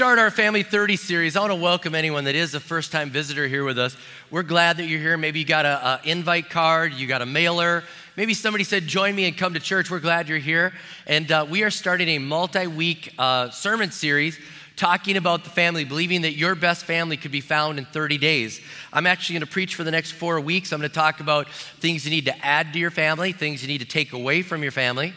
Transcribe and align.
Start 0.00 0.18
our 0.18 0.30
Family 0.30 0.62
30 0.62 0.96
series, 0.96 1.36
I 1.36 1.40
want 1.40 1.50
to 1.50 1.56
welcome 1.56 1.94
anyone 1.94 2.24
that 2.24 2.34
is 2.34 2.54
a 2.54 2.58
first 2.58 2.90
time 2.90 3.10
visitor 3.10 3.46
here 3.46 3.64
with 3.64 3.78
us. 3.78 3.94
We're 4.30 4.42
glad 4.42 4.78
that 4.78 4.86
you're 4.86 4.98
here. 4.98 5.18
Maybe 5.18 5.40
you 5.40 5.44
got 5.44 5.66
an 5.66 5.98
invite 6.04 6.48
card, 6.48 6.94
you 6.94 7.06
got 7.06 7.20
a 7.20 7.26
mailer. 7.26 7.84
Maybe 8.16 8.32
somebody 8.32 8.64
said, 8.64 8.86
Join 8.86 9.14
me 9.14 9.26
and 9.26 9.36
come 9.36 9.52
to 9.52 9.60
church. 9.60 9.90
We're 9.90 10.00
glad 10.00 10.26
you're 10.26 10.38
here. 10.38 10.72
And 11.06 11.30
uh, 11.30 11.46
we 11.50 11.64
are 11.64 11.70
starting 11.70 12.08
a 12.08 12.18
multi 12.18 12.66
week 12.66 13.12
uh, 13.18 13.50
sermon 13.50 13.90
series 13.90 14.38
talking 14.74 15.18
about 15.18 15.44
the 15.44 15.50
family, 15.50 15.84
believing 15.84 16.22
that 16.22 16.32
your 16.32 16.54
best 16.54 16.86
family 16.86 17.18
could 17.18 17.30
be 17.30 17.42
found 17.42 17.78
in 17.78 17.84
30 17.84 18.16
days. 18.16 18.58
I'm 18.94 19.06
actually 19.06 19.34
going 19.34 19.46
to 19.46 19.52
preach 19.52 19.74
for 19.74 19.84
the 19.84 19.90
next 19.90 20.12
four 20.12 20.40
weeks. 20.40 20.72
I'm 20.72 20.80
going 20.80 20.88
to 20.88 20.94
talk 20.94 21.20
about 21.20 21.46
things 21.50 22.06
you 22.06 22.10
need 22.10 22.24
to 22.24 22.42
add 22.46 22.72
to 22.72 22.78
your 22.78 22.90
family, 22.90 23.32
things 23.32 23.60
you 23.60 23.68
need 23.68 23.82
to 23.82 23.86
take 23.86 24.14
away 24.14 24.40
from 24.40 24.62
your 24.62 24.72
family. 24.72 25.12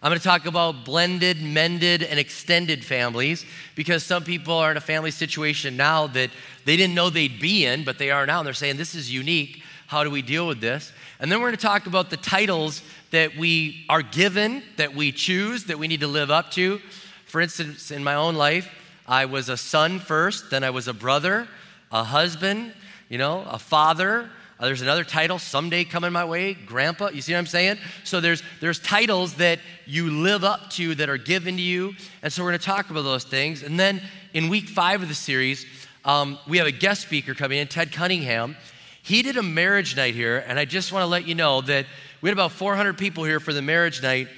I'm 0.00 0.10
going 0.10 0.18
to 0.18 0.24
talk 0.24 0.46
about 0.46 0.84
blended, 0.84 1.42
mended, 1.42 2.04
and 2.04 2.20
extended 2.20 2.84
families 2.84 3.44
because 3.74 4.04
some 4.04 4.22
people 4.22 4.54
are 4.54 4.70
in 4.70 4.76
a 4.76 4.80
family 4.80 5.10
situation 5.10 5.76
now 5.76 6.06
that 6.08 6.30
they 6.64 6.76
didn't 6.76 6.94
know 6.94 7.10
they'd 7.10 7.40
be 7.40 7.64
in, 7.66 7.82
but 7.82 7.98
they 7.98 8.12
are 8.12 8.24
now. 8.24 8.38
And 8.38 8.46
they're 8.46 8.54
saying, 8.54 8.76
This 8.76 8.94
is 8.94 9.12
unique. 9.12 9.62
How 9.88 10.04
do 10.04 10.10
we 10.10 10.22
deal 10.22 10.46
with 10.46 10.60
this? 10.60 10.92
And 11.18 11.32
then 11.32 11.40
we're 11.40 11.48
going 11.48 11.56
to 11.56 11.62
talk 11.62 11.86
about 11.86 12.10
the 12.10 12.16
titles 12.16 12.82
that 13.10 13.36
we 13.36 13.84
are 13.88 14.02
given, 14.02 14.62
that 14.76 14.94
we 14.94 15.10
choose, 15.10 15.64
that 15.64 15.78
we 15.78 15.88
need 15.88 16.00
to 16.00 16.06
live 16.06 16.30
up 16.30 16.50
to. 16.52 16.78
For 17.24 17.40
instance, 17.40 17.90
in 17.90 18.04
my 18.04 18.14
own 18.14 18.36
life, 18.36 18.70
I 19.06 19.24
was 19.24 19.48
a 19.48 19.56
son 19.56 19.98
first, 19.98 20.50
then 20.50 20.62
I 20.62 20.70
was 20.70 20.86
a 20.86 20.94
brother, 20.94 21.48
a 21.90 22.04
husband, 22.04 22.74
you 23.08 23.18
know, 23.18 23.44
a 23.48 23.58
father, 23.58 24.30
uh, 24.60 24.66
there's 24.66 24.82
another 24.82 25.04
title 25.04 25.38
someday 25.38 25.84
coming 25.84 26.12
my 26.12 26.24
way, 26.24 26.54
grandpa. 26.54 27.10
You 27.10 27.22
see 27.22 27.32
what 27.32 27.38
I'm 27.38 27.46
saying? 27.46 27.78
So 28.02 28.20
there's 28.20 28.42
there's 28.60 28.80
titles 28.80 29.34
that 29.34 29.60
you 29.86 30.10
live 30.10 30.42
up 30.42 30.70
to 30.70 30.96
that 30.96 31.08
are 31.08 31.16
given 31.16 31.56
to 31.56 31.62
you, 31.62 31.94
and 32.22 32.32
so 32.32 32.42
we're 32.42 32.50
going 32.50 32.58
to 32.58 32.66
talk 32.66 32.90
about 32.90 33.02
those 33.02 33.22
things. 33.22 33.62
And 33.62 33.78
then 33.78 34.02
in 34.34 34.48
week 34.48 34.68
five 34.68 35.00
of 35.00 35.08
the 35.08 35.14
series, 35.14 35.64
um, 36.04 36.38
we 36.48 36.58
have 36.58 36.66
a 36.66 36.72
guest 36.72 37.02
speaker 37.02 37.34
coming 37.34 37.58
in, 37.58 37.68
Ted 37.68 37.92
Cunningham. 37.92 38.56
He 39.02 39.22
did 39.22 39.36
a 39.36 39.42
marriage 39.42 39.96
night 39.96 40.14
here, 40.14 40.44
and 40.46 40.58
I 40.58 40.64
just 40.64 40.92
want 40.92 41.02
to 41.02 41.06
let 41.06 41.26
you 41.26 41.36
know 41.36 41.60
that 41.62 41.86
we 42.20 42.28
had 42.28 42.36
about 42.36 42.52
400 42.52 42.98
people 42.98 43.24
here 43.24 43.38
for 43.38 43.52
the 43.52 43.62
marriage 43.62 44.02
night, 44.02 44.28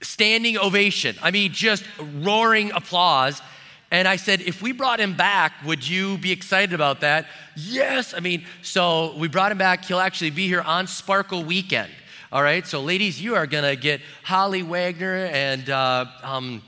standing 0.00 0.56
ovation. 0.56 1.14
I 1.22 1.30
mean, 1.30 1.52
just 1.52 1.84
roaring 2.00 2.72
applause. 2.72 3.42
And 3.92 4.08
I 4.08 4.16
said, 4.16 4.40
if 4.40 4.62
we 4.62 4.72
brought 4.72 5.00
him 5.00 5.14
back, 5.14 5.52
would 5.66 5.86
you 5.86 6.16
be 6.16 6.32
excited 6.32 6.72
about 6.72 7.02
that? 7.02 7.26
Yes. 7.54 8.14
I 8.14 8.20
mean, 8.20 8.46
so 8.62 9.14
we 9.18 9.28
brought 9.28 9.52
him 9.52 9.58
back. 9.58 9.84
He'll 9.84 10.00
actually 10.00 10.30
be 10.30 10.48
here 10.48 10.62
on 10.62 10.86
Sparkle 10.86 11.44
Weekend. 11.44 11.92
All 12.32 12.42
right. 12.42 12.66
So, 12.66 12.80
ladies, 12.80 13.20
you 13.20 13.34
are 13.34 13.46
going 13.46 13.64
to 13.64 13.76
get 13.76 14.00
Holly 14.22 14.62
Wagner 14.62 15.26
and 15.26 15.68
uh, 15.68 16.06
um, 16.22 16.62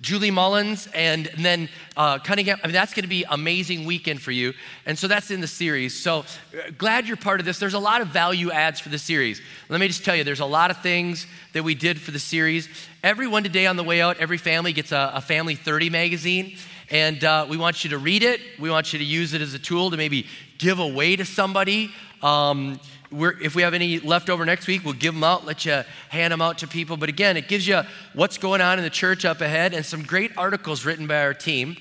Julie 0.00 0.30
Mullins, 0.30 0.88
and, 0.94 1.28
then 1.38 1.68
uh, 1.96 2.18
Cunningham. 2.20 2.58
I 2.62 2.68
mean, 2.68 2.74
that's 2.74 2.94
going 2.94 3.02
to 3.02 3.08
be 3.08 3.24
amazing 3.28 3.84
weekend 3.84 4.22
for 4.22 4.30
you. 4.30 4.54
And 4.86 4.96
so 4.96 5.08
that's 5.08 5.32
in 5.32 5.40
the 5.40 5.48
series. 5.48 5.98
So 5.98 6.20
uh, 6.20 6.70
glad 6.76 7.08
you're 7.08 7.16
part 7.16 7.40
of 7.40 7.46
this. 7.46 7.58
There's 7.58 7.74
a 7.74 7.80
lot 7.80 8.00
of 8.00 8.08
value 8.08 8.52
adds 8.52 8.78
for 8.78 8.90
the 8.90 8.98
series. 8.98 9.40
Let 9.68 9.80
me 9.80 9.88
just 9.88 10.04
tell 10.04 10.14
you, 10.14 10.22
there's 10.22 10.38
a 10.38 10.46
lot 10.46 10.70
of 10.70 10.80
things 10.82 11.26
that 11.52 11.64
we 11.64 11.74
did 11.74 12.00
for 12.00 12.12
the 12.12 12.20
series. 12.20 12.68
Everyone 13.02 13.42
today 13.42 13.66
on 13.66 13.76
the 13.76 13.82
way 13.82 14.00
out, 14.00 14.18
every 14.18 14.38
family 14.38 14.72
gets 14.72 14.92
a, 14.92 15.12
a 15.14 15.20
Family 15.20 15.56
30 15.56 15.90
magazine. 15.90 16.56
And 16.90 17.22
uh, 17.24 17.46
we 17.48 17.56
want 17.56 17.82
you 17.82 17.90
to 17.90 17.98
read 17.98 18.22
it. 18.22 18.40
We 18.58 18.70
want 18.70 18.92
you 18.92 19.00
to 19.00 19.04
use 19.04 19.34
it 19.34 19.42
as 19.42 19.52
a 19.52 19.58
tool 19.58 19.90
to 19.90 19.96
maybe 19.96 20.26
give 20.58 20.78
away 20.78 21.16
to 21.16 21.24
somebody. 21.24 21.90
Um, 22.22 22.80
if 23.10 23.54
we 23.54 23.62
have 23.62 23.74
any 23.74 23.98
left 24.00 24.28
over 24.28 24.44
next 24.44 24.66
week, 24.66 24.84
we'll 24.84 24.94
give 24.94 25.14
them 25.14 25.24
out, 25.24 25.46
let 25.46 25.64
you 25.64 25.82
hand 26.08 26.32
them 26.32 26.42
out 26.42 26.58
to 26.58 26.68
people. 26.68 26.96
But 26.96 27.08
again, 27.08 27.36
it 27.36 27.48
gives 27.48 27.66
you 27.66 27.82
what's 28.14 28.38
going 28.38 28.60
on 28.60 28.78
in 28.78 28.84
the 28.84 28.90
church 28.90 29.24
up 29.24 29.40
ahead 29.40 29.74
and 29.74 29.84
some 29.84 30.02
great 30.02 30.32
articles 30.36 30.84
written 30.84 31.06
by 31.06 31.22
our 31.22 31.34
team. 31.34 31.76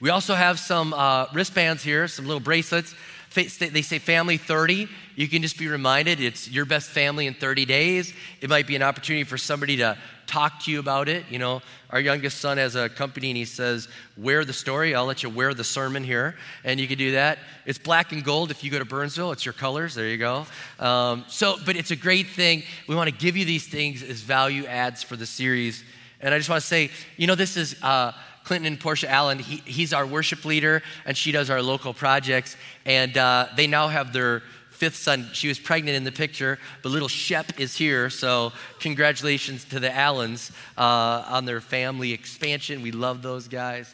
We 0.00 0.10
also 0.10 0.34
have 0.34 0.58
some 0.58 0.92
uh, 0.92 1.26
wristbands 1.32 1.82
here, 1.82 2.06
some 2.08 2.26
little 2.26 2.40
bracelets. 2.40 2.94
They 3.44 3.82
say 3.82 3.98
family 3.98 4.38
30. 4.38 4.88
You 5.14 5.28
can 5.28 5.42
just 5.42 5.58
be 5.58 5.68
reminded 5.68 6.20
it's 6.20 6.50
your 6.50 6.64
best 6.64 6.90
family 6.90 7.26
in 7.26 7.34
30 7.34 7.64
days. 7.66 8.12
It 8.40 8.50
might 8.50 8.66
be 8.66 8.76
an 8.76 8.82
opportunity 8.82 9.24
for 9.24 9.38
somebody 9.38 9.76
to 9.76 9.96
talk 10.26 10.64
to 10.64 10.72
you 10.72 10.80
about 10.80 11.08
it. 11.08 11.24
You 11.30 11.38
know, 11.38 11.62
our 11.90 12.00
youngest 12.00 12.38
son 12.40 12.58
has 12.58 12.74
a 12.76 12.88
company 12.88 13.30
and 13.30 13.36
he 13.36 13.44
says, 13.44 13.88
Wear 14.16 14.44
the 14.44 14.52
story. 14.52 14.94
I'll 14.94 15.04
let 15.04 15.22
you 15.22 15.30
wear 15.30 15.54
the 15.54 15.64
sermon 15.64 16.02
here. 16.02 16.34
And 16.64 16.80
you 16.80 16.88
can 16.88 16.98
do 16.98 17.12
that. 17.12 17.38
It's 17.66 17.78
black 17.78 18.12
and 18.12 18.24
gold 18.24 18.50
if 18.50 18.64
you 18.64 18.70
go 18.70 18.78
to 18.78 18.84
Burnsville. 18.84 19.32
It's 19.32 19.44
your 19.44 19.54
colors. 19.54 19.94
There 19.94 20.08
you 20.08 20.18
go. 20.18 20.46
Um, 20.80 21.24
so, 21.28 21.56
but 21.64 21.76
it's 21.76 21.90
a 21.90 21.96
great 21.96 22.28
thing. 22.28 22.62
We 22.88 22.96
want 22.96 23.10
to 23.10 23.16
give 23.16 23.36
you 23.36 23.44
these 23.44 23.66
things 23.66 24.02
as 24.02 24.20
value 24.20 24.64
adds 24.66 25.02
for 25.02 25.16
the 25.16 25.26
series. 25.26 25.84
And 26.20 26.34
I 26.34 26.38
just 26.38 26.48
want 26.48 26.62
to 26.62 26.66
say, 26.66 26.90
you 27.16 27.26
know, 27.26 27.34
this 27.34 27.56
is. 27.56 27.76
Uh, 27.82 28.12
Clinton 28.46 28.72
and 28.72 28.80
Portia 28.80 29.10
Allen, 29.10 29.40
he, 29.40 29.56
he's 29.64 29.92
our 29.92 30.06
worship 30.06 30.44
leader, 30.44 30.80
and 31.04 31.16
she 31.16 31.32
does 31.32 31.50
our 31.50 31.60
local 31.60 31.92
projects. 31.92 32.56
And 32.84 33.18
uh, 33.18 33.48
they 33.56 33.66
now 33.66 33.88
have 33.88 34.12
their 34.12 34.44
fifth 34.70 34.94
son. 34.94 35.28
She 35.32 35.48
was 35.48 35.58
pregnant 35.58 35.96
in 35.96 36.04
the 36.04 36.12
picture, 36.12 36.60
but 36.82 36.90
little 36.90 37.08
Shep 37.08 37.58
is 37.58 37.76
here. 37.76 38.08
So, 38.08 38.52
congratulations 38.78 39.64
to 39.64 39.80
the 39.80 39.92
Allens 39.92 40.52
uh, 40.78 41.24
on 41.26 41.44
their 41.44 41.60
family 41.60 42.12
expansion. 42.12 42.82
We 42.82 42.92
love 42.92 43.20
those 43.20 43.48
guys. 43.48 43.92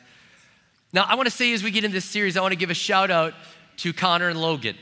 Now, 0.92 1.06
I 1.08 1.14
want 1.14 1.26
to 1.26 1.34
say 1.34 1.54
as 1.54 1.62
we 1.62 1.70
get 1.70 1.84
into 1.84 1.94
this 1.94 2.04
series, 2.04 2.36
I 2.36 2.42
want 2.42 2.52
to 2.52 2.58
give 2.58 2.70
a 2.70 2.74
shout 2.74 3.10
out 3.10 3.32
to 3.78 3.94
Connor 3.94 4.28
and 4.28 4.38
Logan. 4.38 4.76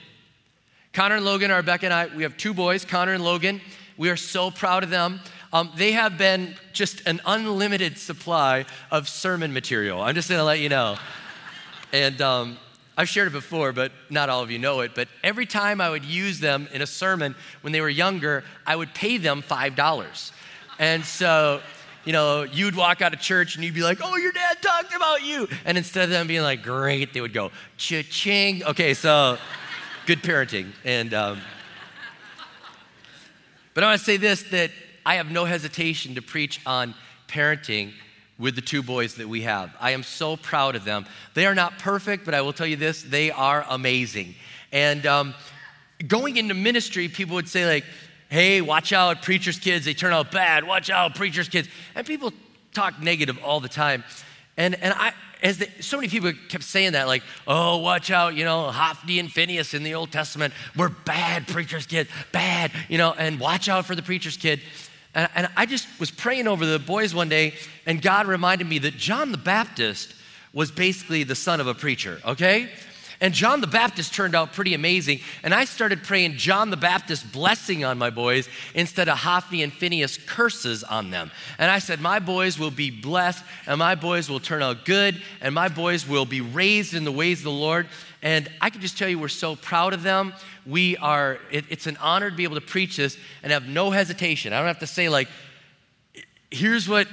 Connor 0.92 1.14
and 1.14 1.24
Logan, 1.24 1.52
our 1.52 1.58
Rebecca 1.58 1.86
and 1.86 1.94
I, 1.94 2.06
we 2.08 2.24
have 2.24 2.36
two 2.36 2.54
boys, 2.54 2.84
Connor 2.84 3.14
and 3.14 3.22
Logan. 3.22 3.60
We 3.96 4.10
are 4.10 4.16
so 4.16 4.50
proud 4.50 4.82
of 4.82 4.90
them. 4.90 5.20
Um, 5.52 5.72
they 5.74 5.92
have 5.92 6.16
been 6.16 6.54
just 6.72 7.06
an 7.06 7.20
unlimited 7.26 7.98
supply 7.98 8.66
of 8.90 9.08
sermon 9.08 9.52
material. 9.52 10.00
I'm 10.00 10.14
just 10.14 10.28
going 10.28 10.38
to 10.38 10.44
let 10.44 10.60
you 10.60 10.68
know. 10.68 10.96
And 11.92 12.20
um, 12.22 12.56
I've 12.96 13.08
shared 13.08 13.28
it 13.28 13.32
before, 13.32 13.72
but 13.72 13.90
not 14.10 14.28
all 14.28 14.42
of 14.42 14.50
you 14.52 14.60
know 14.60 14.80
it. 14.80 14.94
But 14.94 15.08
every 15.24 15.46
time 15.46 15.80
I 15.80 15.90
would 15.90 16.04
use 16.04 16.38
them 16.38 16.68
in 16.72 16.82
a 16.82 16.86
sermon 16.86 17.34
when 17.62 17.72
they 17.72 17.80
were 17.80 17.88
younger, 17.88 18.44
I 18.64 18.76
would 18.76 18.94
pay 18.94 19.16
them 19.16 19.42
$5. 19.42 20.32
And 20.78 21.04
so, 21.04 21.60
you 22.04 22.12
know, 22.12 22.44
you'd 22.44 22.76
walk 22.76 23.02
out 23.02 23.12
of 23.12 23.20
church 23.20 23.56
and 23.56 23.64
you'd 23.64 23.74
be 23.74 23.82
like, 23.82 23.98
oh, 24.02 24.16
your 24.16 24.32
dad 24.32 24.62
talked 24.62 24.94
about 24.94 25.24
you. 25.24 25.48
And 25.64 25.76
instead 25.76 26.04
of 26.04 26.10
them 26.10 26.28
being 26.28 26.42
like, 26.42 26.62
great, 26.62 27.12
they 27.12 27.20
would 27.20 27.32
go, 27.32 27.50
cha-ching. 27.76 28.62
Okay, 28.64 28.94
so 28.94 29.36
good 30.06 30.22
parenting. 30.22 30.70
And, 30.84 31.12
um, 31.12 31.40
but 33.74 33.82
I 33.82 33.88
want 33.88 33.98
to 33.98 34.04
say 34.04 34.16
this 34.16 34.44
that 34.50 34.70
I 35.04 35.16
have 35.16 35.30
no 35.30 35.44
hesitation 35.44 36.14
to 36.14 36.22
preach 36.22 36.60
on 36.66 36.94
parenting 37.28 37.92
with 38.38 38.54
the 38.54 38.62
two 38.62 38.82
boys 38.82 39.16
that 39.16 39.28
we 39.28 39.42
have. 39.42 39.74
I 39.80 39.90
am 39.90 40.02
so 40.02 40.36
proud 40.36 40.74
of 40.74 40.84
them. 40.84 41.06
They 41.34 41.46
are 41.46 41.54
not 41.54 41.78
perfect, 41.78 42.24
but 42.24 42.34
I 42.34 42.40
will 42.40 42.52
tell 42.52 42.66
you 42.66 42.76
this 42.76 43.02
they 43.02 43.30
are 43.30 43.64
amazing. 43.68 44.34
And 44.72 45.04
um, 45.06 45.34
going 46.06 46.36
into 46.36 46.54
ministry, 46.54 47.08
people 47.08 47.34
would 47.34 47.48
say, 47.48 47.66
like, 47.66 47.84
hey, 48.30 48.60
watch 48.60 48.92
out, 48.92 49.22
preacher's 49.22 49.58
kids, 49.58 49.84
they 49.84 49.94
turn 49.94 50.12
out 50.12 50.32
bad. 50.32 50.64
Watch 50.64 50.88
out, 50.88 51.14
preacher's 51.14 51.48
kids. 51.48 51.68
And 51.94 52.06
people 52.06 52.32
talk 52.72 53.00
negative 53.02 53.38
all 53.44 53.60
the 53.60 53.68
time. 53.68 54.04
And, 54.56 54.74
and 54.76 54.94
I, 54.94 55.12
as 55.42 55.58
the, 55.58 55.68
so 55.80 55.96
many 55.96 56.08
people 56.08 56.32
kept 56.48 56.64
saying 56.64 56.92
that, 56.92 57.06
like, 57.06 57.22
oh, 57.46 57.78
watch 57.78 58.10
out, 58.10 58.34
you 58.34 58.44
know, 58.44 58.70
Hophni 58.70 59.18
and 59.18 59.30
Phinehas 59.30 59.74
in 59.74 59.82
the 59.82 59.94
Old 59.94 60.12
Testament 60.12 60.54
were 60.76 60.88
bad 60.88 61.46
preacher's 61.48 61.86
kids, 61.86 62.10
bad, 62.32 62.70
you 62.88 62.98
know, 62.98 63.12
and 63.12 63.40
watch 63.40 63.68
out 63.68 63.86
for 63.86 63.94
the 63.94 64.02
preacher's 64.02 64.36
kid. 64.36 64.60
And, 65.14 65.28
and 65.34 65.48
I 65.56 65.66
just 65.66 65.86
was 65.98 66.10
praying 66.10 66.48
over 66.48 66.64
the 66.64 66.78
boys 66.78 67.14
one 67.14 67.28
day, 67.28 67.54
and 67.86 68.00
God 68.00 68.26
reminded 68.26 68.68
me 68.68 68.78
that 68.80 68.96
John 68.96 69.32
the 69.32 69.38
Baptist 69.38 70.14
was 70.52 70.70
basically 70.70 71.24
the 71.24 71.34
son 71.34 71.60
of 71.60 71.66
a 71.66 71.74
preacher, 71.74 72.20
okay? 72.24 72.68
And 73.22 73.34
John 73.34 73.60
the 73.60 73.66
Baptist 73.66 74.14
turned 74.14 74.34
out 74.34 74.54
pretty 74.54 74.72
amazing. 74.72 75.20
And 75.42 75.52
I 75.52 75.66
started 75.66 76.02
praying 76.02 76.38
John 76.38 76.70
the 76.70 76.76
Baptist 76.76 77.30
blessing 77.32 77.84
on 77.84 77.98
my 77.98 78.08
boys 78.08 78.48
instead 78.74 79.10
of 79.10 79.18
Hophni 79.18 79.62
and 79.62 79.72
Phinehas 79.72 80.16
curses 80.16 80.82
on 80.82 81.10
them. 81.10 81.30
And 81.58 81.70
I 81.70 81.80
said, 81.80 82.00
My 82.00 82.18
boys 82.18 82.58
will 82.58 82.70
be 82.70 82.90
blessed, 82.90 83.44
and 83.66 83.78
my 83.78 83.94
boys 83.94 84.30
will 84.30 84.40
turn 84.40 84.62
out 84.62 84.86
good, 84.86 85.20
and 85.42 85.54
my 85.54 85.68
boys 85.68 86.08
will 86.08 86.24
be 86.24 86.40
raised 86.40 86.94
in 86.94 87.04
the 87.04 87.12
ways 87.12 87.40
of 87.40 87.44
the 87.44 87.50
Lord. 87.50 87.88
And 88.22 88.50
I 88.60 88.70
can 88.70 88.80
just 88.80 88.96
tell 88.96 89.08
you, 89.08 89.18
we're 89.18 89.28
so 89.28 89.54
proud 89.54 89.92
of 89.92 90.02
them. 90.02 90.32
We 90.70 90.96
are, 90.96 91.38
it, 91.50 91.64
it's 91.68 91.86
an 91.86 91.96
honor 92.00 92.30
to 92.30 92.36
be 92.36 92.44
able 92.44 92.54
to 92.54 92.66
preach 92.66 92.96
this 92.96 93.18
and 93.42 93.52
have 93.52 93.66
no 93.66 93.90
hesitation. 93.90 94.52
I 94.52 94.58
don't 94.58 94.68
have 94.68 94.78
to 94.78 94.86
say, 94.86 95.08
like, 95.08 95.28
here's 96.50 96.88
what 96.88 97.08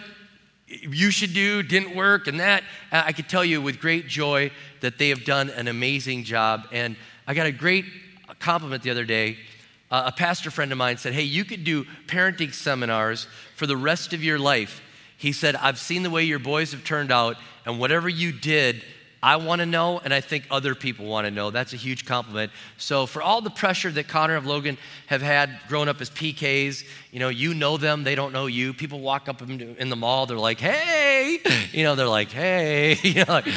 you 0.67 1.11
should 1.11 1.33
do 1.33 1.63
didn't 1.63 1.95
work 1.95 2.27
and 2.27 2.39
that. 2.39 2.63
I 2.91 3.13
could 3.13 3.29
tell 3.29 3.43
you 3.43 3.61
with 3.61 3.79
great 3.79 4.07
joy 4.07 4.51
that 4.81 4.97
they 4.97 5.09
have 5.09 5.23
done 5.23 5.49
an 5.49 5.67
amazing 5.67 6.23
job. 6.23 6.67
And 6.71 6.95
I 7.25 7.33
got 7.33 7.47
a 7.47 7.51
great 7.51 7.85
compliment 8.39 8.83
the 8.83 8.91
other 8.91 9.05
day. 9.05 9.37
Uh, 9.89 10.03
a 10.07 10.11
pastor 10.11 10.51
friend 10.51 10.71
of 10.71 10.77
mine 10.77 10.97
said, 10.97 11.13
Hey, 11.13 11.23
you 11.23 11.45
could 11.45 11.63
do 11.63 11.85
parenting 12.07 12.53
seminars 12.53 13.27
for 13.55 13.65
the 13.65 13.77
rest 13.77 14.13
of 14.13 14.23
your 14.23 14.37
life. 14.37 14.81
He 15.17 15.31
said, 15.31 15.55
I've 15.55 15.79
seen 15.79 16.03
the 16.03 16.09
way 16.09 16.23
your 16.23 16.39
boys 16.39 16.71
have 16.73 16.83
turned 16.83 17.11
out, 17.11 17.37
and 17.65 17.79
whatever 17.79 18.07
you 18.09 18.31
did, 18.31 18.83
I 19.21 19.37
want 19.37 19.59
to 19.59 19.65
know, 19.65 19.99
and 19.99 20.13
I 20.13 20.21
think 20.21 20.45
other 20.51 20.75
people 20.75 21.05
want 21.05 21.25
to 21.25 21.31
know. 21.31 21.49
That's 21.49 21.73
a 21.73 21.77
huge 21.77 22.05
compliment. 22.05 22.51
So, 22.77 23.05
for 23.07 23.21
all 23.21 23.41
the 23.41 23.49
pressure 23.49 23.91
that 23.91 24.07
Connor 24.07 24.37
and 24.37 24.45
Logan 24.45 24.77
have 25.07 25.21
had 25.21 25.59
growing 25.67 25.89
up 25.89 25.99
as 26.01 26.09
PKs, 26.11 26.85
you 27.11 27.19
know, 27.19 27.29
you 27.29 27.53
know 27.53 27.77
them, 27.77 28.03
they 28.03 28.15
don't 28.15 28.31
know 28.31 28.45
you. 28.45 28.73
People 28.73 28.99
walk 28.99 29.27
up 29.27 29.41
in 29.41 29.89
the 29.89 29.95
mall, 29.95 30.27
they're 30.27 30.37
like, 30.37 30.59
hey, 30.59 31.39
you 31.71 31.83
know, 31.83 31.95
they're 31.95 32.07
like, 32.07 32.31
hey, 32.31 32.97
you 33.03 33.25
know, 33.25 33.25
like, 33.33 33.47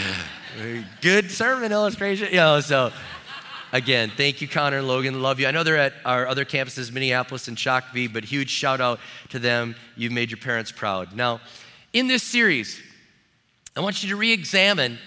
good 1.03 1.31
sermon 1.31 1.73
illustration, 1.73 2.29
you 2.31 2.37
know, 2.37 2.61
so. 2.61 2.93
Again, 3.73 4.11
thank 4.17 4.41
you, 4.41 4.49
Connor 4.49 4.79
and 4.79 4.89
Logan. 4.89 5.23
Love 5.23 5.39
you. 5.39 5.47
I 5.47 5.53
know 5.53 5.63
they're 5.63 5.77
at 5.77 5.93
our 6.05 6.27
other 6.27 6.45
campuses, 6.45 6.91
Minneapolis 6.91 7.47
and 7.47 7.57
Shakopee, 7.57 8.13
but 8.13 8.25
huge 8.25 8.51
shout 8.51 8.81
out 8.81 8.99
to 9.29 9.39
them. 9.39 9.77
You've 9.97 10.11
made 10.11 10.29
your 10.29 10.39
parents 10.39 10.73
proud. 10.73 11.15
Now, 11.15 11.41
in 11.93 12.09
this 12.09 12.25
series, 12.25 12.83
I 13.77 13.81
want 13.81 14.03
you 14.03 14.09
to 14.09 14.17
re 14.17 14.33
examine 14.33 14.99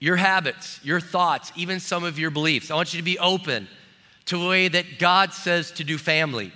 your 0.00 0.16
habits, 0.16 0.80
your 0.82 0.98
thoughts, 0.98 1.52
even 1.54 1.78
some 1.78 2.02
of 2.02 2.18
your 2.18 2.30
beliefs. 2.30 2.70
I 2.70 2.74
want 2.74 2.92
you 2.92 2.98
to 2.98 3.04
be 3.04 3.18
open 3.18 3.68
to 4.26 4.38
the 4.38 4.48
way 4.48 4.66
that 4.68 4.98
God 4.98 5.32
says 5.32 5.70
to 5.72 5.84
do 5.84 5.98
family. 5.98 6.52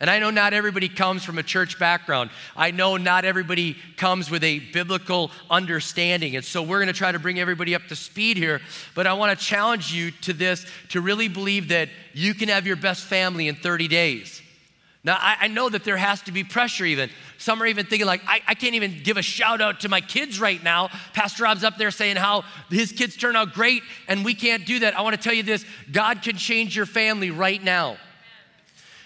And 0.00 0.08
I 0.08 0.20
know 0.20 0.30
not 0.30 0.54
everybody 0.54 0.88
comes 0.88 1.24
from 1.24 1.38
a 1.38 1.42
church 1.42 1.78
background. 1.78 2.30
I 2.56 2.70
know 2.70 2.96
not 2.96 3.24
everybody 3.24 3.76
comes 3.96 4.30
with 4.30 4.44
a 4.44 4.60
biblical 4.60 5.32
understanding. 5.50 6.36
And 6.36 6.44
so 6.44 6.62
we're 6.62 6.78
going 6.78 6.86
to 6.86 6.92
try 6.92 7.10
to 7.10 7.18
bring 7.18 7.40
everybody 7.40 7.74
up 7.74 7.82
to 7.88 7.96
speed 7.96 8.36
here. 8.36 8.60
But 8.94 9.08
I 9.08 9.14
want 9.14 9.36
to 9.36 9.44
challenge 9.44 9.92
you 9.92 10.12
to 10.22 10.32
this 10.32 10.66
to 10.90 11.00
really 11.00 11.26
believe 11.28 11.68
that 11.68 11.88
you 12.14 12.32
can 12.32 12.48
have 12.48 12.66
your 12.66 12.76
best 12.76 13.04
family 13.04 13.48
in 13.48 13.56
30 13.56 13.88
days. 13.88 14.40
Now, 15.04 15.16
I, 15.20 15.36
I, 15.42 15.48
know 15.48 15.68
that 15.68 15.84
there 15.84 15.96
has 15.96 16.22
to 16.22 16.32
be 16.32 16.42
pressure, 16.42 16.84
even. 16.84 17.08
Some 17.38 17.62
are 17.62 17.66
even 17.66 17.86
thinking, 17.86 18.06
like, 18.06 18.20
I, 18.26 18.40
I, 18.48 18.54
can't 18.54 18.74
even 18.74 19.00
give 19.04 19.16
a 19.16 19.22
shout 19.22 19.60
out 19.60 19.80
to 19.80 19.88
my 19.88 20.00
kids 20.00 20.40
right 20.40 20.62
now. 20.62 20.90
Pastor 21.12 21.44
Rob's 21.44 21.62
up 21.62 21.78
there 21.78 21.92
saying 21.92 22.16
how 22.16 22.42
his 22.68 22.90
kids 22.90 23.16
turn 23.16 23.36
out 23.36 23.52
great, 23.54 23.82
and 24.08 24.24
we 24.24 24.34
can't 24.34 24.66
do 24.66 24.80
that. 24.80 24.98
I 24.98 25.02
want 25.02 25.14
to 25.14 25.22
tell 25.22 25.32
you 25.32 25.44
this 25.44 25.64
God 25.92 26.22
can 26.22 26.36
change 26.36 26.74
your 26.74 26.84
family 26.84 27.30
right 27.30 27.62
now. 27.62 27.96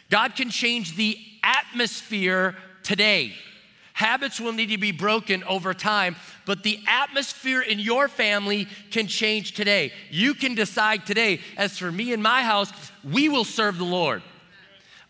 God 0.08 0.34
can 0.34 0.48
change 0.48 0.96
the 0.96 1.18
atmosphere 1.42 2.56
today. 2.82 3.34
Habits 3.92 4.40
will 4.40 4.52
need 4.52 4.70
to 4.70 4.78
be 4.78 4.92
broken 4.92 5.44
over 5.44 5.74
time, 5.74 6.16
but 6.46 6.62
the 6.62 6.80
atmosphere 6.86 7.60
in 7.60 7.78
your 7.78 8.08
family 8.08 8.66
can 8.90 9.06
change 9.06 9.52
today. 9.52 9.92
You 10.10 10.32
can 10.32 10.54
decide 10.54 11.04
today, 11.04 11.40
as 11.58 11.78
for 11.78 11.92
me 11.92 12.14
and 12.14 12.22
my 12.22 12.42
house, 12.42 12.72
we 13.04 13.28
will 13.28 13.44
serve 13.44 13.76
the 13.76 13.84
Lord. 13.84 14.22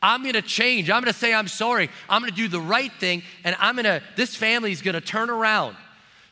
I'm 0.02 0.24
gonna 0.24 0.42
change. 0.42 0.90
I'm 0.90 1.00
gonna 1.00 1.12
say 1.12 1.32
I'm 1.32 1.48
sorry. 1.48 1.88
I'm 2.08 2.20
gonna 2.20 2.32
do 2.32 2.48
the 2.48 2.60
right 2.60 2.92
thing, 2.92 3.22
and 3.44 3.56
I'm 3.60 3.76
gonna, 3.76 4.02
this 4.16 4.34
family's 4.34 4.82
gonna 4.82 5.00
turn 5.00 5.30
around. 5.30 5.76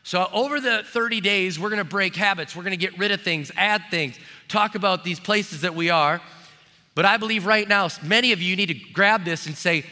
So, 0.03 0.27
over 0.33 0.59
the 0.59 0.83
30 0.83 1.21
days, 1.21 1.59
we're 1.59 1.69
gonna 1.69 1.83
break 1.83 2.15
habits. 2.15 2.55
We're 2.55 2.63
gonna 2.63 2.75
get 2.75 2.97
rid 2.97 3.11
of 3.11 3.21
things, 3.21 3.51
add 3.55 3.83
things, 3.89 4.19
talk 4.47 4.75
about 4.75 5.03
these 5.03 5.19
places 5.19 5.61
that 5.61 5.73
we 5.73 5.89
are. 5.89 6.21
But 6.95 7.05
I 7.05 7.17
believe 7.17 7.45
right 7.45 7.67
now, 7.67 7.87
many 8.03 8.33
of 8.33 8.41
you 8.41 8.55
need 8.55 8.67
to 8.67 8.73
grab 8.73 9.23
this 9.23 9.45
and 9.45 9.55
say, 9.55 9.85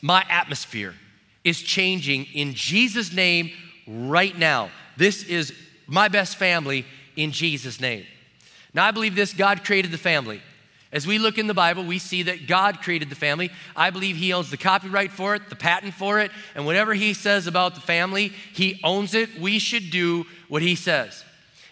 My 0.00 0.24
atmosphere 0.28 0.94
is 1.42 1.60
changing 1.60 2.26
in 2.34 2.54
Jesus' 2.54 3.12
name 3.12 3.50
right 3.86 4.36
now. 4.36 4.70
This 4.96 5.24
is 5.24 5.52
my 5.86 6.08
best 6.08 6.36
family 6.36 6.84
in 7.16 7.32
Jesus' 7.32 7.80
name. 7.80 8.04
Now, 8.74 8.84
I 8.84 8.90
believe 8.90 9.16
this 9.16 9.32
God 9.32 9.64
created 9.64 9.90
the 9.90 9.98
family. 9.98 10.40
As 10.96 11.06
we 11.06 11.18
look 11.18 11.36
in 11.36 11.46
the 11.46 11.52
Bible, 11.52 11.84
we 11.84 11.98
see 11.98 12.22
that 12.22 12.46
God 12.46 12.80
created 12.80 13.10
the 13.10 13.16
family. 13.16 13.50
I 13.76 13.90
believe 13.90 14.16
He 14.16 14.32
owns 14.32 14.50
the 14.50 14.56
copyright 14.56 15.12
for 15.12 15.34
it, 15.34 15.50
the 15.50 15.54
patent 15.54 15.92
for 15.92 16.20
it, 16.20 16.30
and 16.54 16.64
whatever 16.64 16.94
He 16.94 17.12
says 17.12 17.46
about 17.46 17.74
the 17.74 17.82
family, 17.82 18.28
He 18.54 18.80
owns 18.82 19.12
it. 19.12 19.38
We 19.38 19.58
should 19.58 19.90
do 19.90 20.24
what 20.48 20.62
He 20.62 20.74
says. 20.74 21.22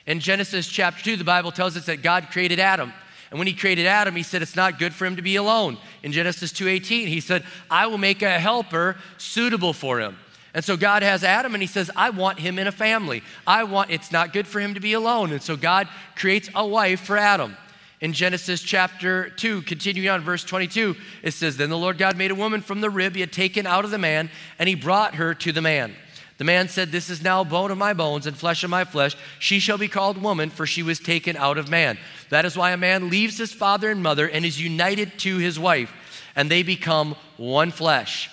In 0.06 0.21
Genesis 0.21 0.69
chapter 0.69 1.03
2, 1.03 1.17
the 1.17 1.25
Bible 1.25 1.53
tells 1.53 1.75
us 1.75 1.87
that 1.87 2.03
God 2.03 2.29
created 2.32 2.61
Adam. 2.61 2.93
And 3.31 3.38
when 3.38 3.47
he 3.47 3.55
created 3.55 3.87
Adam, 3.87 4.15
he 4.15 4.23
said 4.23 4.43
it's 4.43 4.56
not 4.56 4.79
good 4.79 4.93
for 4.93 5.06
him 5.06 5.17
to 5.17 5.23
be 5.23 5.37
alone. 5.37 5.79
In 6.03 6.12
Genesis 6.12 6.53
2:18, 6.53 7.09
he 7.09 7.21
said, 7.21 7.44
"I 7.71 7.87
will 7.87 7.97
make 7.97 8.21
a 8.21 8.38
helper 8.38 8.97
suitable 9.17 9.73
for 9.73 10.00
him." 10.00 10.19
And 10.53 10.62
so 10.62 10.76
God 10.76 11.03
has 11.03 11.25
Adam 11.25 11.55
and 11.55 11.62
he 11.62 11.67
says, 11.67 11.91
I 11.97 12.11
want 12.11 12.38
him 12.38 12.61
in 12.61 12.69
a 12.69 12.73
family. 12.73 13.25
I 13.44 13.65
want, 13.65 13.91
it's 13.91 14.12
not 14.12 14.32
good 14.32 14.47
for 14.47 14.61
him 14.61 14.75
to 14.75 14.81
be 14.81 14.93
alone. 14.93 15.32
And 15.32 15.43
so 15.43 15.56
God 15.56 15.88
creates 16.15 16.49
a 16.55 16.65
wife 16.65 17.00
for 17.00 17.17
Adam 17.17 17.56
in 18.04 18.12
Genesis 18.12 18.60
chapter 18.60 19.30
2, 19.30 19.62
continuing 19.62 20.10
on 20.10 20.20
verse 20.20 20.44
22, 20.44 20.94
it 21.22 21.30
says, 21.30 21.56
Then 21.56 21.70
the 21.70 21.78
Lord 21.78 21.96
God 21.96 22.18
made 22.18 22.30
a 22.30 22.34
woman 22.34 22.60
from 22.60 22.82
the 22.82 22.90
rib 22.90 23.14
he 23.14 23.22
had 23.22 23.32
taken 23.32 23.66
out 23.66 23.86
of 23.86 23.90
the 23.90 23.96
man, 23.96 24.28
and 24.58 24.68
he 24.68 24.74
brought 24.74 25.14
her 25.14 25.32
to 25.36 25.52
the 25.52 25.62
man. 25.62 25.94
The 26.36 26.44
man 26.44 26.68
said, 26.68 26.92
This 26.92 27.08
is 27.08 27.22
now 27.22 27.44
bone 27.44 27.70
of 27.70 27.78
my 27.78 27.94
bones 27.94 28.26
and 28.26 28.36
flesh 28.36 28.62
of 28.62 28.68
my 28.68 28.84
flesh. 28.84 29.16
She 29.38 29.58
shall 29.58 29.78
be 29.78 29.88
called 29.88 30.20
woman, 30.20 30.50
for 30.50 30.66
she 30.66 30.82
was 30.82 30.98
taken 30.98 31.34
out 31.38 31.56
of 31.56 31.70
man. 31.70 31.96
That 32.28 32.44
is 32.44 32.58
why 32.58 32.72
a 32.72 32.76
man 32.76 33.08
leaves 33.08 33.38
his 33.38 33.54
father 33.54 33.90
and 33.90 34.02
mother 34.02 34.28
and 34.28 34.44
is 34.44 34.60
united 34.60 35.18
to 35.20 35.38
his 35.38 35.58
wife, 35.58 35.90
and 36.37 36.50
they 36.50 36.62
become 36.62 37.16
one 37.38 37.70
flesh. 37.70 38.28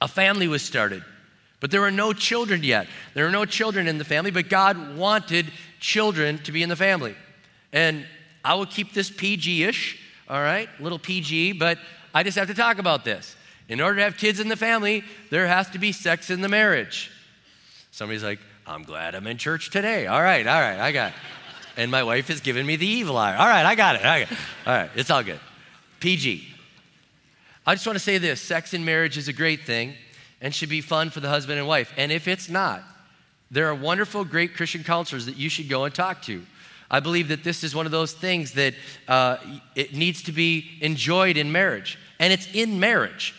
A 0.00 0.08
family 0.08 0.48
was 0.48 0.62
started, 0.62 1.04
but 1.60 1.70
there 1.70 1.82
were 1.82 1.92
no 1.92 2.12
children 2.12 2.64
yet. 2.64 2.88
There 3.14 3.26
were 3.26 3.30
no 3.30 3.44
children 3.44 3.86
in 3.86 3.98
the 3.98 4.04
family, 4.04 4.32
but 4.32 4.48
God 4.48 4.96
wanted 4.96 5.52
children 5.78 6.38
to 6.38 6.50
be 6.50 6.64
in 6.64 6.68
the 6.68 6.74
family. 6.74 7.14
And 7.72 8.04
I 8.44 8.54
will 8.54 8.66
keep 8.66 8.92
this 8.92 9.10
PG 9.10 9.64
ish, 9.64 10.00
all 10.28 10.40
right, 10.40 10.68
little 10.80 10.98
PG, 10.98 11.52
but 11.52 11.78
I 12.14 12.22
just 12.22 12.36
have 12.36 12.48
to 12.48 12.54
talk 12.54 12.78
about 12.78 13.04
this. 13.04 13.36
In 13.68 13.80
order 13.80 13.96
to 13.96 14.02
have 14.02 14.16
kids 14.16 14.40
in 14.40 14.48
the 14.48 14.56
family, 14.56 15.04
there 15.30 15.46
has 15.46 15.70
to 15.70 15.78
be 15.78 15.92
sex 15.92 16.30
in 16.30 16.40
the 16.40 16.48
marriage. 16.48 17.10
Somebody's 17.90 18.24
like, 18.24 18.40
I'm 18.66 18.82
glad 18.82 19.14
I'm 19.14 19.26
in 19.26 19.38
church 19.38 19.70
today. 19.70 20.06
All 20.06 20.22
right, 20.22 20.46
all 20.46 20.60
right, 20.60 20.78
I 20.78 20.92
got 20.92 21.12
it. 21.12 21.18
And 21.76 21.90
my 21.90 22.02
wife 22.02 22.28
has 22.28 22.40
given 22.40 22.66
me 22.66 22.76
the 22.76 22.86
evil 22.86 23.16
eye. 23.16 23.34
All 23.34 23.46
right, 23.46 23.64
I 23.64 23.74
got 23.74 23.96
it. 23.96 24.02
I 24.04 24.20
got 24.20 24.32
it. 24.32 24.38
All 24.66 24.74
right, 24.74 24.90
it's 24.94 25.10
all 25.10 25.22
good. 25.22 25.40
PG. 26.00 26.48
I 27.66 27.74
just 27.74 27.86
want 27.86 27.96
to 27.96 28.04
say 28.04 28.18
this 28.18 28.40
sex 28.40 28.74
in 28.74 28.84
marriage 28.84 29.16
is 29.16 29.28
a 29.28 29.32
great 29.32 29.62
thing 29.62 29.94
and 30.40 30.54
should 30.54 30.68
be 30.68 30.80
fun 30.80 31.10
for 31.10 31.20
the 31.20 31.28
husband 31.28 31.58
and 31.58 31.68
wife. 31.68 31.92
And 31.96 32.10
if 32.10 32.26
it's 32.26 32.48
not, 32.48 32.82
there 33.50 33.68
are 33.68 33.74
wonderful, 33.74 34.24
great 34.24 34.54
Christian 34.54 34.82
counselors 34.82 35.26
that 35.26 35.36
you 35.36 35.48
should 35.48 35.68
go 35.68 35.84
and 35.84 35.94
talk 35.94 36.22
to. 36.22 36.42
I 36.92 37.00
believe 37.00 37.28
that 37.28 37.42
this 37.42 37.64
is 37.64 37.74
one 37.74 37.86
of 37.86 37.92
those 37.92 38.12
things 38.12 38.52
that 38.52 38.74
uh, 39.08 39.38
it 39.74 39.94
needs 39.94 40.22
to 40.24 40.32
be 40.32 40.78
enjoyed 40.82 41.38
in 41.38 41.50
marriage, 41.50 41.98
and 42.20 42.32
it's 42.32 42.46
in 42.52 42.78
marriage. 42.78 43.34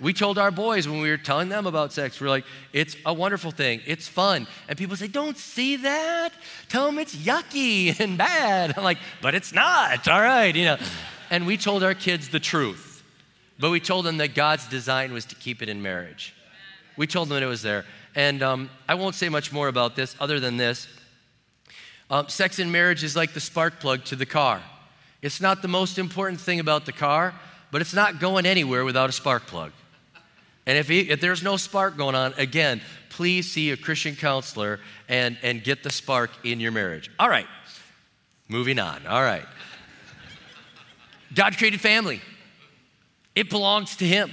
We 0.00 0.12
told 0.12 0.36
our 0.38 0.50
boys 0.50 0.86
when 0.86 1.00
we 1.00 1.08
were 1.08 1.16
telling 1.16 1.48
them 1.48 1.66
about 1.66 1.92
sex, 1.92 2.20
we 2.20 2.26
are 2.26 2.30
like, 2.30 2.44
it's 2.72 2.96
a 3.06 3.14
wonderful 3.14 3.52
thing, 3.52 3.80
it's 3.86 4.06
fun. 4.06 4.46
And 4.68 4.76
people 4.76 4.96
say, 4.96 5.06
don't 5.06 5.36
see 5.36 5.76
that. 5.76 6.32
Tell 6.68 6.86
them 6.86 6.98
it's 6.98 7.14
yucky 7.16 7.98
and 8.00 8.18
bad. 8.18 8.76
I'm 8.76 8.84
like, 8.84 8.98
but 9.22 9.34
it's 9.34 9.52
not, 9.52 10.06
all 10.08 10.20
right, 10.20 10.54
you 10.54 10.64
know. 10.64 10.78
And 11.30 11.46
we 11.46 11.56
told 11.56 11.82
our 11.82 11.94
kids 11.94 12.28
the 12.28 12.40
truth, 12.40 13.02
but 13.58 13.70
we 13.70 13.80
told 13.80 14.04
them 14.04 14.16
that 14.18 14.34
God's 14.34 14.68
design 14.68 15.12
was 15.12 15.24
to 15.26 15.34
keep 15.36 15.62
it 15.62 15.68
in 15.68 15.82
marriage. 15.82 16.34
We 16.96 17.06
told 17.06 17.28
them 17.28 17.40
it 17.40 17.46
was 17.46 17.62
there. 17.62 17.84
And 18.14 18.42
um, 18.42 18.70
I 18.88 18.94
won't 18.94 19.14
say 19.14 19.28
much 19.28 19.52
more 19.52 19.68
about 19.68 19.94
this 19.94 20.16
other 20.18 20.40
than 20.40 20.56
this. 20.56 20.88
Um, 22.10 22.28
sex 22.28 22.58
in 22.58 22.70
marriage 22.70 23.04
is 23.04 23.14
like 23.14 23.34
the 23.34 23.40
spark 23.40 23.80
plug 23.80 24.04
to 24.06 24.16
the 24.16 24.26
car. 24.26 24.62
It's 25.20 25.40
not 25.40 25.62
the 25.62 25.68
most 25.68 25.98
important 25.98 26.40
thing 26.40 26.60
about 26.60 26.86
the 26.86 26.92
car, 26.92 27.34
but 27.70 27.80
it's 27.80 27.92
not 27.92 28.20
going 28.20 28.46
anywhere 28.46 28.84
without 28.84 29.08
a 29.10 29.12
spark 29.12 29.46
plug. 29.46 29.72
And 30.66 30.78
if, 30.78 30.88
he, 30.88 31.10
if 31.10 31.20
there's 31.20 31.42
no 31.42 31.56
spark 31.56 31.96
going 31.96 32.14
on, 32.14 32.34
again, 32.36 32.80
please 33.10 33.50
see 33.50 33.70
a 33.70 33.76
Christian 33.76 34.14
counselor 34.14 34.80
and, 35.08 35.36
and 35.42 35.64
get 35.64 35.82
the 35.82 35.90
spark 35.90 36.30
in 36.44 36.60
your 36.60 36.72
marriage. 36.72 37.10
All 37.18 37.28
right, 37.28 37.46
moving 38.48 38.78
on. 38.78 39.06
All 39.06 39.22
right. 39.22 39.46
God 41.34 41.56
created 41.58 41.80
family, 41.80 42.20
it 43.34 43.50
belongs 43.50 43.96
to 43.96 44.06
Him. 44.06 44.30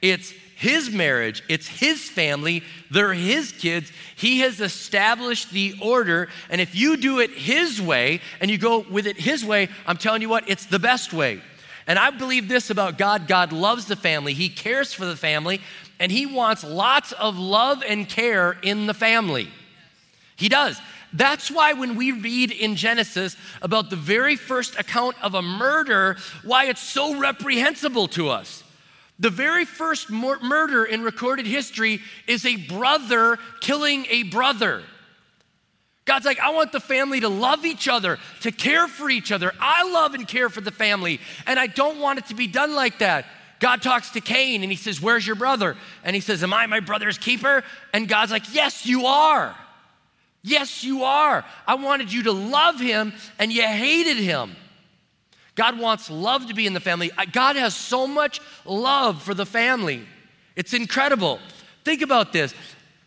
It's 0.00 0.32
his 0.58 0.90
marriage, 0.90 1.44
it's 1.48 1.68
his 1.68 2.08
family, 2.10 2.64
they're 2.90 3.14
his 3.14 3.52
kids. 3.52 3.92
He 4.16 4.40
has 4.40 4.60
established 4.60 5.52
the 5.52 5.76
order. 5.80 6.28
And 6.50 6.60
if 6.60 6.74
you 6.74 6.96
do 6.96 7.20
it 7.20 7.30
his 7.30 7.80
way 7.80 8.20
and 8.40 8.50
you 8.50 8.58
go 8.58 8.80
with 8.80 9.06
it 9.06 9.16
his 9.16 9.44
way, 9.44 9.68
I'm 9.86 9.96
telling 9.96 10.20
you 10.20 10.28
what, 10.28 10.48
it's 10.48 10.66
the 10.66 10.80
best 10.80 11.12
way. 11.12 11.40
And 11.86 11.96
I 11.96 12.10
believe 12.10 12.48
this 12.48 12.70
about 12.70 12.98
God 12.98 13.28
God 13.28 13.52
loves 13.52 13.86
the 13.86 13.94
family, 13.94 14.34
He 14.34 14.48
cares 14.48 14.92
for 14.92 15.04
the 15.04 15.14
family, 15.14 15.60
and 16.00 16.10
He 16.10 16.26
wants 16.26 16.64
lots 16.64 17.12
of 17.12 17.38
love 17.38 17.84
and 17.86 18.08
care 18.08 18.58
in 18.60 18.86
the 18.86 18.94
family. 18.94 19.48
He 20.34 20.48
does. 20.48 20.80
That's 21.12 21.52
why 21.52 21.74
when 21.74 21.94
we 21.94 22.10
read 22.10 22.50
in 22.50 22.74
Genesis 22.74 23.36
about 23.62 23.90
the 23.90 23.96
very 23.96 24.34
first 24.34 24.76
account 24.76 25.14
of 25.22 25.34
a 25.34 25.40
murder, 25.40 26.16
why 26.42 26.64
it's 26.64 26.82
so 26.82 27.16
reprehensible 27.18 28.08
to 28.08 28.28
us. 28.28 28.64
The 29.18 29.30
very 29.30 29.64
first 29.64 30.10
mur- 30.10 30.38
murder 30.40 30.84
in 30.84 31.02
recorded 31.02 31.46
history 31.46 32.00
is 32.26 32.46
a 32.46 32.56
brother 32.56 33.38
killing 33.60 34.06
a 34.10 34.24
brother. 34.24 34.82
God's 36.04 36.24
like, 36.24 36.40
I 36.40 36.50
want 36.50 36.72
the 36.72 36.80
family 36.80 37.20
to 37.20 37.28
love 37.28 37.66
each 37.66 37.86
other, 37.86 38.18
to 38.40 38.50
care 38.50 38.88
for 38.88 39.10
each 39.10 39.30
other. 39.30 39.52
I 39.60 39.90
love 39.90 40.14
and 40.14 40.26
care 40.26 40.48
for 40.48 40.60
the 40.60 40.70
family, 40.70 41.20
and 41.46 41.58
I 41.58 41.66
don't 41.66 42.00
want 42.00 42.18
it 42.18 42.26
to 42.26 42.34
be 42.34 42.46
done 42.46 42.74
like 42.74 43.00
that. 43.00 43.26
God 43.60 43.82
talks 43.82 44.10
to 44.10 44.20
Cain 44.20 44.62
and 44.62 44.70
he 44.70 44.76
says, 44.76 45.02
Where's 45.02 45.26
your 45.26 45.36
brother? 45.36 45.76
And 46.04 46.14
he 46.14 46.20
says, 46.20 46.42
Am 46.42 46.54
I 46.54 46.66
my 46.66 46.80
brother's 46.80 47.18
keeper? 47.18 47.64
And 47.92 48.08
God's 48.08 48.30
like, 48.30 48.54
Yes, 48.54 48.86
you 48.86 49.06
are. 49.06 49.54
Yes, 50.42 50.84
you 50.84 51.02
are. 51.02 51.44
I 51.66 51.74
wanted 51.74 52.12
you 52.12 52.22
to 52.24 52.32
love 52.32 52.78
him, 52.78 53.12
and 53.38 53.52
you 53.52 53.62
hated 53.62 54.16
him. 54.16 54.56
God 55.58 55.80
wants 55.80 56.08
love 56.08 56.46
to 56.46 56.54
be 56.54 56.68
in 56.68 56.72
the 56.72 56.78
family. 56.78 57.10
God 57.32 57.56
has 57.56 57.74
so 57.74 58.06
much 58.06 58.40
love 58.64 59.20
for 59.20 59.34
the 59.34 59.44
family. 59.44 60.06
It's 60.54 60.72
incredible. 60.72 61.40
Think 61.82 62.00
about 62.00 62.32
this 62.32 62.54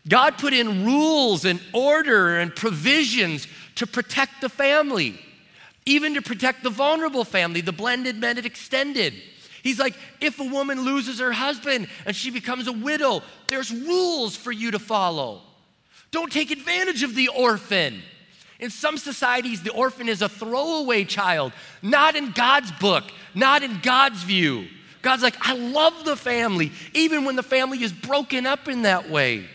God 0.06 0.36
put 0.36 0.52
in 0.52 0.84
rules 0.84 1.46
and 1.46 1.62
order 1.72 2.38
and 2.38 2.54
provisions 2.54 3.46
to 3.76 3.86
protect 3.86 4.42
the 4.42 4.50
family, 4.50 5.18
even 5.86 6.12
to 6.12 6.20
protect 6.20 6.62
the 6.62 6.68
vulnerable 6.68 7.24
family, 7.24 7.62
the 7.62 7.72
blended, 7.72 8.20
blended, 8.20 8.44
extended. 8.44 9.14
He's 9.62 9.78
like, 9.78 9.94
if 10.20 10.38
a 10.38 10.44
woman 10.44 10.82
loses 10.82 11.20
her 11.20 11.32
husband 11.32 11.88
and 12.04 12.14
she 12.14 12.28
becomes 12.30 12.66
a 12.66 12.72
widow, 12.72 13.22
there's 13.48 13.72
rules 13.72 14.36
for 14.36 14.52
you 14.52 14.72
to 14.72 14.78
follow. 14.78 15.40
Don't 16.10 16.30
take 16.30 16.50
advantage 16.50 17.02
of 17.02 17.14
the 17.14 17.28
orphan. 17.28 18.02
In 18.62 18.70
some 18.70 18.96
societies, 18.96 19.60
the 19.64 19.72
orphan 19.72 20.08
is 20.08 20.22
a 20.22 20.28
throwaway 20.28 21.02
child, 21.02 21.52
not 21.82 22.14
in 22.14 22.30
God's 22.30 22.70
book, 22.70 23.02
not 23.34 23.64
in 23.64 23.80
God's 23.82 24.22
view. 24.22 24.68
God's 25.02 25.24
like, 25.24 25.34
I 25.40 25.54
love 25.54 26.04
the 26.04 26.14
family, 26.14 26.70
even 26.94 27.24
when 27.24 27.34
the 27.34 27.42
family 27.42 27.82
is 27.82 27.92
broken 27.92 28.46
up 28.46 28.68
in 28.68 28.82
that 28.82 29.10
way. 29.10 29.46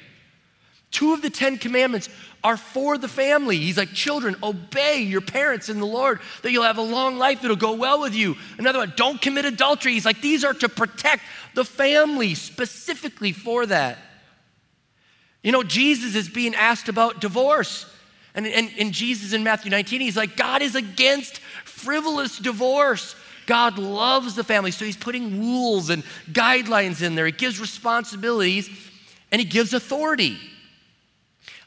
Two 0.91 1.13
of 1.13 1.21
the 1.21 1.29
Ten 1.29 1.57
Commandments 1.57 2.09
are 2.43 2.57
for 2.57 2.97
the 2.97 3.07
family. 3.07 3.55
He's 3.55 3.77
like, 3.77 3.93
children, 3.93 4.35
obey 4.43 5.03
your 5.03 5.21
parents 5.21 5.69
in 5.69 5.79
the 5.79 5.85
Lord, 5.85 6.19
that 6.43 6.51
you'll 6.51 6.63
have 6.63 6.77
a 6.77 6.81
long 6.81 7.17
life, 7.17 7.45
it'll 7.45 7.55
go 7.55 7.75
well 7.75 8.01
with 8.01 8.13
you. 8.13 8.35
Another 8.57 8.79
one, 8.79 8.91
don't 8.97 9.21
commit 9.21 9.45
adultery. 9.45 9.93
He's 9.93 10.05
like, 10.05 10.19
these 10.19 10.43
are 10.43 10.53
to 10.55 10.67
protect 10.67 11.23
the 11.55 11.63
family 11.63 12.35
specifically 12.35 13.31
for 13.31 13.65
that. 13.67 13.99
You 15.43 15.53
know, 15.53 15.63
Jesus 15.63 16.13
is 16.13 16.27
being 16.27 16.55
asked 16.55 16.89
about 16.89 17.21
divorce. 17.21 17.85
And, 18.37 18.45
and, 18.45 18.71
and 18.77 18.93
Jesus 18.93 19.33
in 19.33 19.43
Matthew 19.43 19.71
19, 19.71 19.99
he's 19.99 20.15
like, 20.15 20.37
God 20.37 20.61
is 20.61 20.75
against 20.75 21.39
frivolous 21.65 22.37
divorce. 22.37 23.15
God 23.47 23.79
loves 23.79 24.35
the 24.35 24.43
family. 24.43 24.69
So 24.69 24.85
he's 24.85 24.95
putting 24.95 25.39
rules 25.39 25.89
and 25.89 26.03
guidelines 26.31 27.01
in 27.01 27.15
there. 27.15 27.25
He 27.25 27.31
gives 27.31 27.59
responsibilities 27.59 28.69
and 29.31 29.41
he 29.41 29.47
gives 29.47 29.73
authority. 29.73 30.37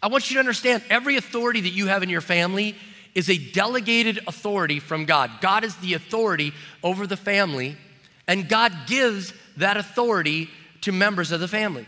I 0.01 0.07
want 0.07 0.31
you 0.31 0.35
to 0.35 0.41
understand 0.41 0.85
every 0.89 1.17
authority 1.17 1.61
that 1.63 1.71
you 1.71 1.89
have 1.89 2.05
in 2.05 2.09
your 2.09 2.21
family 2.21 2.77
is 3.17 3.29
a 3.29 3.37
delegated 3.37 4.21
authority 4.29 4.79
from 4.79 5.07
God. 5.07 5.31
God 5.41 5.65
is 5.65 5.75
the 5.77 5.95
authority 5.95 6.53
over 6.85 7.07
the 7.07 7.17
family, 7.17 7.77
and 8.29 8.49
God 8.49 8.73
gives 8.87 9.35
that 9.57 9.77
authority 9.77 10.49
to 10.83 10.93
members 10.93 11.33
of 11.33 11.41
the 11.41 11.49
family. 11.49 11.87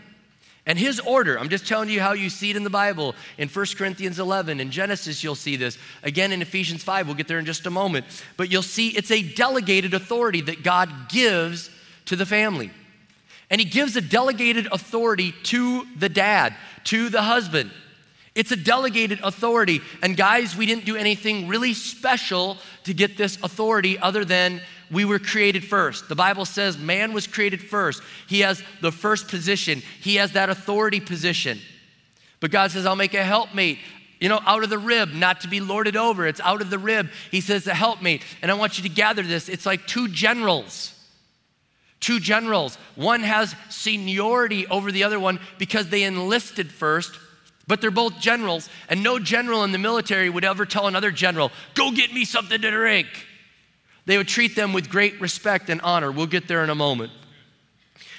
And 0.65 0.79
his 0.79 0.99
order, 1.01 1.37
I'm 1.37 1.49
just 1.49 1.67
telling 1.67 1.89
you 1.89 1.99
how 1.99 2.13
you 2.13 2.29
see 2.29 2.49
it 2.49 2.55
in 2.55 2.63
the 2.63 2.69
Bible. 2.69 3.15
In 3.37 3.49
1 3.49 3.65
Corinthians 3.77 4.17
11, 4.17 4.61
in 4.61 4.71
Genesis, 4.71 5.21
you'll 5.23 5.35
see 5.35 5.57
this. 5.57 5.77
Again, 6.03 6.31
in 6.31 6.41
Ephesians 6.41 6.83
5, 6.83 7.07
we'll 7.07 7.17
get 7.17 7.27
there 7.27 7.39
in 7.39 7.45
just 7.45 7.65
a 7.65 7.69
moment. 7.69 8.05
But 8.37 8.49
you'll 8.49 8.61
see 8.61 8.89
it's 8.89 9.11
a 9.11 9.21
delegated 9.21 9.93
authority 9.93 10.39
that 10.41 10.63
God 10.63 11.09
gives 11.09 11.69
to 12.05 12.15
the 12.15 12.25
family. 12.25 12.71
And 13.49 13.59
he 13.59 13.65
gives 13.65 13.95
a 13.97 14.01
delegated 14.01 14.67
authority 14.71 15.33
to 15.43 15.85
the 15.97 16.09
dad, 16.09 16.55
to 16.85 17.09
the 17.09 17.21
husband. 17.21 17.71
It's 18.33 18.51
a 18.51 18.55
delegated 18.55 19.19
authority. 19.21 19.81
And 20.01 20.17
guys, 20.17 20.55
we 20.55 20.65
didn't 20.65 20.85
do 20.85 20.95
anything 20.95 21.47
really 21.49 21.73
special 21.73 22.57
to 22.85 22.93
get 22.93 23.17
this 23.17 23.37
authority 23.43 23.99
other 23.99 24.25
than 24.25 24.61
we 24.93 25.05
were 25.05 25.19
created 25.19 25.63
first. 25.65 26.07
The 26.07 26.15
Bible 26.15 26.45
says 26.45 26.77
man 26.77 27.13
was 27.13 27.27
created 27.27 27.61
first. 27.61 28.01
He 28.27 28.41
has 28.41 28.61
the 28.81 28.91
first 28.91 29.27
position, 29.27 29.81
he 30.01 30.15
has 30.15 30.33
that 30.33 30.49
authority 30.49 30.99
position. 30.99 31.59
But 32.39 32.51
God 32.51 32.71
says, 32.71 32.85
I'll 32.85 32.95
make 32.95 33.13
a 33.13 33.23
helpmate. 33.23 33.79
You 34.19 34.29
know, 34.29 34.41
out 34.45 34.63
of 34.63 34.69
the 34.69 34.77
rib, 34.77 35.13
not 35.13 35.41
to 35.41 35.47
be 35.47 35.59
lorded 35.59 35.97
over. 35.97 36.27
It's 36.27 36.39
out 36.41 36.61
of 36.61 36.69
the 36.69 36.77
rib. 36.77 37.09
He 37.31 37.41
says, 37.41 37.67
a 37.67 37.73
helpmate. 37.73 38.21
And 38.41 38.51
I 38.51 38.53
want 38.53 38.77
you 38.77 38.83
to 38.83 38.89
gather 38.89 39.21
this. 39.21 39.49
It's 39.49 39.65
like 39.65 39.85
two 39.87 40.07
generals 40.07 40.93
two 42.03 42.19
generals. 42.19 42.77
One 42.95 43.21
has 43.21 43.55
seniority 43.69 44.67
over 44.67 44.91
the 44.91 45.05
other 45.05 45.19
one 45.19 45.39
because 45.57 45.89
they 45.89 46.03
enlisted 46.03 46.69
first, 46.69 47.17
but 47.65 47.79
they're 47.79 47.91
both 47.91 48.19
generals. 48.19 48.69
And 48.89 49.01
no 49.01 49.17
general 49.17 49.63
in 49.63 49.71
the 49.71 49.77
military 49.77 50.29
would 50.29 50.43
ever 50.43 50.65
tell 50.65 50.87
another 50.87 51.11
general, 51.11 51.51
go 51.73 51.91
get 51.91 52.13
me 52.13 52.25
something 52.25 52.61
to 52.61 52.71
drink. 52.71 53.07
They 54.05 54.17
would 54.17 54.27
treat 54.27 54.55
them 54.55 54.73
with 54.73 54.89
great 54.89 55.19
respect 55.21 55.69
and 55.69 55.79
honor. 55.81 56.11
We'll 56.11 56.27
get 56.27 56.47
there 56.47 56.63
in 56.63 56.69
a 56.69 56.75
moment. 56.75 57.11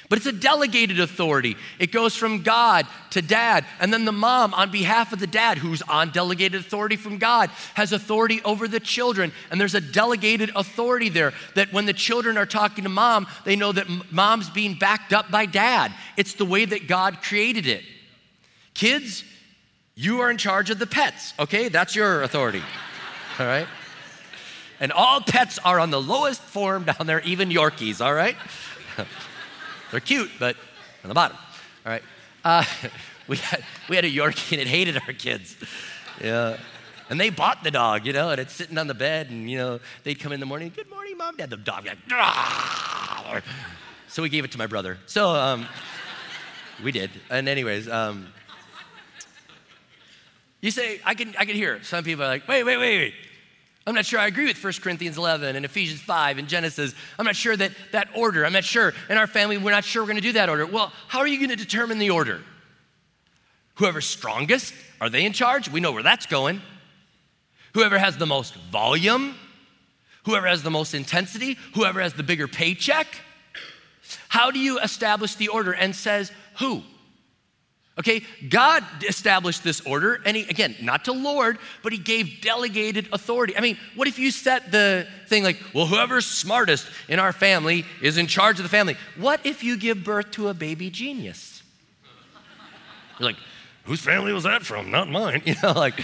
But 0.08 0.18
it's 0.18 0.26
a 0.26 0.32
delegated 0.32 1.00
authority. 1.00 1.56
It 1.78 1.90
goes 1.90 2.14
from 2.14 2.42
God 2.42 2.86
to 3.10 3.22
dad. 3.22 3.64
And 3.80 3.92
then 3.92 4.04
the 4.04 4.12
mom, 4.12 4.52
on 4.52 4.70
behalf 4.70 5.12
of 5.12 5.18
the 5.18 5.26
dad, 5.26 5.58
who's 5.58 5.80
on 5.82 6.10
delegated 6.10 6.60
authority 6.60 6.96
from 6.96 7.18
God, 7.18 7.48
has 7.74 7.92
authority 7.92 8.42
over 8.44 8.68
the 8.68 8.80
children. 8.80 9.32
And 9.50 9.60
there's 9.60 9.74
a 9.74 9.80
delegated 9.80 10.50
authority 10.54 11.08
there 11.08 11.32
that 11.54 11.72
when 11.72 11.86
the 11.86 11.94
children 11.94 12.36
are 12.36 12.46
talking 12.46 12.84
to 12.84 12.90
mom, 12.90 13.26
they 13.44 13.56
know 13.56 13.72
that 13.72 13.86
mom's 14.12 14.50
being 14.50 14.74
backed 14.74 15.12
up 15.12 15.30
by 15.30 15.46
dad. 15.46 15.92
It's 16.16 16.34
the 16.34 16.44
way 16.44 16.66
that 16.66 16.86
God 16.86 17.22
created 17.22 17.66
it. 17.66 17.82
Kids, 18.74 19.24
you 19.94 20.20
are 20.20 20.30
in 20.30 20.36
charge 20.36 20.68
of 20.70 20.78
the 20.78 20.86
pets, 20.86 21.32
okay? 21.38 21.68
That's 21.68 21.96
your 21.96 22.22
authority, 22.22 22.62
all 23.38 23.46
right? 23.46 23.66
And 24.80 24.92
all 24.92 25.20
pets 25.20 25.58
are 25.58 25.78
on 25.78 25.90
the 25.90 26.00
lowest 26.00 26.40
form 26.40 26.84
down 26.84 27.06
there, 27.06 27.20
even 27.20 27.50
Yorkies, 27.50 28.04
all 28.04 28.14
right? 28.14 28.36
They're 29.90 30.00
cute, 30.00 30.30
but 30.38 30.56
on 31.02 31.08
the 31.08 31.14
bottom, 31.14 31.36
all 31.86 31.92
right? 31.92 32.02
Uh, 32.44 32.64
we, 33.28 33.36
had, 33.36 33.64
we 33.88 33.96
had 33.96 34.04
a 34.04 34.10
Yorkie 34.10 34.52
and 34.52 34.60
it 34.60 34.66
hated 34.66 34.96
our 34.96 35.12
kids. 35.12 35.56
Yeah. 36.20 36.58
And 37.10 37.20
they 37.20 37.30
bought 37.30 37.62
the 37.62 37.70
dog, 37.70 38.06
you 38.06 38.12
know, 38.12 38.30
and 38.30 38.40
it's 38.40 38.52
sitting 38.52 38.78
on 38.78 38.86
the 38.86 38.94
bed, 38.94 39.28
and, 39.30 39.50
you 39.50 39.58
know, 39.58 39.80
they'd 40.04 40.18
come 40.18 40.32
in 40.32 40.40
the 40.40 40.46
morning, 40.46 40.72
good 40.74 40.88
morning, 40.88 41.18
mom, 41.18 41.36
dad. 41.36 41.50
The 41.50 41.58
dog, 41.58 41.86
like, 41.86 43.44
so 44.08 44.22
we 44.22 44.28
gave 44.28 44.44
it 44.44 44.52
to 44.52 44.58
my 44.58 44.66
brother. 44.66 44.98
So 45.06 45.28
um, 45.28 45.66
we 46.82 46.92
did. 46.92 47.10
And, 47.30 47.46
anyways, 47.48 47.88
um, 47.88 48.28
you 50.60 50.70
say, 50.70 51.00
I 51.04 51.14
can, 51.14 51.34
I 51.38 51.44
can 51.44 51.56
hear 51.56 51.82
some 51.82 52.04
people 52.04 52.24
are 52.24 52.28
like, 52.28 52.48
wait, 52.48 52.64
wait, 52.64 52.78
wait, 52.78 52.96
wait. 52.96 53.14
I'm 53.86 53.94
not 53.94 54.06
sure 54.06 54.18
I 54.18 54.26
agree 54.26 54.46
with 54.46 54.62
1 54.62 54.72
Corinthians 54.80 55.18
11 55.18 55.56
and 55.56 55.64
Ephesians 55.64 56.00
5 56.00 56.38
and 56.38 56.48
Genesis. 56.48 56.94
I'm 57.18 57.26
not 57.26 57.36
sure 57.36 57.54
that 57.54 57.72
that 57.92 58.08
order, 58.16 58.46
I'm 58.46 58.52
not 58.54 58.64
sure 58.64 58.94
in 59.10 59.18
our 59.18 59.26
family, 59.26 59.58
we're 59.58 59.72
not 59.72 59.84
sure 59.84 60.02
we're 60.02 60.06
going 60.06 60.16
to 60.16 60.22
do 60.22 60.32
that 60.32 60.48
order. 60.48 60.64
Well, 60.64 60.90
how 61.06 61.18
are 61.18 61.26
you 61.26 61.36
going 61.36 61.50
to 61.50 61.56
determine 61.56 61.98
the 61.98 62.10
order? 62.10 62.40
Whoever's 63.74 64.06
strongest, 64.06 64.72
are 65.00 65.10
they 65.10 65.26
in 65.26 65.32
charge? 65.32 65.70
We 65.70 65.80
know 65.80 65.92
where 65.92 66.02
that's 66.02 66.26
going. 66.26 66.62
Whoever 67.74 67.98
has 67.98 68.16
the 68.16 68.26
most 68.26 68.54
volume, 68.54 69.34
whoever 70.24 70.46
has 70.46 70.62
the 70.62 70.70
most 70.70 70.94
intensity, 70.94 71.58
whoever 71.74 72.00
has 72.00 72.14
the 72.14 72.22
bigger 72.22 72.48
paycheck. 72.48 73.06
How 74.28 74.50
do 74.50 74.58
you 74.58 74.78
establish 74.78 75.34
the 75.34 75.48
order 75.48 75.72
and 75.72 75.94
says 75.94 76.32
who? 76.58 76.82
Okay, 77.96 78.24
God 78.48 78.82
established 79.06 79.62
this 79.62 79.80
order, 79.82 80.20
and 80.26 80.36
he, 80.36 80.42
again, 80.48 80.74
not 80.82 81.04
to 81.04 81.12
Lord, 81.12 81.58
but 81.84 81.92
he 81.92 81.98
gave 81.98 82.40
delegated 82.40 83.08
authority. 83.12 83.56
I 83.56 83.60
mean, 83.60 83.78
what 83.94 84.08
if 84.08 84.18
you 84.18 84.32
set 84.32 84.72
the 84.72 85.06
thing 85.28 85.44
like, 85.44 85.60
well, 85.72 85.86
whoever's 85.86 86.26
smartest 86.26 86.88
in 87.08 87.20
our 87.20 87.32
family 87.32 87.84
is 88.02 88.18
in 88.18 88.26
charge 88.26 88.58
of 88.58 88.64
the 88.64 88.68
family? 88.68 88.96
What 89.16 89.46
if 89.46 89.62
you 89.62 89.76
give 89.76 90.02
birth 90.02 90.32
to 90.32 90.48
a 90.48 90.54
baby 90.54 90.90
genius? 90.90 91.62
You're 93.20 93.28
like, 93.28 93.36
whose 93.84 94.00
family 94.00 94.32
was 94.32 94.42
that 94.42 94.66
from? 94.66 94.90
Not 94.90 95.08
mine. 95.08 95.42
You 95.46 95.54
know, 95.62 95.72
like, 95.72 95.94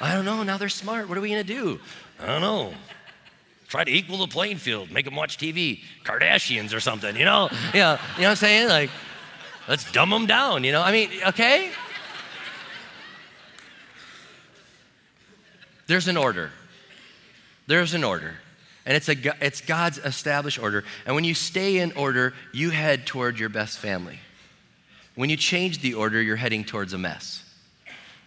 I 0.00 0.14
don't 0.14 0.24
know, 0.24 0.44
now 0.44 0.56
they're 0.56 0.68
smart. 0.68 1.08
What 1.08 1.18
are 1.18 1.20
we 1.20 1.30
gonna 1.30 1.42
do? 1.42 1.80
I 2.20 2.26
don't 2.26 2.42
know. 2.42 2.72
Try 3.66 3.82
to 3.82 3.90
equal 3.90 4.18
the 4.18 4.28
playing 4.28 4.58
field, 4.58 4.92
make 4.92 5.04
them 5.04 5.16
watch 5.16 5.36
TV, 5.36 5.80
Kardashians 6.04 6.74
or 6.74 6.80
something, 6.80 7.16
you 7.16 7.24
know? 7.24 7.48
Yeah, 7.74 8.00
you 8.16 8.22
know 8.22 8.28
what 8.28 8.30
I'm 8.30 8.36
saying? 8.36 8.68
Like, 8.68 8.90
Let's 9.68 9.90
dumb 9.92 10.10
them 10.10 10.26
down, 10.26 10.64
you 10.64 10.72
know? 10.72 10.82
I 10.82 10.92
mean, 10.92 11.10
okay? 11.28 11.70
There's 15.86 16.08
an 16.08 16.16
order. 16.16 16.50
There's 17.66 17.94
an 17.94 18.04
order. 18.04 18.34
And 18.86 18.96
it's, 18.96 19.08
a, 19.08 19.44
it's 19.44 19.60
God's 19.60 19.98
established 19.98 20.58
order. 20.58 20.84
And 21.04 21.14
when 21.14 21.24
you 21.24 21.34
stay 21.34 21.78
in 21.78 21.92
order, 21.92 22.32
you 22.52 22.70
head 22.70 23.06
toward 23.06 23.38
your 23.38 23.48
best 23.48 23.78
family. 23.78 24.18
When 25.14 25.30
you 25.30 25.36
change 25.36 25.80
the 25.80 25.94
order, 25.94 26.20
you're 26.20 26.36
heading 26.36 26.64
towards 26.64 26.92
a 26.92 26.98
mess. 26.98 27.44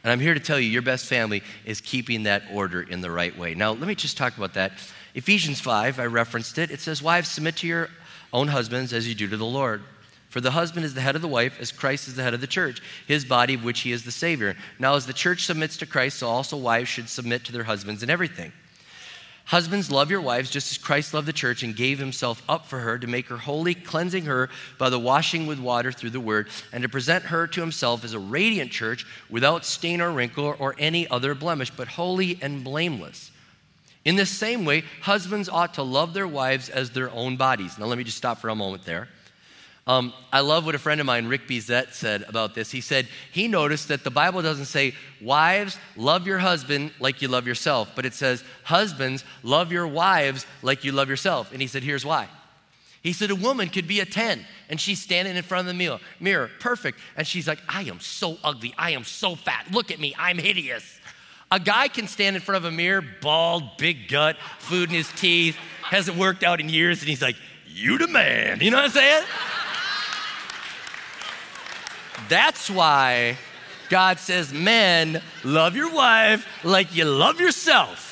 And 0.04 0.12
I'm 0.12 0.20
here 0.20 0.34
to 0.34 0.40
tell 0.40 0.60
you, 0.60 0.70
your 0.70 0.82
best 0.82 1.06
family 1.06 1.42
is 1.66 1.80
keeping 1.80 2.24
that 2.24 2.44
order 2.52 2.82
in 2.82 3.02
the 3.02 3.10
right 3.10 3.38
way. 3.38 3.56
Now, 3.56 3.72
let 3.72 3.88
me 3.88 3.96
just 3.96 4.18
talk 4.18 4.38
about 4.38 4.54
that. 4.56 4.74
Ephesians 5.16 5.62
5, 5.62 6.00
I 6.00 6.06
referenced 6.06 6.58
it. 6.58 6.72
It 6.72 6.82
says, 6.82 7.02
Wives, 7.02 7.30
submit 7.30 7.58
to 7.58 7.68
your 7.68 7.90
own 8.34 8.50
husbands 8.50 8.92
as 8.92 9.08
you 9.08 9.16
do 9.16 9.28
to 9.28 9.38
the 9.38 9.46
Lord. 9.46 9.82
For 10.34 10.42
the 10.42 10.50
husband 10.50 10.84
is 10.84 10.96
the 10.96 11.02
head 11.02 11.16
of 11.16 11.22
the 11.22 11.28
wife, 11.28 11.60
as 11.62 11.72
Christ 11.72 12.08
is 12.08 12.16
the 12.16 12.24
head 12.24 12.34
of 12.34 12.42
the 12.42 12.48
church, 12.48 12.82
his 13.06 13.24
body 13.24 13.54
of 13.54 13.64
which 13.64 13.82
he 13.82 13.92
is 13.92 14.04
the 14.04 14.10
Savior. 14.10 14.56
Now, 14.80 14.96
as 14.96 15.06
the 15.06 15.14
church 15.14 15.46
submits 15.46 15.78
to 15.78 15.86
Christ, 15.86 16.18
so 16.18 16.28
also 16.28 16.58
wives 16.58 16.90
should 16.90 17.08
submit 17.08 17.46
to 17.46 17.52
their 17.52 17.66
husbands 17.66 18.02
in 18.02 18.10
everything. 18.10 18.52
Husbands, 19.46 19.92
love 19.92 20.10
your 20.10 20.22
wives 20.22 20.50
just 20.50 20.72
as 20.72 20.80
Christ 20.80 21.14
loved 21.14 21.28
the 21.28 21.34
church 21.34 21.62
and 21.62 21.76
gave 21.76 22.00
himself 22.00 22.42
up 22.50 22.66
for 22.66 22.80
her 22.80 22.98
to 22.98 23.06
make 23.06 23.28
her 23.28 23.38
holy, 23.38 23.76
cleansing 23.76 24.26
her 24.26 24.50
by 24.80 24.90
the 24.90 24.98
washing 24.98 25.46
with 25.46 25.60
water 25.60 25.92
through 25.92 26.10
the 26.10 26.20
word, 26.20 26.50
and 26.72 26.82
to 26.82 26.90
present 26.90 27.26
her 27.26 27.46
to 27.46 27.62
himself 27.62 28.04
as 28.04 28.14
a 28.14 28.20
radiant 28.20 28.72
church 28.72 29.06
without 29.30 29.64
stain 29.64 30.02
or 30.02 30.12
wrinkle 30.12 30.56
or 30.58 30.74
any 30.80 31.08
other 31.10 31.36
blemish, 31.36 31.70
but 31.70 31.88
holy 31.88 32.40
and 32.42 32.64
blameless. 32.64 33.30
In 34.04 34.16
the 34.16 34.26
same 34.26 34.66
way, 34.66 34.84
husbands 35.04 35.48
ought 35.48 35.76
to 35.76 35.84
love 35.84 36.16
their 36.16 36.28
wives 36.28 36.70
as 36.70 36.90
their 36.90 37.12
own 37.12 37.38
bodies. 37.38 37.78
Now, 37.78 37.86
let 37.86 38.00
me 38.00 38.04
just 38.04 38.18
stop 38.18 38.40
for 38.40 38.50
a 38.50 38.56
moment 38.56 38.84
there. 38.84 39.10
Um, 39.86 40.14
I 40.32 40.40
love 40.40 40.66
what 40.66 40.76
a 40.76 40.80
friend 40.80 41.02
of 41.02 41.06
mine, 41.06 41.28
Rick 41.28 41.46
Bezet, 41.46 41.94
said 41.94 42.24
about 42.30 42.56
this. 42.56 42.72
He 42.72 42.80
said 42.80 43.08
he 43.34 43.50
noticed 43.50 43.90
that 43.90 44.06
the 44.06 44.12
Bible 44.12 44.42
doesn't 44.42 44.66
say, 44.66 44.94
Wives, 45.22 45.78
love 45.98 46.26
your 46.26 46.38
husband 46.40 46.92
like 47.00 47.22
you 47.22 47.28
love 47.28 47.46
yourself, 47.46 47.92
but 47.94 48.06
it 48.06 48.14
says, 48.14 48.46
Husbands, 48.64 49.26
love 49.44 49.74
your 49.74 49.88
wives 49.88 50.46
like 50.62 50.86
you 50.86 50.94
love 50.94 51.10
yourself. 51.10 51.52
And 51.52 51.62
he 51.62 51.68
said, 51.68 51.84
Here's 51.84 52.06
why. 52.06 52.30
He 53.02 53.12
said, 53.12 53.30
A 53.30 53.36
woman 53.36 53.68
could 53.68 53.86
be 53.86 54.00
a 54.00 54.06
10 54.06 54.46
and 54.70 54.80
she's 54.80 55.02
standing 55.02 55.36
in 55.36 55.44
front 55.44 55.68
of 55.68 55.74
the 55.74 55.78
mirror, 55.78 56.00
mirror, 56.22 56.50
perfect. 56.62 56.98
And 57.18 57.28
she's 57.28 57.48
like, 57.48 57.60
I 57.68 57.84
am 57.84 58.00
so 58.00 58.38
ugly. 58.42 58.74
I 58.78 58.92
am 58.92 59.04
so 59.04 59.36
fat. 59.36 59.68
Look 59.72 59.92
at 59.92 60.00
me. 60.00 60.16
I'm 60.18 60.38
hideous. 60.38 61.00
A 61.52 61.60
guy 61.60 61.90
can 61.90 62.08
stand 62.08 62.38
in 62.38 62.42
front 62.42 62.66
of 62.66 62.72
a 62.72 62.76
mirror, 62.76 63.04
bald, 63.22 63.78
big 63.78 64.08
gut, 64.08 64.38
food 64.60 64.90
in 64.90 64.96
his 64.96 65.12
teeth, 65.12 65.58
hasn't 65.84 66.18
worked 66.18 66.42
out 66.42 66.60
in 66.62 66.70
years, 66.70 67.02
and 67.02 67.10
he's 67.10 67.22
like, 67.22 67.36
You 67.68 67.98
the 67.98 68.08
man. 68.08 68.62
You 68.62 68.72
know 68.72 68.78
what 68.78 68.86
I'm 68.86 68.92
saying? 68.92 69.24
That's 72.30 72.70
why 72.70 73.38
God 73.90 74.20
says, 74.20 74.54
Men, 74.54 75.22
love 75.44 75.76
your 75.76 75.94
wife 75.94 76.48
like 76.64 76.96
you 76.96 77.06
love 77.06 77.40
yourself. 77.40 78.12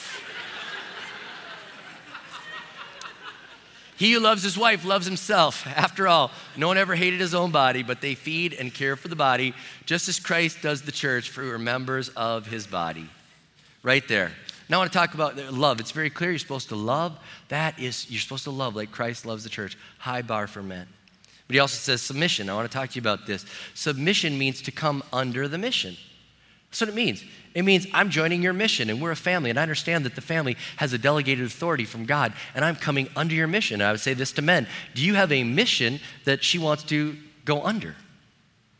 He 4.01 4.13
who 4.13 4.20
loves 4.20 4.41
his 4.41 4.58
wife 4.58 4.84
loves 4.84 5.06
himself. 5.06 5.68
After 5.68 6.08
all, 6.08 6.32
no 6.58 6.68
one 6.68 6.77
ever 6.77 6.96
hated 6.96 7.20
his 7.20 7.36
own 7.36 7.51
body, 7.51 7.84
but 7.84 8.01
they 8.01 8.15
feed 8.15 8.53
and 8.53 8.74
care 8.74 8.96
for 8.96 9.10
the 9.10 9.15
body, 9.15 9.53
just 9.86 10.10
as 10.10 10.20
Christ 10.20 10.63
does 10.63 10.82
the 10.82 10.91
church, 10.91 11.30
for 11.30 11.44
we 11.44 11.51
are 11.51 11.60
members 11.60 12.10
of 12.10 12.48
his 12.48 12.65
body. 12.65 13.08
Right 13.84 14.08
there. 14.08 14.32
Now 14.70 14.77
I 14.77 14.80
want 14.80 14.91
to 14.91 14.98
talk 14.98 15.13
about 15.13 15.38
love. 15.53 15.80
It's 15.80 15.91
very 15.91 16.10
clear 16.10 16.32
you're 16.32 16.39
supposed 16.39 16.70
to 16.70 16.75
love. 16.75 17.15
That 17.50 17.77
is, 17.80 18.10
you're 18.10 18.22
supposed 18.22 18.46
to 18.46 18.51
love 18.51 18.75
like 18.75 18.89
Christ 18.89 19.25
loves 19.25 19.44
the 19.44 19.50
church. 19.50 19.77
High 20.00 20.24
bar 20.24 20.48
for 20.48 20.63
men. 20.63 20.88
But 21.51 21.55
he 21.55 21.59
also 21.59 21.75
says 21.75 22.01
submission. 22.01 22.50
I 22.50 22.53
want 22.53 22.72
to 22.72 22.74
talk 22.74 22.92
to 22.92 22.96
you 22.96 23.01
about 23.01 23.27
this. 23.27 23.46
Submission 23.74 24.37
means 24.37 24.61
to 24.61 24.72
come 24.72 25.03
under 25.11 25.50
the 25.50 25.57
mission. 25.57 25.98
That's 26.70 26.79
what 26.79 26.87
it 26.87 26.96
means. 26.96 27.25
It 27.53 27.64
means 27.64 27.87
I'm 27.94 28.09
joining 28.09 28.42
your 28.42 28.53
mission 28.53 28.90
and 28.90 29.01
we're 29.01 29.11
a 29.11 29.18
family, 29.18 29.50
and 29.50 29.59
I 29.59 29.61
understand 29.61 30.05
that 30.05 30.16
the 30.16 30.22
family 30.22 30.55
has 30.77 30.94
a 30.94 30.98
delegated 30.98 31.46
authority 31.46 31.83
from 31.83 32.05
God, 32.05 32.31
and 32.55 32.64
I'm 32.64 32.77
coming 32.77 33.09
under 33.18 33.35
your 33.35 33.48
mission. 33.48 33.81
And 33.81 33.90
I 33.90 33.92
would 33.92 34.00
say 34.00 34.14
this 34.14 34.31
to 34.31 34.42
men 34.42 34.66
Do 34.96 35.05
you 35.05 35.16
have 35.16 35.29
a 35.33 35.44
mission 35.44 36.00
that 36.24 36.42
she 36.42 36.57
wants 36.57 36.83
to 36.83 37.18
go 37.44 37.61
under? 37.64 37.98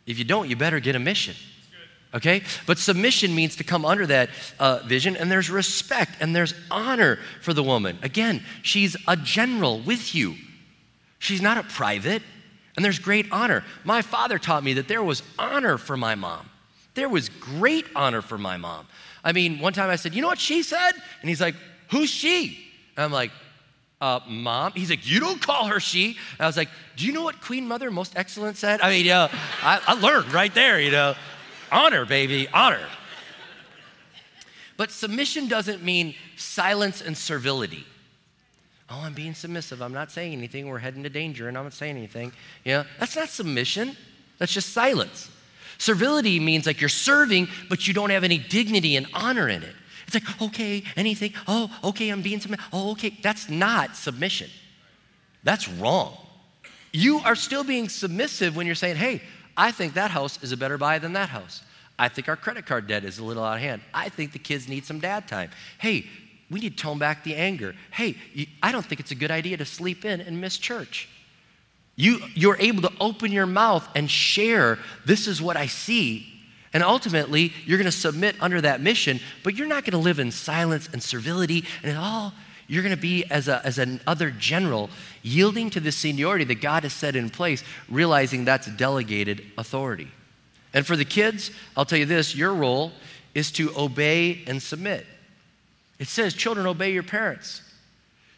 If 0.06 0.18
you 0.18 0.24
don't, 0.24 0.50
you 0.50 0.56
better 0.56 0.80
get 0.80 0.96
a 0.96 1.00
mission. 1.00 1.36
Okay? 2.14 2.42
But 2.66 2.78
submission 2.78 3.36
means 3.36 3.58
to 3.58 3.66
come 3.66 3.84
under 3.84 4.08
that 4.08 4.30
uh, 4.60 4.80
vision, 4.86 5.18
and 5.18 5.30
there's 5.30 5.50
respect 5.50 6.12
and 6.22 6.34
there's 6.34 6.54
honor 6.72 7.20
for 7.42 7.54
the 7.54 7.64
woman. 7.64 8.00
Again, 8.02 8.42
she's 8.62 8.96
a 9.10 9.18
general 9.18 9.82
with 9.82 10.16
you, 10.16 10.36
she's 11.20 11.42
not 11.42 11.58
a 11.58 11.64
private. 11.64 12.22
And 12.76 12.86
there's 12.86 13.00
great 13.00 13.28
honor. 13.32 13.64
My 13.84 14.02
father 14.02 14.40
taught 14.40 14.64
me 14.64 14.74
that 14.74 14.88
there 14.88 15.04
was 15.04 15.24
honor 15.38 15.78
for 15.78 15.98
my 15.98 16.16
mom. 16.16 16.50
There 16.94 17.10
was 17.10 17.30
great 17.30 17.86
honor 17.96 18.22
for 18.22 18.38
my 18.38 18.58
mom. 18.58 18.88
I 19.24 19.34
mean, 19.34 19.60
one 19.60 19.74
time 19.74 19.90
I 19.90 19.96
said, 19.96 20.14
You 20.14 20.22
know 20.22 20.28
what 20.28 20.40
she 20.40 20.64
said? 20.64 20.92
And 21.22 21.30
he's 21.30 21.42
like, 21.42 21.56
Who's 21.90 22.10
she? 22.10 22.66
And 22.96 23.06
I'm 23.06 23.12
like, 23.12 23.32
uh, 24.00 24.20
Mom. 24.28 24.74
He's 24.74 24.90
like, 24.90 25.08
You 25.08 25.20
don't 25.20 25.42
call 25.42 25.68
her 25.68 25.80
she. 25.80 26.08
And 26.08 26.42
I 26.42 26.48
was 26.48 26.58
like, 26.58 26.70
Do 26.98 27.06
you 27.06 27.14
know 27.14 27.24
what 27.24 27.42
Queen 27.42 27.68
Mother 27.68 27.92
Most 27.92 28.14
Excellent 28.16 28.58
said? 28.58 28.82
I 28.82 28.90
mean, 28.90 29.06
know, 29.06 29.30
I, 29.62 29.80
I 29.88 29.94
learned 29.94 30.34
right 30.34 30.54
there, 30.54 30.80
you 30.80 30.92
know. 30.92 31.16
Honor, 31.72 32.06
baby, 32.06 32.48
honor. 32.54 32.86
But 34.76 34.92
submission 34.92 35.48
doesn't 35.48 35.84
mean 35.84 36.16
silence 36.36 37.02
and 37.02 37.16
servility. 37.16 37.86
Oh, 38.92 39.02
I'm 39.04 39.14
being 39.14 39.34
submissive. 39.34 39.82
I'm 39.82 39.94
not 39.94 40.12
saying 40.12 40.34
anything. 40.34 40.68
We're 40.68 40.80
heading 40.80 41.04
to 41.04 41.10
danger 41.10 41.48
and 41.48 41.58
I'm 41.58 41.64
not 41.64 41.74
saying 41.74 41.96
anything. 41.96 42.34
Yeah, 42.66 42.84
that's 43.00 43.16
not 43.16 43.30
submission. 43.30 43.96
That's 44.38 44.54
just 44.54 44.74
silence. 44.74 45.30
Servility 45.78 46.40
means 46.40 46.66
like 46.66 46.82
you're 46.82 46.90
serving, 46.90 47.48
but 47.70 47.88
you 47.88 47.94
don't 47.94 48.10
have 48.10 48.24
any 48.24 48.38
dignity 48.38 48.98
and 48.98 49.08
honor 49.14 49.48
in 49.48 49.64
it. 49.64 49.74
It's 50.06 50.14
like, 50.14 50.42
okay, 50.42 50.84
anything. 50.98 51.34
Oh, 51.48 51.76
okay, 51.86 52.10
I'm 52.10 52.22
being 52.22 52.42
submissive. 52.42 52.66
Oh, 52.74 52.92
okay. 52.92 53.18
That's 53.22 53.50
not 53.50 53.96
submission. 53.96 54.50
That's 55.44 55.70
wrong. 55.70 56.18
You 56.92 57.20
are 57.20 57.36
still 57.36 57.64
being 57.64 57.88
submissive 57.88 58.56
when 58.56 58.66
you're 58.66 58.76
saying, 58.76 58.98
hey, 58.98 59.22
I 59.56 59.72
think 59.72 59.94
that 59.94 60.12
house 60.12 60.42
is 60.44 60.52
a 60.52 60.58
better 60.58 60.78
buy 60.78 61.00
than 61.00 61.14
that 61.14 61.30
house. 61.30 61.64
I 61.98 62.10
think 62.10 62.28
our 62.28 62.36
credit 62.36 62.66
card 62.66 62.88
debt 62.88 63.06
is 63.06 63.20
a 63.20 63.24
little 63.24 63.44
out 63.44 63.56
of 63.56 63.62
hand. 63.62 63.82
I 63.94 64.10
think 64.10 64.34
the 64.34 64.40
kids 64.40 64.68
need 64.68 64.86
some 64.86 65.00
dad 65.00 65.28
time. 65.28 65.52
Hey, 65.78 66.08
we 66.52 66.60
need 66.60 66.78
to 66.78 66.84
tone 66.84 67.00
back 67.00 67.24
the 67.24 67.36
anger. 67.36 67.74
Hey, 67.92 68.18
I 68.62 68.72
don't 68.72 68.86
think 68.86 69.00
it's 69.00 69.12
a 69.12 69.16
good 69.16 69.32
idea 69.32 69.58
to 69.58 69.66
sleep 69.66 70.04
in 70.04 70.20
and 70.20 70.42
miss 70.42 70.58
church. 70.58 71.08
You, 71.96 72.20
you're 72.36 72.58
able 72.60 72.82
to 72.84 72.92
open 73.00 73.32
your 73.32 73.46
mouth 73.46 73.88
and 73.96 74.10
share, 74.12 74.78
this 75.06 75.28
is 75.28 75.42
what 75.42 75.56
I 75.56 75.68
see. 75.68 76.28
And 76.74 76.84
ultimately, 76.84 77.54
you're 77.66 77.78
going 77.78 77.86
to 77.86 77.92
submit 77.92 78.36
under 78.40 78.62
that 78.62 78.82
mission, 78.82 79.20
but 79.44 79.56
you're 79.56 79.68
not 79.68 79.84
going 79.84 79.92
to 79.94 79.98
live 79.98 80.20
in 80.20 80.32
silence 80.32 80.90
and 80.92 81.02
servility 81.02 81.66
and 81.84 81.98
all. 81.98 82.34
You're 82.68 82.84
going 82.84 82.96
to 82.96 83.02
be 83.02 83.26
as, 83.26 83.48
a, 83.48 83.66
as 83.66 83.78
another 83.78 84.32
general, 84.32 84.90
yielding 85.22 85.70
to 85.72 85.80
the 85.80 85.92
seniority 85.92 86.46
that 86.46 86.62
God 86.62 86.84
has 86.84 86.94
set 86.94 87.16
in 87.16 87.30
place, 87.30 87.64
realizing 87.90 88.46
that's 88.46 88.68
delegated 88.68 89.44
authority. 89.58 90.08
And 90.74 90.88
for 90.88 90.96
the 90.96 91.06
kids, 91.06 91.52
I'll 91.76 91.86
tell 91.86 92.00
you 92.00 92.06
this 92.06 92.36
your 92.36 92.54
role 92.54 92.94
is 93.36 93.52
to 93.54 93.78
obey 93.78 94.44
and 94.48 94.62
submit. 94.62 95.06
It 96.02 96.08
says, 96.08 96.34
Children, 96.34 96.66
obey 96.66 96.94
your 96.94 97.04
parents. 97.04 97.62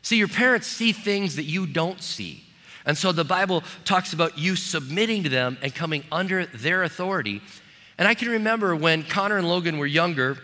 See, 0.01 0.17
your 0.17 0.27
parents 0.27 0.67
see 0.67 0.91
things 0.91 1.37
that 1.37 1.45
you 1.45 1.65
don't 1.65 2.01
see. 2.01 2.43
And 2.85 2.97
so 2.97 3.13
the 3.13 3.23
Bible 3.23 3.63
talks 3.85 4.11
about 4.11 4.37
you 4.37 4.57
submitting 4.57 5.23
to 5.23 5.29
them 5.29 5.57
and 5.61 5.73
coming 5.73 6.03
under 6.11 6.45
their 6.45 6.83
authority. 6.83 7.41
And 7.97 8.05
I 8.05 8.15
can 8.15 8.27
remember 8.27 8.75
when 8.75 9.03
Connor 9.03 9.37
and 9.37 9.47
Logan 9.47 9.77
were 9.77 9.85
younger, 9.85 10.39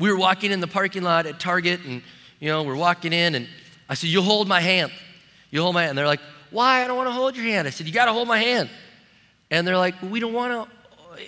we 0.00 0.10
were 0.10 0.18
walking 0.18 0.50
in 0.50 0.58
the 0.58 0.66
parking 0.66 1.04
lot 1.04 1.26
at 1.26 1.38
Target, 1.38 1.84
and 1.84 2.02
you 2.40 2.48
know, 2.48 2.64
we're 2.64 2.74
walking 2.74 3.12
in, 3.12 3.36
and 3.36 3.46
I 3.88 3.94
said, 3.94 4.10
You 4.10 4.20
hold 4.20 4.48
my 4.48 4.60
hand. 4.60 4.90
You 5.52 5.62
hold 5.62 5.74
my 5.74 5.82
hand. 5.82 5.90
And 5.90 5.98
they're 5.98 6.06
like, 6.08 6.20
Why? 6.50 6.82
I 6.82 6.88
don't 6.88 6.96
want 6.96 7.08
to 7.08 7.12
hold 7.12 7.36
your 7.36 7.44
hand. 7.44 7.68
I 7.68 7.70
said, 7.70 7.86
You 7.86 7.92
got 7.92 8.06
to 8.06 8.12
hold 8.12 8.26
my 8.26 8.38
hand. 8.38 8.68
And 9.48 9.64
they're 9.64 9.78
like, 9.78 9.94
We 10.02 10.18
don't 10.18 10.32
want 10.32 10.68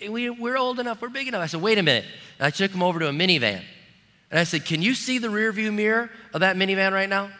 to, 0.00 0.10
we, 0.10 0.28
we're 0.28 0.56
old 0.56 0.80
enough, 0.80 1.00
we're 1.00 1.08
big 1.08 1.28
enough. 1.28 1.40
I 1.40 1.46
said, 1.46 1.62
Wait 1.62 1.78
a 1.78 1.84
minute. 1.84 2.04
And 2.40 2.46
I 2.48 2.50
took 2.50 2.72
them 2.72 2.82
over 2.82 2.98
to 2.98 3.06
a 3.06 3.12
minivan. 3.12 3.62
And 4.30 4.38
I 4.38 4.44
said, 4.44 4.64
Can 4.64 4.82
you 4.82 4.94
see 4.94 5.18
the 5.18 5.30
rear 5.30 5.52
view 5.52 5.72
mirror 5.72 6.10
of 6.32 6.40
that 6.40 6.56
minivan 6.56 6.92
right 6.92 7.08
now? 7.08 7.30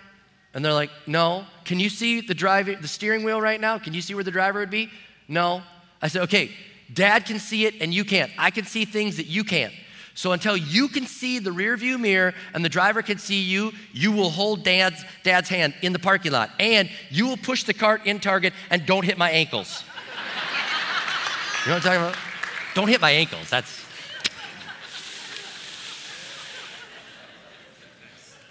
And 0.54 0.64
they're 0.64 0.74
like, 0.74 0.90
No. 1.06 1.44
Can 1.64 1.78
you 1.78 1.88
see 1.88 2.20
the 2.20 2.34
drive, 2.34 2.66
the 2.66 2.88
steering 2.88 3.22
wheel 3.22 3.40
right 3.40 3.60
now? 3.60 3.78
Can 3.78 3.94
you 3.94 4.00
see 4.00 4.14
where 4.14 4.24
the 4.24 4.30
driver 4.30 4.60
would 4.60 4.70
be? 4.70 4.90
No. 5.28 5.62
I 6.02 6.08
said, 6.08 6.22
Okay, 6.22 6.50
Dad 6.92 7.24
can 7.24 7.38
see 7.38 7.66
it 7.66 7.74
and 7.80 7.94
you 7.94 8.04
can't. 8.04 8.32
I 8.36 8.50
can 8.50 8.64
see 8.64 8.84
things 8.84 9.16
that 9.18 9.26
you 9.26 9.44
can't. 9.44 9.72
So 10.14 10.32
until 10.32 10.56
you 10.56 10.88
can 10.88 11.06
see 11.06 11.38
the 11.38 11.52
rear 11.52 11.76
view 11.76 11.96
mirror 11.96 12.34
and 12.52 12.64
the 12.64 12.68
driver 12.68 13.00
can 13.00 13.18
see 13.18 13.40
you, 13.40 13.72
you 13.92 14.10
will 14.12 14.30
hold 14.30 14.64
dad's, 14.64 15.04
dad's 15.22 15.48
hand 15.48 15.72
in 15.82 15.92
the 15.92 15.98
parking 15.98 16.32
lot. 16.32 16.50
And 16.58 16.90
you 17.10 17.26
will 17.26 17.36
push 17.36 17.64
the 17.64 17.72
cart 17.72 18.06
in 18.06 18.18
Target 18.18 18.52
and 18.70 18.84
don't 18.84 19.04
hit 19.04 19.16
my 19.16 19.30
ankles. 19.30 19.84
you 21.64 21.70
know 21.70 21.76
what 21.76 21.86
I'm 21.86 21.92
talking 21.92 22.00
about? 22.00 22.16
Don't 22.74 22.88
hit 22.88 23.00
my 23.00 23.12
ankles. 23.12 23.48
That's. 23.48 23.86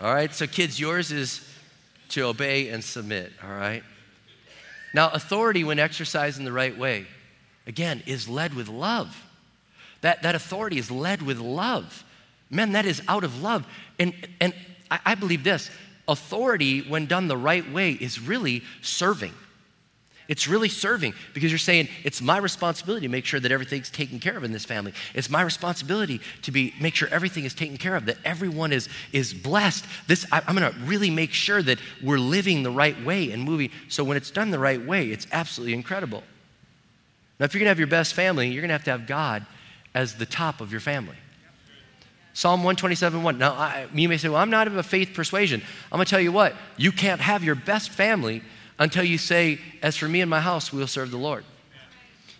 All 0.02 0.14
right, 0.14 0.34
so 0.34 0.48
kids, 0.48 0.80
yours 0.80 1.12
is 1.12 1.46
to 2.10 2.22
obey 2.22 2.70
and 2.70 2.82
submit, 2.82 3.34
all 3.44 3.50
right? 3.50 3.84
Now, 4.94 5.10
authority, 5.10 5.66
when 5.66 5.78
exercised 5.78 6.40
in 6.40 6.46
the 6.46 6.54
right 6.54 6.78
way, 6.78 7.06
again, 7.68 8.02
is 8.06 8.30
led 8.30 8.54
with 8.54 8.70
love. 8.70 9.24
That, 10.02 10.24
that 10.24 10.36
authority 10.36 10.78
is 10.78 10.90
led 10.90 11.22
with 11.22 11.38
love. 11.38 12.06
Men, 12.50 12.72
that 12.72 12.86
is 12.86 13.02
out 13.10 13.26
of 13.26 13.42
love. 13.42 13.68
And, 14.00 14.14
and 14.40 14.54
I, 14.90 15.00
I 15.06 15.16
believe 15.16 15.44
this 15.44 15.70
authority, 16.08 16.82
when 16.82 17.06
done 17.06 17.28
the 17.28 17.38
right 17.38 17.70
way, 17.70 17.92
is 17.92 18.22
really 18.22 18.64
serving. 18.82 19.34
It's 20.30 20.48
really 20.48 20.70
serving 20.70 21.16
because 21.34 21.52
you're 21.52 21.58
saying 21.58 21.90
it's 22.04 22.22
my 22.22 22.38
responsibility 22.38 23.08
to 23.08 23.12
make 23.12 23.26
sure 23.26 23.40
that 23.40 23.52
everything's 23.52 23.90
taken 23.90 24.20
care 24.20 24.38
of 24.38 24.44
in 24.44 24.52
this 24.52 24.64
family. 24.64 24.94
It's 25.16 25.28
my 25.30 25.42
responsibility 25.42 26.22
to 26.44 26.52
be 26.52 26.74
make 26.80 26.94
sure 26.94 27.08
everything 27.10 27.46
is 27.46 27.56
taken 27.56 27.78
care 27.78 27.96
of, 27.96 28.06
that 28.06 28.18
everyone 28.24 28.72
is 28.72 28.88
is 29.12 29.34
blessed. 29.34 29.86
This 30.08 30.28
I, 30.32 30.44
I'm 30.48 30.56
going 30.56 30.72
to 30.72 30.80
really 30.82 31.10
make 31.10 31.34
sure 31.34 31.64
that 31.64 31.80
we're 32.04 32.20
living 32.20 32.62
the 32.62 32.70
right 32.70 33.04
way 33.04 33.32
and 33.32 33.44
moving. 33.44 33.72
So 33.88 34.04
when 34.04 34.18
it's 34.18 34.30
done 34.30 34.52
the 34.52 34.60
right 34.60 34.86
way, 34.86 35.08
it's 35.08 35.26
absolutely 35.32 35.74
incredible. 35.74 36.24
Now, 37.40 37.46
if 37.46 37.54
you're 37.54 37.60
going 37.60 37.66
to 37.66 37.72
have 37.72 37.80
your 37.80 37.88
best 37.88 38.14
family, 38.14 38.50
you're 38.50 38.62
going 38.62 38.70
to 38.70 38.74
have 38.74 38.84
to 38.84 38.92
have 38.92 39.08
God 39.08 39.48
as 39.96 40.16
the 40.16 40.28
top 40.28 40.62
of 40.62 40.72
your 40.72 40.82
family. 40.82 41.16
Psalm 42.34 42.60
127 42.60 43.24
1. 43.24 43.38
Now, 43.40 43.54
I, 43.54 43.88
you 43.96 44.08
may 44.08 44.18
say, 44.18 44.30
well, 44.30 44.40
I'm 44.40 44.52
not 44.52 44.68
of 44.68 44.78
a 44.78 44.84
faith 44.84 45.16
persuasion. 45.16 45.62
I'm 45.92 45.98
going 45.98 46.06
to 46.06 46.10
tell 46.10 46.20
you 46.20 46.32
what, 46.32 46.54
you 46.78 46.92
can't 46.92 47.20
have 47.20 47.44
your 47.44 47.56
best 47.56 47.90
family 47.90 48.44
until 48.80 49.04
you 49.04 49.18
say, 49.18 49.60
As 49.84 49.98
for 49.98 50.08
me 50.08 50.22
and 50.22 50.30
my 50.30 50.42
house, 50.42 50.74
we'll 50.74 50.88
serve 50.88 51.12
the 51.12 51.18
Lord. 51.18 51.44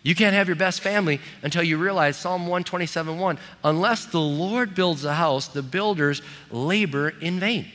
You 0.02 0.16
can't 0.16 0.34
have 0.34 0.48
your 0.48 0.56
best 0.56 0.80
family 0.80 1.20
until 1.44 1.62
you 1.62 1.78
realize 1.78 2.18
Psalm 2.18 2.44
127 2.44 3.20
1. 3.20 3.38
Unless 3.66 4.08
the 4.08 4.20
Lord 4.20 4.74
builds 4.74 5.04
a 5.04 5.14
house, 5.14 5.50
the 5.50 5.62
builders 5.62 6.22
labor 6.50 7.10
in 7.10 7.40
vain. 7.40 7.68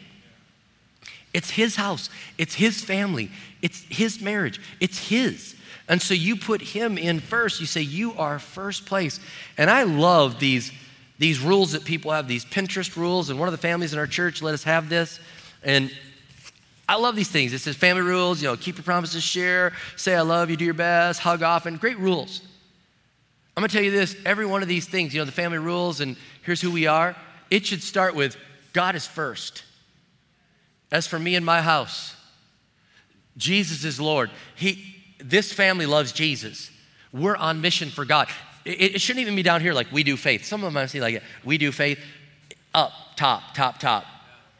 It's 1.34 1.50
his 1.50 1.76
house, 1.76 2.10
it's 2.38 2.54
his 2.54 2.82
family, 2.82 3.30
it's 3.60 3.80
his 3.88 4.20
marriage, 4.20 4.60
it's 4.80 5.08
his. 5.08 5.54
And 5.88 6.00
so 6.00 6.14
you 6.14 6.36
put 6.36 6.62
him 6.62 6.96
in 6.96 7.20
first. 7.20 7.60
You 7.60 7.66
say, 7.66 7.82
You 7.82 8.14
are 8.14 8.38
first 8.38 8.86
place. 8.86 9.20
And 9.58 9.68
I 9.68 9.82
love 9.82 10.40
these, 10.40 10.72
these 11.18 11.40
rules 11.40 11.72
that 11.72 11.84
people 11.84 12.10
have, 12.10 12.26
these 12.26 12.44
Pinterest 12.44 12.96
rules. 12.96 13.28
And 13.28 13.38
one 13.38 13.48
of 13.48 13.52
the 13.52 13.58
families 13.58 13.92
in 13.92 13.98
our 13.98 14.06
church 14.06 14.40
let 14.40 14.54
us 14.54 14.64
have 14.64 14.88
this. 14.88 15.20
And 15.62 15.90
I 16.88 16.96
love 16.96 17.16
these 17.16 17.30
things. 17.30 17.52
It 17.52 17.60
says 17.60 17.76
family 17.76 18.02
rules, 18.02 18.42
you 18.42 18.48
know, 18.48 18.56
keep 18.56 18.76
your 18.76 18.84
promises, 18.84 19.22
share, 19.22 19.72
say 19.96 20.14
I 20.14 20.20
love 20.20 20.50
you, 20.50 20.56
do 20.56 20.64
your 20.64 20.74
best, 20.74 21.20
hug 21.20 21.42
often. 21.42 21.76
Great 21.76 21.98
rules. 21.98 22.42
I'm 23.56 23.62
gonna 23.62 23.68
tell 23.68 23.82
you 23.82 23.90
this 23.90 24.16
every 24.26 24.46
one 24.46 24.62
of 24.62 24.68
these 24.68 24.86
things, 24.86 25.14
you 25.14 25.20
know, 25.20 25.24
the 25.24 25.32
family 25.32 25.58
rules 25.58 26.00
and 26.00 26.16
here's 26.42 26.60
who 26.60 26.70
we 26.70 26.86
are, 26.86 27.16
it 27.50 27.64
should 27.64 27.82
start 27.82 28.14
with 28.14 28.36
God 28.72 28.96
is 28.96 29.06
first. 29.06 29.64
As 30.90 31.06
for 31.06 31.18
me 31.18 31.34
and 31.36 31.46
my 31.46 31.62
house, 31.62 32.14
Jesus 33.36 33.84
is 33.84 34.00
Lord. 34.00 34.30
He, 34.54 34.94
this 35.18 35.52
family 35.52 35.86
loves 35.86 36.12
Jesus. 36.12 36.70
We're 37.12 37.36
on 37.36 37.60
mission 37.60 37.90
for 37.90 38.04
God. 38.04 38.28
It, 38.64 38.96
it 38.96 39.00
shouldn't 39.00 39.22
even 39.22 39.36
be 39.36 39.42
down 39.42 39.60
here 39.60 39.72
like 39.72 39.90
we 39.90 40.02
do 40.02 40.16
faith. 40.16 40.44
Some 40.44 40.62
of 40.62 40.72
them 40.72 40.82
I 40.82 40.86
see 40.86 41.00
like 41.00 41.22
we 41.44 41.58
do 41.58 41.72
faith 41.72 41.98
up, 42.74 42.92
top, 43.16 43.54
top, 43.54 43.78
top. 43.78 44.04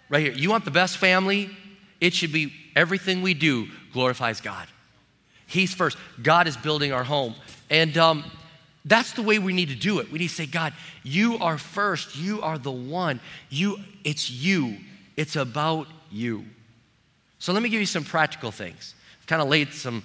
Right 0.08 0.22
here. 0.22 0.32
You 0.32 0.50
want 0.50 0.64
the 0.64 0.70
best 0.70 0.98
family? 0.98 1.50
It 2.04 2.12
should 2.12 2.32
be 2.32 2.52
everything 2.76 3.22
we 3.22 3.32
do 3.32 3.66
glorifies 3.94 4.42
God. 4.42 4.68
He's 5.46 5.72
first. 5.72 5.96
God 6.22 6.46
is 6.46 6.54
building 6.54 6.92
our 6.92 7.02
home. 7.02 7.34
And 7.70 7.96
um, 7.96 8.24
that's 8.84 9.12
the 9.12 9.22
way 9.22 9.38
we 9.38 9.54
need 9.54 9.70
to 9.70 9.74
do 9.74 10.00
it. 10.00 10.12
We 10.12 10.18
need 10.18 10.28
to 10.28 10.34
say, 10.34 10.44
God, 10.44 10.74
you 11.02 11.38
are 11.38 11.56
first. 11.56 12.14
You 12.14 12.42
are 12.42 12.58
the 12.58 12.70
one. 12.70 13.20
You, 13.48 13.78
it's 14.04 14.30
you. 14.30 14.76
It's 15.16 15.36
about 15.36 15.86
you. 16.10 16.44
So 17.38 17.54
let 17.54 17.62
me 17.62 17.70
give 17.70 17.80
you 17.80 17.86
some 17.86 18.04
practical 18.04 18.50
things. 18.50 18.94
I've 19.22 19.26
kind 19.26 19.40
of 19.40 19.48
laid 19.48 19.72
some 19.72 20.02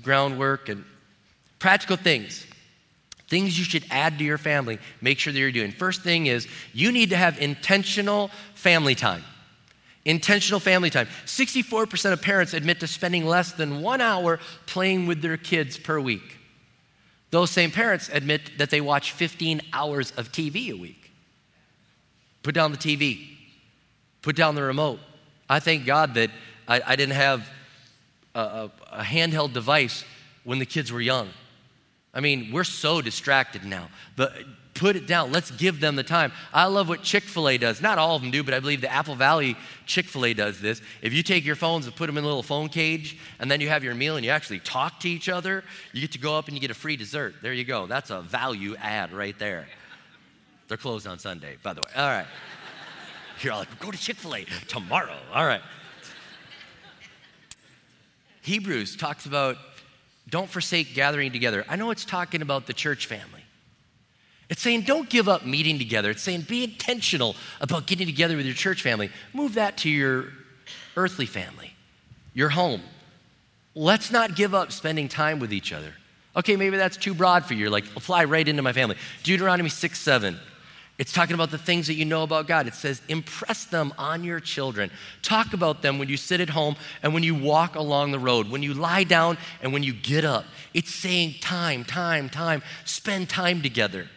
groundwork 0.00 0.70
and 0.70 0.86
practical 1.58 1.96
things. 1.96 2.46
Things 3.28 3.58
you 3.58 3.66
should 3.66 3.84
add 3.90 4.16
to 4.16 4.24
your 4.24 4.38
family. 4.38 4.78
Make 5.02 5.18
sure 5.18 5.34
that 5.34 5.38
you're 5.38 5.52
doing. 5.52 5.70
First 5.72 6.00
thing 6.00 6.28
is 6.28 6.48
you 6.72 6.92
need 6.92 7.10
to 7.10 7.16
have 7.18 7.38
intentional 7.38 8.30
family 8.54 8.94
time. 8.94 9.22
Intentional 10.04 10.58
family 10.58 10.90
time. 10.90 11.06
64% 11.26 12.12
of 12.12 12.20
parents 12.20 12.54
admit 12.54 12.80
to 12.80 12.86
spending 12.86 13.24
less 13.24 13.52
than 13.52 13.82
one 13.82 14.00
hour 14.00 14.40
playing 14.66 15.06
with 15.06 15.22
their 15.22 15.36
kids 15.36 15.78
per 15.78 16.00
week. 16.00 16.38
Those 17.30 17.50
same 17.50 17.70
parents 17.70 18.10
admit 18.12 18.58
that 18.58 18.70
they 18.70 18.80
watch 18.80 19.12
15 19.12 19.62
hours 19.72 20.10
of 20.12 20.32
TV 20.32 20.70
a 20.70 20.76
week. 20.76 21.10
Put 22.42 22.54
down 22.54 22.72
the 22.72 22.78
TV, 22.78 23.28
put 24.22 24.34
down 24.34 24.54
the 24.56 24.62
remote. 24.62 24.98
I 25.48 25.60
thank 25.60 25.86
God 25.86 26.14
that 26.14 26.30
I, 26.66 26.82
I 26.84 26.96
didn't 26.96 27.14
have 27.14 27.48
a, 28.34 28.40
a, 28.40 28.70
a 28.90 29.02
handheld 29.02 29.52
device 29.52 30.04
when 30.44 30.58
the 30.58 30.66
kids 30.66 30.90
were 30.90 31.00
young. 31.00 31.28
I 32.12 32.20
mean, 32.20 32.50
we're 32.52 32.64
so 32.64 33.00
distracted 33.00 33.64
now. 33.64 33.88
But 34.16 34.32
put 34.74 34.96
it 34.96 35.06
down. 35.06 35.32
Let's 35.32 35.50
give 35.50 35.80
them 35.80 35.96
the 35.96 36.02
time. 36.02 36.32
I 36.52 36.66
love 36.66 36.88
what 36.88 37.02
Chick 37.02 37.24
fil 37.24 37.48
A 37.48 37.58
does. 37.58 37.80
Not 37.80 37.98
all 37.98 38.16
of 38.16 38.22
them 38.22 38.30
do, 38.30 38.42
but 38.42 38.54
I 38.54 38.60
believe 38.60 38.80
the 38.80 38.92
Apple 38.92 39.14
Valley 39.14 39.56
Chick 39.86 40.06
fil 40.06 40.24
A 40.26 40.34
does 40.34 40.60
this. 40.60 40.80
If 41.02 41.12
you 41.12 41.22
take 41.22 41.44
your 41.44 41.56
phones 41.56 41.86
and 41.86 41.94
put 41.94 42.06
them 42.06 42.16
in 42.18 42.24
a 42.24 42.26
little 42.26 42.42
phone 42.42 42.68
cage, 42.68 43.18
and 43.38 43.50
then 43.50 43.60
you 43.60 43.68
have 43.68 43.84
your 43.84 43.94
meal 43.94 44.16
and 44.16 44.24
you 44.24 44.30
actually 44.30 44.60
talk 44.60 45.00
to 45.00 45.08
each 45.08 45.28
other, 45.28 45.64
you 45.92 46.00
get 46.00 46.12
to 46.12 46.18
go 46.18 46.36
up 46.36 46.48
and 46.48 46.56
you 46.56 46.60
get 46.60 46.70
a 46.70 46.74
free 46.74 46.96
dessert. 46.96 47.34
There 47.42 47.52
you 47.52 47.64
go. 47.64 47.86
That's 47.86 48.10
a 48.10 48.22
value 48.22 48.76
add 48.76 49.12
right 49.12 49.38
there. 49.38 49.66
They're 50.68 50.76
closed 50.76 51.06
on 51.06 51.18
Sunday, 51.18 51.56
by 51.62 51.74
the 51.74 51.82
way. 51.82 51.90
All 51.96 52.08
right. 52.08 52.26
You're 53.40 53.52
all 53.52 53.60
like, 53.60 53.78
go 53.78 53.90
to 53.90 53.98
Chick 53.98 54.16
fil 54.16 54.34
A 54.34 54.44
tomorrow. 54.68 55.18
All 55.34 55.46
right. 55.46 55.62
Hebrews 58.42 58.96
talks 58.96 59.26
about 59.26 59.56
don't 60.28 60.48
forsake 60.48 60.94
gathering 60.94 61.30
together. 61.30 61.64
I 61.68 61.76
know 61.76 61.90
it's 61.90 62.04
talking 62.04 62.42
about 62.42 62.66
the 62.66 62.72
church 62.72 63.06
family. 63.06 63.41
It's 64.52 64.60
saying 64.60 64.82
don't 64.82 65.08
give 65.08 65.30
up 65.30 65.46
meeting 65.46 65.78
together. 65.78 66.10
It's 66.10 66.20
saying 66.20 66.42
be 66.42 66.62
intentional 66.62 67.36
about 67.62 67.86
getting 67.86 68.06
together 68.06 68.36
with 68.36 68.44
your 68.44 68.54
church 68.54 68.82
family. 68.82 69.10
Move 69.32 69.54
that 69.54 69.78
to 69.78 69.88
your 69.88 70.26
earthly 70.94 71.24
family, 71.24 71.72
your 72.34 72.50
home. 72.50 72.82
Let's 73.74 74.10
not 74.10 74.36
give 74.36 74.54
up 74.54 74.70
spending 74.70 75.08
time 75.08 75.38
with 75.38 75.54
each 75.54 75.72
other. 75.72 75.94
Okay, 76.36 76.56
maybe 76.56 76.76
that's 76.76 76.98
too 76.98 77.14
broad 77.14 77.46
for 77.46 77.54
you. 77.54 77.70
Like, 77.70 77.84
apply 77.96 78.24
right 78.24 78.46
into 78.46 78.60
my 78.60 78.74
family. 78.74 78.96
Deuteronomy 79.22 79.70
6 79.70 79.98
7. 79.98 80.38
It's 80.98 81.14
talking 81.14 81.32
about 81.32 81.50
the 81.50 81.56
things 81.56 81.86
that 81.86 81.94
you 81.94 82.04
know 82.04 82.22
about 82.22 82.46
God. 82.46 82.66
It 82.66 82.74
says, 82.74 83.00
impress 83.08 83.64
them 83.64 83.94
on 83.96 84.22
your 84.22 84.38
children. 84.38 84.90
Talk 85.22 85.54
about 85.54 85.80
them 85.80 85.98
when 85.98 86.10
you 86.10 86.18
sit 86.18 86.42
at 86.42 86.50
home 86.50 86.76
and 87.02 87.14
when 87.14 87.22
you 87.22 87.34
walk 87.34 87.74
along 87.74 88.10
the 88.10 88.18
road, 88.18 88.50
when 88.50 88.62
you 88.62 88.74
lie 88.74 89.04
down 89.04 89.38
and 89.62 89.72
when 89.72 89.82
you 89.82 89.94
get 89.94 90.26
up. 90.26 90.44
It's 90.74 90.94
saying 90.94 91.36
time, 91.40 91.84
time, 91.84 92.28
time. 92.28 92.62
Spend 92.84 93.30
time 93.30 93.62
together. 93.62 94.10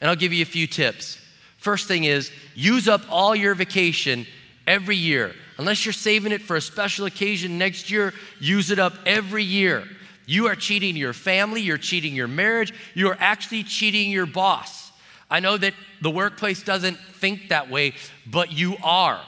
And 0.00 0.08
I'll 0.08 0.16
give 0.16 0.32
you 0.32 0.42
a 0.42 0.46
few 0.46 0.66
tips. 0.66 1.18
First 1.58 1.88
thing 1.88 2.04
is 2.04 2.30
use 2.54 2.88
up 2.88 3.02
all 3.10 3.34
your 3.34 3.54
vacation 3.54 4.26
every 4.66 4.96
year. 4.96 5.34
Unless 5.58 5.84
you're 5.84 5.92
saving 5.92 6.32
it 6.32 6.42
for 6.42 6.56
a 6.56 6.60
special 6.60 7.06
occasion 7.06 7.58
next 7.58 7.90
year, 7.90 8.14
use 8.38 8.70
it 8.70 8.78
up 8.78 8.94
every 9.04 9.42
year. 9.42 9.84
You 10.24 10.46
are 10.46 10.54
cheating 10.54 10.94
your 10.94 11.14
family, 11.14 11.62
you're 11.62 11.78
cheating 11.78 12.14
your 12.14 12.28
marriage, 12.28 12.72
you're 12.94 13.16
actually 13.18 13.64
cheating 13.64 14.10
your 14.10 14.26
boss. 14.26 14.92
I 15.30 15.40
know 15.40 15.56
that 15.56 15.74
the 16.00 16.10
workplace 16.10 16.62
doesn't 16.62 16.98
think 16.98 17.48
that 17.48 17.70
way, 17.70 17.94
but 18.26 18.52
you 18.52 18.76
are. 18.84 19.20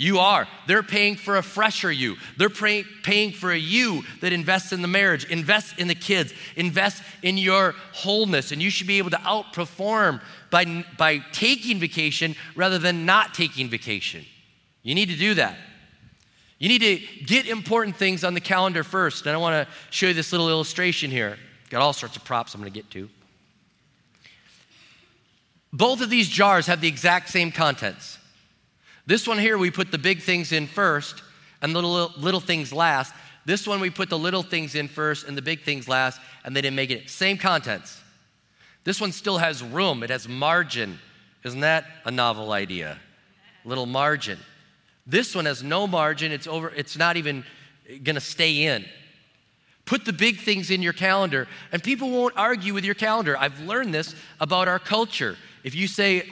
You 0.00 0.18
are. 0.20 0.48
They're 0.66 0.82
paying 0.82 1.16
for 1.16 1.36
a 1.36 1.42
fresher 1.42 1.92
you. 1.92 2.16
They're 2.38 2.48
pay, 2.48 2.84
paying 3.02 3.32
for 3.32 3.52
a 3.52 3.58
you 3.58 4.02
that 4.22 4.32
invests 4.32 4.72
in 4.72 4.80
the 4.80 4.88
marriage, 4.88 5.26
invest 5.26 5.78
in 5.78 5.88
the 5.88 5.94
kids, 5.94 6.32
invest 6.56 7.02
in 7.22 7.36
your 7.36 7.74
wholeness. 7.92 8.50
And 8.50 8.62
you 8.62 8.70
should 8.70 8.86
be 8.86 8.96
able 8.96 9.10
to 9.10 9.18
outperform 9.18 10.22
by, 10.48 10.86
by 10.96 11.18
taking 11.32 11.78
vacation 11.78 12.34
rather 12.56 12.78
than 12.78 13.04
not 13.04 13.34
taking 13.34 13.68
vacation. 13.68 14.24
You 14.82 14.94
need 14.94 15.10
to 15.10 15.16
do 15.16 15.34
that. 15.34 15.58
You 16.58 16.70
need 16.70 16.80
to 16.80 17.24
get 17.26 17.46
important 17.46 17.94
things 17.94 18.24
on 18.24 18.32
the 18.32 18.40
calendar 18.40 18.82
first. 18.82 19.26
And 19.26 19.34
I 19.34 19.38
want 19.38 19.68
to 19.68 19.74
show 19.90 20.06
you 20.06 20.14
this 20.14 20.32
little 20.32 20.48
illustration 20.48 21.10
here. 21.10 21.36
Got 21.68 21.82
all 21.82 21.92
sorts 21.92 22.16
of 22.16 22.24
props 22.24 22.54
I'm 22.54 22.62
going 22.62 22.72
to 22.72 22.78
get 22.78 22.90
to. 22.92 23.10
Both 25.74 26.00
of 26.00 26.08
these 26.08 26.30
jars 26.30 26.68
have 26.68 26.80
the 26.80 26.88
exact 26.88 27.28
same 27.28 27.52
contents. 27.52 28.16
This 29.06 29.26
one 29.26 29.38
here, 29.38 29.58
we 29.58 29.70
put 29.70 29.90
the 29.90 29.98
big 29.98 30.20
things 30.22 30.52
in 30.52 30.66
first 30.66 31.22
and 31.62 31.72
little, 31.74 32.12
little 32.16 32.40
things 32.40 32.72
last. 32.72 33.12
This 33.44 33.66
one 33.66 33.80
we 33.80 33.90
put 33.90 34.10
the 34.10 34.18
little 34.18 34.42
things 34.42 34.74
in 34.74 34.88
first 34.88 35.26
and 35.26 35.36
the 35.36 35.42
big 35.42 35.62
things 35.62 35.88
last, 35.88 36.20
and 36.44 36.54
they 36.54 36.60
didn't 36.60 36.76
make 36.76 36.90
it. 36.90 37.08
Same 37.10 37.38
contents. 37.38 38.00
This 38.84 39.00
one 39.00 39.12
still 39.12 39.38
has 39.38 39.62
room, 39.62 40.02
it 40.02 40.10
has 40.10 40.28
margin. 40.28 40.98
Isn't 41.44 41.60
that 41.60 41.86
a 42.04 42.10
novel 42.10 42.52
idea? 42.52 42.98
Little 43.64 43.86
margin. 43.86 44.38
This 45.06 45.34
one 45.34 45.46
has 45.46 45.62
no 45.62 45.86
margin, 45.86 46.32
it's 46.32 46.46
over, 46.46 46.68
it's 46.70 46.96
not 46.96 47.16
even 47.16 47.44
gonna 48.02 48.20
stay 48.20 48.64
in. 48.64 48.84
Put 49.84 50.04
the 50.04 50.12
big 50.12 50.38
things 50.38 50.70
in 50.70 50.82
your 50.82 50.92
calendar, 50.92 51.48
and 51.72 51.82
people 51.82 52.10
won't 52.10 52.36
argue 52.36 52.74
with 52.74 52.84
your 52.84 52.94
calendar. 52.94 53.36
I've 53.36 53.58
learned 53.60 53.92
this 53.92 54.14
about 54.38 54.68
our 54.68 54.78
culture. 54.78 55.36
If 55.64 55.74
you 55.74 55.88
say, 55.88 56.30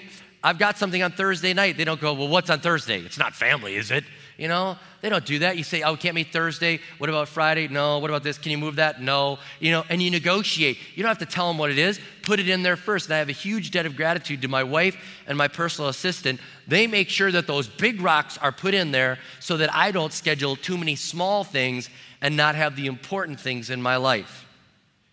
I've 0.49 0.59
got 0.59 0.79
something 0.79 1.03
on 1.03 1.13
Thursday 1.13 1.53
night, 1.53 1.77
they 1.77 1.85
don't 1.85 2.01
go, 2.01 2.15
Well, 2.15 2.29
what's 2.29 2.49
on 2.49 2.61
Thursday? 2.61 3.01
It's 3.01 3.19
not 3.19 3.35
family, 3.35 3.77
is 3.77 3.91
it? 3.91 4.03
You 4.39 4.49
know, 4.49 4.79
they 5.03 5.11
don't 5.11 5.27
do 5.27 5.41
that. 5.41 5.59
You 5.59 5.65
say, 5.65 5.83
oh, 5.83 5.97
can't 5.97 6.15
meet 6.15 6.33
Thursday. 6.33 6.81
What 6.99 7.11
about 7.11 7.29
Friday? 7.29 7.67
No. 7.67 7.99
What 7.99 8.09
about 8.09 8.23
this? 8.23 8.39
Can 8.39 8.53
you 8.53 8.57
move 8.57 8.77
that? 8.77 9.03
No. 9.03 9.41
You 9.59 9.73
know, 9.73 9.85
and 9.91 10.01
you 10.01 10.13
negotiate. 10.13 10.79
You 10.95 11.03
don't 11.03 11.11
have 11.11 11.19
to 11.19 11.27
tell 11.27 11.49
them 11.49 11.59
what 11.59 11.73
it 11.73 11.77
is. 11.77 12.01
Put 12.23 12.39
it 12.39 12.49
in 12.49 12.63
there 12.63 12.77
first. 12.77 13.07
And 13.07 13.15
I 13.15 13.19
have 13.19 13.29
a 13.29 13.33
huge 13.33 13.73
debt 13.73 13.85
of 13.85 13.97
gratitude 13.97 14.41
to 14.43 14.49
my 14.49 14.63
wife 14.63 14.97
and 15.27 15.37
my 15.37 15.49
personal 15.49 15.91
assistant. 15.91 16.41
They 16.69 16.87
make 16.87 17.09
sure 17.09 17.33
that 17.33 17.49
those 17.49 17.67
big 17.67 18.01
rocks 18.01 18.39
are 18.39 18.53
put 18.53 18.75
in 18.75 18.93
there 18.93 19.19
so 19.41 19.57
that 19.57 19.75
I 19.75 19.91
don't 19.91 20.13
schedule 20.13 20.55
too 20.55 20.79
many 20.79 20.95
small 20.95 21.43
things 21.43 21.91
and 22.23 22.37
not 22.37 22.55
have 22.55 22.77
the 22.77 22.87
important 22.87 23.41
things 23.41 23.71
in 23.71 23.83
my 23.83 23.97
life. 23.97 24.47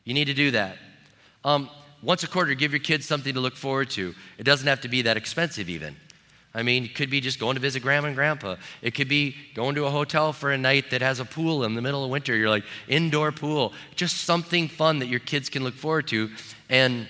You 0.03 0.13
need 0.13 0.25
to 0.25 0.35
do 0.35 0.51
that. 0.51 0.77
Um, 1.43 1.69
once 2.05 2.23
a 2.23 2.27
quarter, 2.27 2.53
give 2.53 2.71
your 2.71 2.79
kids 2.79 3.05
something 3.05 3.33
to 3.33 3.39
look 3.39 3.55
forward 3.55 3.89
to. 3.89 4.13
It 4.37 4.43
doesn't 4.43 4.67
have 4.67 4.81
to 4.81 4.87
be 4.87 5.01
that 5.01 5.17
expensive, 5.17 5.69
even. 5.69 5.95
I 6.53 6.61
mean, 6.61 6.85
it 6.85 6.95
could 6.95 7.09
be 7.09 7.19
just 7.19 7.39
going 7.39 7.55
to 7.55 7.59
visit 7.59 7.81
grandma 7.81 8.07
and 8.07 8.15
grandpa. 8.15 8.57
It 8.81 8.91
could 8.91 9.09
be 9.09 9.35
going 9.55 9.75
to 9.75 9.85
a 9.85 9.89
hotel 9.89 10.31
for 10.31 10.51
a 10.51 10.57
night 10.57 10.91
that 10.91 11.01
has 11.01 11.19
a 11.19 11.25
pool 11.25 11.65
in 11.65 11.73
the 11.73 11.81
middle 11.81 12.05
of 12.05 12.11
winter. 12.11 12.35
You're 12.35 12.49
like, 12.49 12.63
indoor 12.87 13.31
pool. 13.31 13.73
Just 13.95 14.19
something 14.19 14.69
fun 14.69 14.99
that 14.99 15.07
your 15.07 15.19
kids 15.19 15.49
can 15.49 15.63
look 15.63 15.73
forward 15.73 16.07
to. 16.09 16.29
And 16.69 17.07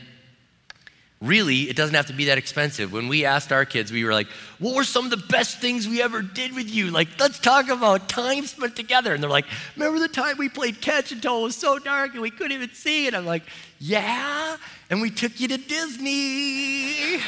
really, 1.25 1.69
it 1.69 1.75
doesn't 1.75 1.95
have 1.95 2.07
to 2.07 2.13
be 2.13 2.25
that 2.25 2.37
expensive. 2.37 2.93
When 2.93 3.07
we 3.07 3.25
asked 3.25 3.51
our 3.51 3.65
kids, 3.65 3.91
we 3.91 4.03
were 4.03 4.13
like, 4.13 4.27
what 4.59 4.75
were 4.75 4.83
some 4.83 5.05
of 5.05 5.11
the 5.11 5.17
best 5.17 5.59
things 5.59 5.87
we 5.87 6.01
ever 6.01 6.21
did 6.21 6.55
with 6.55 6.69
you? 6.69 6.91
Like, 6.91 7.07
let's 7.19 7.39
talk 7.39 7.69
about 7.69 8.07
time 8.07 8.45
spent 8.45 8.75
together. 8.75 9.13
And 9.13 9.21
they're 9.21 9.29
like, 9.29 9.45
remember 9.75 9.99
the 9.99 10.07
time 10.07 10.37
we 10.37 10.49
played 10.49 10.81
catch 10.81 11.11
until 11.11 11.39
it 11.39 11.43
was 11.43 11.55
so 11.55 11.79
dark 11.79 12.13
and 12.13 12.21
we 12.21 12.31
couldn't 12.31 12.53
even 12.53 12.73
see? 12.73 13.07
And 13.07 13.15
I'm 13.15 13.25
like, 13.25 13.43
yeah. 13.79 14.57
And 14.89 15.01
we 15.01 15.09
took 15.09 15.39
you 15.39 15.47
to 15.47 15.57
Disney. 15.57 17.19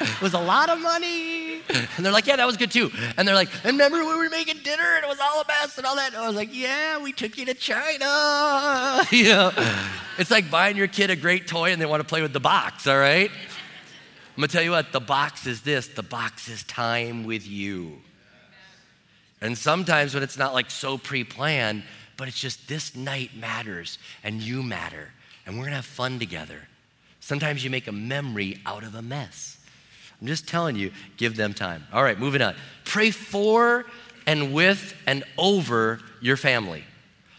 It 0.00 0.20
was 0.22 0.34
a 0.34 0.38
lot 0.38 0.68
of 0.68 0.80
money. 0.80 1.60
And 1.68 2.04
they're 2.04 2.12
like, 2.12 2.26
yeah, 2.26 2.36
that 2.36 2.46
was 2.46 2.56
good 2.56 2.70
too. 2.70 2.90
And 3.16 3.26
they're 3.26 3.34
like, 3.34 3.48
and 3.64 3.72
remember 3.72 3.98
when 3.98 4.18
we 4.18 4.24
were 4.24 4.30
making 4.30 4.58
dinner 4.58 4.94
and 4.96 5.04
it 5.04 5.08
was 5.08 5.18
all 5.20 5.40
a 5.40 5.44
mess 5.46 5.76
and 5.78 5.86
all 5.86 5.96
that? 5.96 6.12
And 6.12 6.22
I 6.22 6.26
was 6.26 6.36
like, 6.36 6.50
yeah, 6.52 7.02
we 7.02 7.12
took 7.12 7.36
you 7.38 7.46
to 7.46 7.54
China. 7.54 9.04
you 9.10 9.24
know, 9.24 9.52
it's 10.18 10.30
like 10.30 10.50
buying 10.50 10.76
your 10.76 10.88
kid 10.88 11.10
a 11.10 11.16
great 11.16 11.46
toy 11.46 11.72
and 11.72 11.80
they 11.80 11.86
want 11.86 12.00
to 12.00 12.08
play 12.08 12.22
with 12.22 12.32
the 12.32 12.40
box, 12.40 12.86
all 12.86 12.98
right? 12.98 13.30
I'm 13.30 14.40
gonna 14.40 14.48
tell 14.48 14.62
you 14.62 14.72
what, 14.72 14.92
the 14.92 15.00
box 15.00 15.46
is 15.46 15.62
this 15.62 15.86
the 15.88 16.02
box 16.02 16.48
is 16.48 16.64
time 16.64 17.24
with 17.24 17.46
you. 17.46 17.98
And 19.40 19.56
sometimes 19.56 20.14
when 20.14 20.22
it's 20.22 20.38
not 20.38 20.54
like 20.54 20.70
so 20.70 20.98
pre 20.98 21.22
planned, 21.22 21.84
but 22.16 22.28
it's 22.28 22.40
just 22.40 22.66
this 22.66 22.96
night 22.96 23.36
matters 23.36 23.98
and 24.22 24.40
you 24.40 24.62
matter 24.62 25.10
and 25.46 25.56
we're 25.56 25.64
gonna 25.64 25.76
have 25.76 25.84
fun 25.84 26.18
together. 26.18 26.66
Sometimes 27.20 27.64
you 27.64 27.70
make 27.70 27.86
a 27.86 27.92
memory 27.92 28.60
out 28.66 28.82
of 28.82 28.94
a 28.94 29.02
mess. 29.02 29.58
I'm 30.24 30.28
just 30.28 30.48
telling 30.48 30.74
you, 30.74 30.90
give 31.18 31.36
them 31.36 31.52
time. 31.52 31.84
All 31.92 32.02
right, 32.02 32.18
moving 32.18 32.40
on. 32.40 32.54
Pray 32.86 33.10
for 33.10 33.84
and 34.26 34.54
with 34.54 34.94
and 35.06 35.22
over 35.36 36.00
your 36.22 36.38
family. 36.38 36.82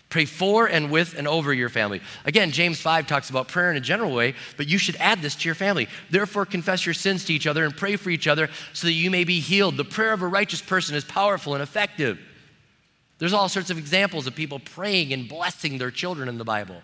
Pray 0.10 0.26
for 0.26 0.68
and 0.68 0.92
with 0.92 1.18
and 1.18 1.28
over 1.28 1.52
your 1.52 1.70
family. 1.70 2.00
Again, 2.26 2.52
James 2.52 2.80
5 2.80 3.08
talks 3.08 3.32
about 3.32 3.48
prayer 3.48 3.72
in 3.72 3.78
a 3.78 3.82
general 3.82 4.14
way, 4.14 4.36
but 4.56 4.68
you 4.68 4.78
should 4.78 4.98
add 4.98 5.24
this 5.24 5.34
to 5.34 5.50
your 5.50 5.56
family. 5.56 5.88
Therefore, 6.12 6.46
confess 6.46 6.86
your 6.86 6.94
sins 6.94 7.26
to 7.26 7.34
each 7.34 7.48
other 7.48 7.66
and 7.66 7.76
pray 7.76 7.96
for 7.96 8.12
each 8.12 8.28
other 8.28 8.52
so 8.74 8.86
that 8.86 8.94
you 8.94 9.10
may 9.10 9.24
be 9.24 9.40
healed. 9.40 9.78
The 9.78 9.84
prayer 9.84 10.14
of 10.14 10.22
a 10.22 10.28
righteous 10.28 10.62
person 10.62 10.96
is 10.96 11.04
powerful 11.04 11.56
and 11.56 11.64
effective. 11.64 12.20
There's 13.18 13.34
all 13.34 13.50
sorts 13.50 13.72
of 13.72 13.80
examples 13.80 14.28
of 14.28 14.36
people 14.36 14.60
praying 14.60 15.12
and 15.12 15.28
blessing 15.28 15.80
their 15.80 15.90
children 15.90 16.30
in 16.30 16.38
the 16.38 16.46
Bible. 16.46 16.84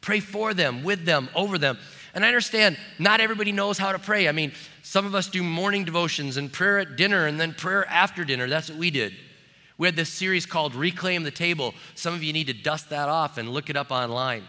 Pray 0.00 0.18
for 0.18 0.52
them, 0.52 0.82
with 0.82 1.04
them, 1.04 1.28
over 1.36 1.58
them. 1.58 1.78
And 2.18 2.24
I 2.24 2.28
understand 2.30 2.76
not 2.98 3.20
everybody 3.20 3.52
knows 3.52 3.78
how 3.78 3.92
to 3.92 3.98
pray. 4.00 4.28
I 4.28 4.32
mean, 4.32 4.50
some 4.82 5.06
of 5.06 5.14
us 5.14 5.28
do 5.28 5.40
morning 5.40 5.84
devotions 5.84 6.36
and 6.36 6.52
prayer 6.52 6.80
at 6.80 6.96
dinner 6.96 7.28
and 7.28 7.38
then 7.38 7.54
prayer 7.54 7.86
after 7.86 8.24
dinner. 8.24 8.48
That's 8.48 8.68
what 8.68 8.76
we 8.76 8.90
did. 8.90 9.14
We 9.78 9.86
had 9.86 9.94
this 9.94 10.08
series 10.08 10.44
called 10.44 10.74
Reclaim 10.74 11.22
the 11.22 11.30
Table. 11.30 11.74
Some 11.94 12.14
of 12.14 12.24
you 12.24 12.32
need 12.32 12.48
to 12.48 12.52
dust 12.54 12.90
that 12.90 13.08
off 13.08 13.38
and 13.38 13.50
look 13.50 13.70
it 13.70 13.76
up 13.76 13.92
online. 13.92 14.42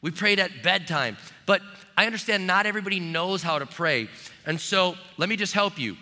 We 0.00 0.10
prayed 0.10 0.40
at 0.40 0.64
bedtime, 0.64 1.18
but 1.46 1.62
I 1.96 2.06
understand 2.06 2.48
not 2.48 2.66
everybody 2.66 2.98
knows 2.98 3.44
how 3.44 3.60
to 3.60 3.66
pray. 3.66 4.08
And 4.44 4.60
so 4.60 4.96
let 5.18 5.28
me 5.28 5.36
just 5.36 5.52
help 5.52 5.78
you. 5.78 5.96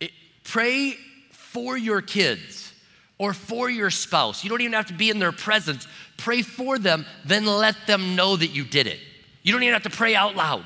It, 0.00 0.10
pray 0.42 0.98
for 1.30 1.78
your 1.78 2.02
kids 2.02 2.74
or 3.16 3.32
for 3.32 3.70
your 3.70 3.88
spouse. 3.88 4.44
You 4.44 4.50
don't 4.50 4.60
even 4.60 4.74
have 4.74 4.88
to 4.88 4.92
be 4.92 5.08
in 5.08 5.18
their 5.18 5.32
presence. 5.32 5.88
Pray 6.18 6.42
for 6.42 6.78
them, 6.78 7.06
then 7.24 7.46
let 7.46 7.86
them 7.86 8.16
know 8.16 8.36
that 8.36 8.48
you 8.48 8.64
did 8.64 8.86
it. 8.86 9.00
You 9.44 9.52
don't 9.52 9.62
even 9.62 9.74
have 9.74 9.84
to 9.84 9.96
pray 9.96 10.16
out 10.16 10.34
loud. 10.34 10.64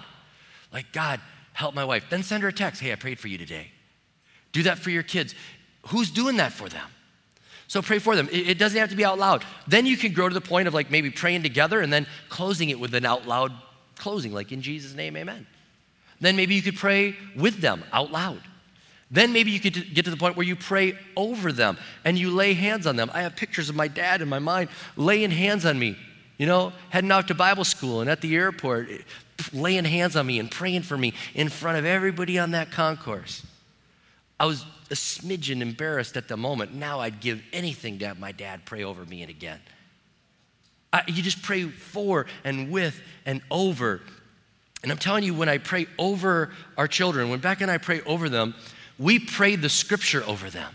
Like, 0.72 0.90
God, 0.92 1.20
help 1.52 1.74
my 1.74 1.84
wife. 1.84 2.06
Then 2.08 2.22
send 2.22 2.42
her 2.44 2.48
a 2.48 2.52
text. 2.52 2.80
Hey, 2.80 2.92
I 2.92 2.94
prayed 2.94 3.18
for 3.18 3.28
you 3.28 3.36
today. 3.36 3.70
Do 4.52 4.62
that 4.62 4.78
for 4.78 4.88
your 4.88 5.02
kids. 5.02 5.34
Who's 5.88 6.10
doing 6.10 6.38
that 6.38 6.52
for 6.52 6.68
them? 6.68 6.86
So 7.66 7.82
pray 7.82 7.98
for 7.98 8.16
them. 8.16 8.30
It 8.32 8.56
doesn't 8.58 8.78
have 8.78 8.88
to 8.88 8.96
be 8.96 9.04
out 9.04 9.18
loud. 9.18 9.44
Then 9.66 9.84
you 9.84 9.98
can 9.98 10.14
grow 10.14 10.28
to 10.28 10.34
the 10.34 10.40
point 10.40 10.68
of 10.68 10.74
like 10.74 10.90
maybe 10.90 11.10
praying 11.10 11.42
together 11.42 11.82
and 11.82 11.92
then 11.92 12.06
closing 12.30 12.70
it 12.70 12.80
with 12.80 12.94
an 12.94 13.04
out 13.04 13.26
loud 13.26 13.52
closing, 13.96 14.32
like 14.32 14.52
in 14.52 14.62
Jesus' 14.62 14.94
name, 14.94 15.16
amen. 15.16 15.46
Then 16.20 16.36
maybe 16.36 16.54
you 16.54 16.62
could 16.62 16.76
pray 16.76 17.14
with 17.36 17.60
them 17.60 17.84
out 17.92 18.10
loud. 18.10 18.40
Then 19.10 19.32
maybe 19.32 19.50
you 19.50 19.60
could 19.60 19.94
get 19.94 20.04
to 20.04 20.10
the 20.10 20.16
point 20.16 20.36
where 20.36 20.46
you 20.46 20.56
pray 20.56 20.98
over 21.16 21.52
them 21.52 21.78
and 22.04 22.18
you 22.18 22.30
lay 22.30 22.54
hands 22.54 22.86
on 22.86 22.96
them. 22.96 23.10
I 23.12 23.22
have 23.22 23.36
pictures 23.36 23.68
of 23.68 23.76
my 23.76 23.88
dad 23.88 24.22
in 24.22 24.28
my 24.28 24.38
mind 24.38 24.68
laying 24.96 25.30
hands 25.30 25.66
on 25.66 25.78
me 25.78 25.96
you 26.38 26.46
know, 26.46 26.72
heading 26.90 27.10
out 27.10 27.28
to 27.28 27.34
Bible 27.34 27.64
school 27.64 28.00
and 28.00 28.08
at 28.08 28.20
the 28.20 28.34
airport, 28.36 28.88
laying 29.52 29.84
hands 29.84 30.16
on 30.16 30.26
me 30.26 30.38
and 30.38 30.50
praying 30.50 30.82
for 30.82 30.96
me 30.96 31.12
in 31.34 31.48
front 31.48 31.78
of 31.78 31.84
everybody 31.84 32.38
on 32.38 32.52
that 32.52 32.70
concourse. 32.70 33.44
I 34.40 34.46
was 34.46 34.64
a 34.90 34.94
smidgen 34.94 35.60
embarrassed 35.60 36.16
at 36.16 36.28
the 36.28 36.36
moment. 36.36 36.72
Now 36.72 37.00
I'd 37.00 37.20
give 37.20 37.42
anything 37.52 37.98
to 37.98 38.06
have 38.06 38.18
my 38.18 38.32
dad 38.32 38.64
pray 38.64 38.84
over 38.84 39.04
me 39.04 39.22
and 39.22 39.30
again. 39.30 39.60
I, 40.92 41.02
you 41.06 41.22
just 41.22 41.42
pray 41.42 41.64
for 41.64 42.26
and 42.44 42.70
with 42.70 42.98
and 43.26 43.42
over. 43.50 44.00
And 44.82 44.92
I'm 44.92 44.98
telling 44.98 45.24
you, 45.24 45.34
when 45.34 45.48
I 45.48 45.58
pray 45.58 45.86
over 45.98 46.52
our 46.76 46.88
children, 46.88 47.28
when 47.30 47.40
Beck 47.40 47.60
and 47.60 47.70
I 47.70 47.78
pray 47.78 48.00
over 48.02 48.28
them, 48.28 48.54
we 48.98 49.18
pray 49.18 49.56
the 49.56 49.68
scripture 49.68 50.22
over 50.24 50.48
them. 50.48 50.72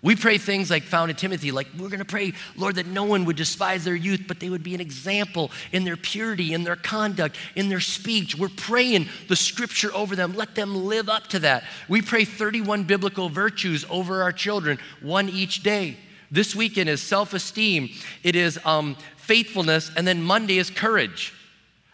We 0.00 0.14
pray 0.14 0.38
things 0.38 0.70
like 0.70 0.84
found 0.84 1.10
in 1.10 1.16
Timothy, 1.16 1.50
like 1.50 1.66
we're 1.76 1.88
going 1.88 1.98
to 1.98 2.04
pray, 2.04 2.32
Lord, 2.56 2.76
that 2.76 2.86
no 2.86 3.02
one 3.02 3.24
would 3.24 3.34
despise 3.34 3.82
their 3.82 3.96
youth, 3.96 4.26
but 4.28 4.38
they 4.38 4.48
would 4.48 4.62
be 4.62 4.76
an 4.76 4.80
example 4.80 5.50
in 5.72 5.82
their 5.82 5.96
purity, 5.96 6.54
in 6.54 6.62
their 6.62 6.76
conduct, 6.76 7.36
in 7.56 7.68
their 7.68 7.80
speech. 7.80 8.36
We're 8.36 8.48
praying 8.48 9.08
the 9.26 9.34
scripture 9.34 9.92
over 9.92 10.14
them. 10.14 10.36
Let 10.36 10.54
them 10.54 10.86
live 10.86 11.08
up 11.08 11.26
to 11.28 11.40
that. 11.40 11.64
We 11.88 12.00
pray 12.00 12.24
31 12.24 12.84
biblical 12.84 13.28
virtues 13.28 13.84
over 13.90 14.22
our 14.22 14.30
children, 14.32 14.78
one 15.02 15.28
each 15.28 15.64
day. 15.64 15.96
This 16.30 16.54
weekend 16.54 16.88
is 16.88 17.02
self 17.02 17.34
esteem, 17.34 17.88
it 18.22 18.36
is 18.36 18.58
um, 18.64 18.96
faithfulness, 19.16 19.90
and 19.96 20.06
then 20.06 20.22
Monday 20.22 20.58
is 20.58 20.70
courage. 20.70 21.34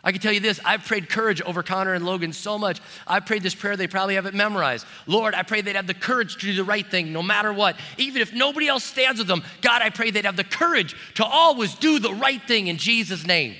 I 0.04 0.12
can 0.12 0.20
tell 0.20 0.32
you 0.32 0.40
this 0.40 0.60
I've 0.64 0.84
prayed 0.84 1.08
courage 1.08 1.40
over 1.42 1.62
Connor 1.62 1.94
and 1.94 2.04
Logan 2.04 2.32
so 2.32 2.58
much. 2.58 2.80
I 3.06 3.20
prayed 3.20 3.42
this 3.42 3.54
prayer, 3.54 3.76
they 3.76 3.88
probably 3.88 4.16
have 4.16 4.26
it 4.26 4.34
memorized. 4.34 4.86
Lord, 5.06 5.34
I 5.34 5.42
pray 5.42 5.62
they'd 5.62 5.76
have 5.76 5.86
the 5.86 5.94
courage 5.94 6.34
to 6.34 6.40
do 6.40 6.54
the 6.54 6.64
right 6.64 6.86
thing 6.88 7.12
no 7.12 7.22
matter 7.22 7.52
what. 7.52 7.76
Even 7.96 8.20
if 8.20 8.32
nobody 8.32 8.68
else 8.68 8.84
stands 8.84 9.18
with 9.18 9.28
them, 9.28 9.42
God, 9.62 9.82
I 9.82 9.90
pray 9.90 10.10
they'd 10.10 10.26
have 10.26 10.36
the 10.36 10.44
courage 10.44 10.94
to 11.14 11.24
always 11.24 11.74
do 11.74 11.98
the 11.98 12.12
right 12.12 12.42
thing 12.42 12.66
in 12.66 12.76
Jesus' 12.76 13.26
name. 13.26 13.56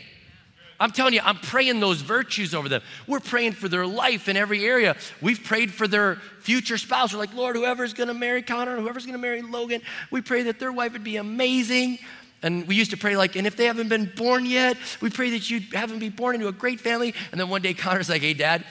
I'm 0.80 0.90
telling 0.90 1.14
you, 1.14 1.20
I'm 1.22 1.38
praying 1.38 1.80
those 1.80 2.00
virtues 2.00 2.54
over 2.54 2.68
them. 2.68 2.82
We're 3.06 3.20
praying 3.20 3.52
for 3.52 3.68
their 3.68 3.86
life 3.86 4.28
in 4.28 4.36
every 4.36 4.64
area. 4.64 4.96
We've 5.22 5.42
prayed 5.42 5.72
for 5.72 5.86
their 5.86 6.16
future 6.40 6.76
spouse. 6.78 7.12
We're 7.12 7.20
like, 7.20 7.32
Lord, 7.32 7.56
whoever's 7.56 7.94
gonna 7.94 8.12
marry 8.12 8.42
Connor, 8.42 8.78
whoever's 8.80 9.06
gonna 9.06 9.18
marry 9.18 9.40
Logan, 9.40 9.82
we 10.10 10.20
pray 10.20 10.42
that 10.42 10.58
their 10.58 10.72
wife 10.72 10.92
would 10.92 11.04
be 11.04 11.16
amazing. 11.16 12.00
And 12.44 12.68
we 12.68 12.74
used 12.74 12.90
to 12.90 12.98
pray, 12.98 13.16
like, 13.16 13.36
and 13.36 13.46
if 13.46 13.56
they 13.56 13.64
haven't 13.64 13.88
been 13.88 14.12
born 14.16 14.44
yet, 14.44 14.76
we 15.00 15.08
pray 15.08 15.30
that 15.30 15.48
you 15.48 15.60
have 15.72 15.88
them 15.88 15.98
be 15.98 16.10
born 16.10 16.34
into 16.34 16.46
a 16.46 16.52
great 16.52 16.78
family. 16.78 17.14
And 17.32 17.40
then 17.40 17.48
one 17.48 17.62
day 17.62 17.72
Connor's 17.72 18.10
like, 18.10 18.20
hey, 18.20 18.34
dad, 18.34 18.66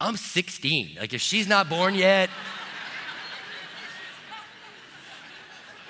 I'm 0.00 0.16
16. 0.16 0.96
Like, 0.98 1.12
if 1.12 1.20
she's 1.20 1.46
not 1.46 1.68
born 1.68 1.94
yet, 1.94 2.30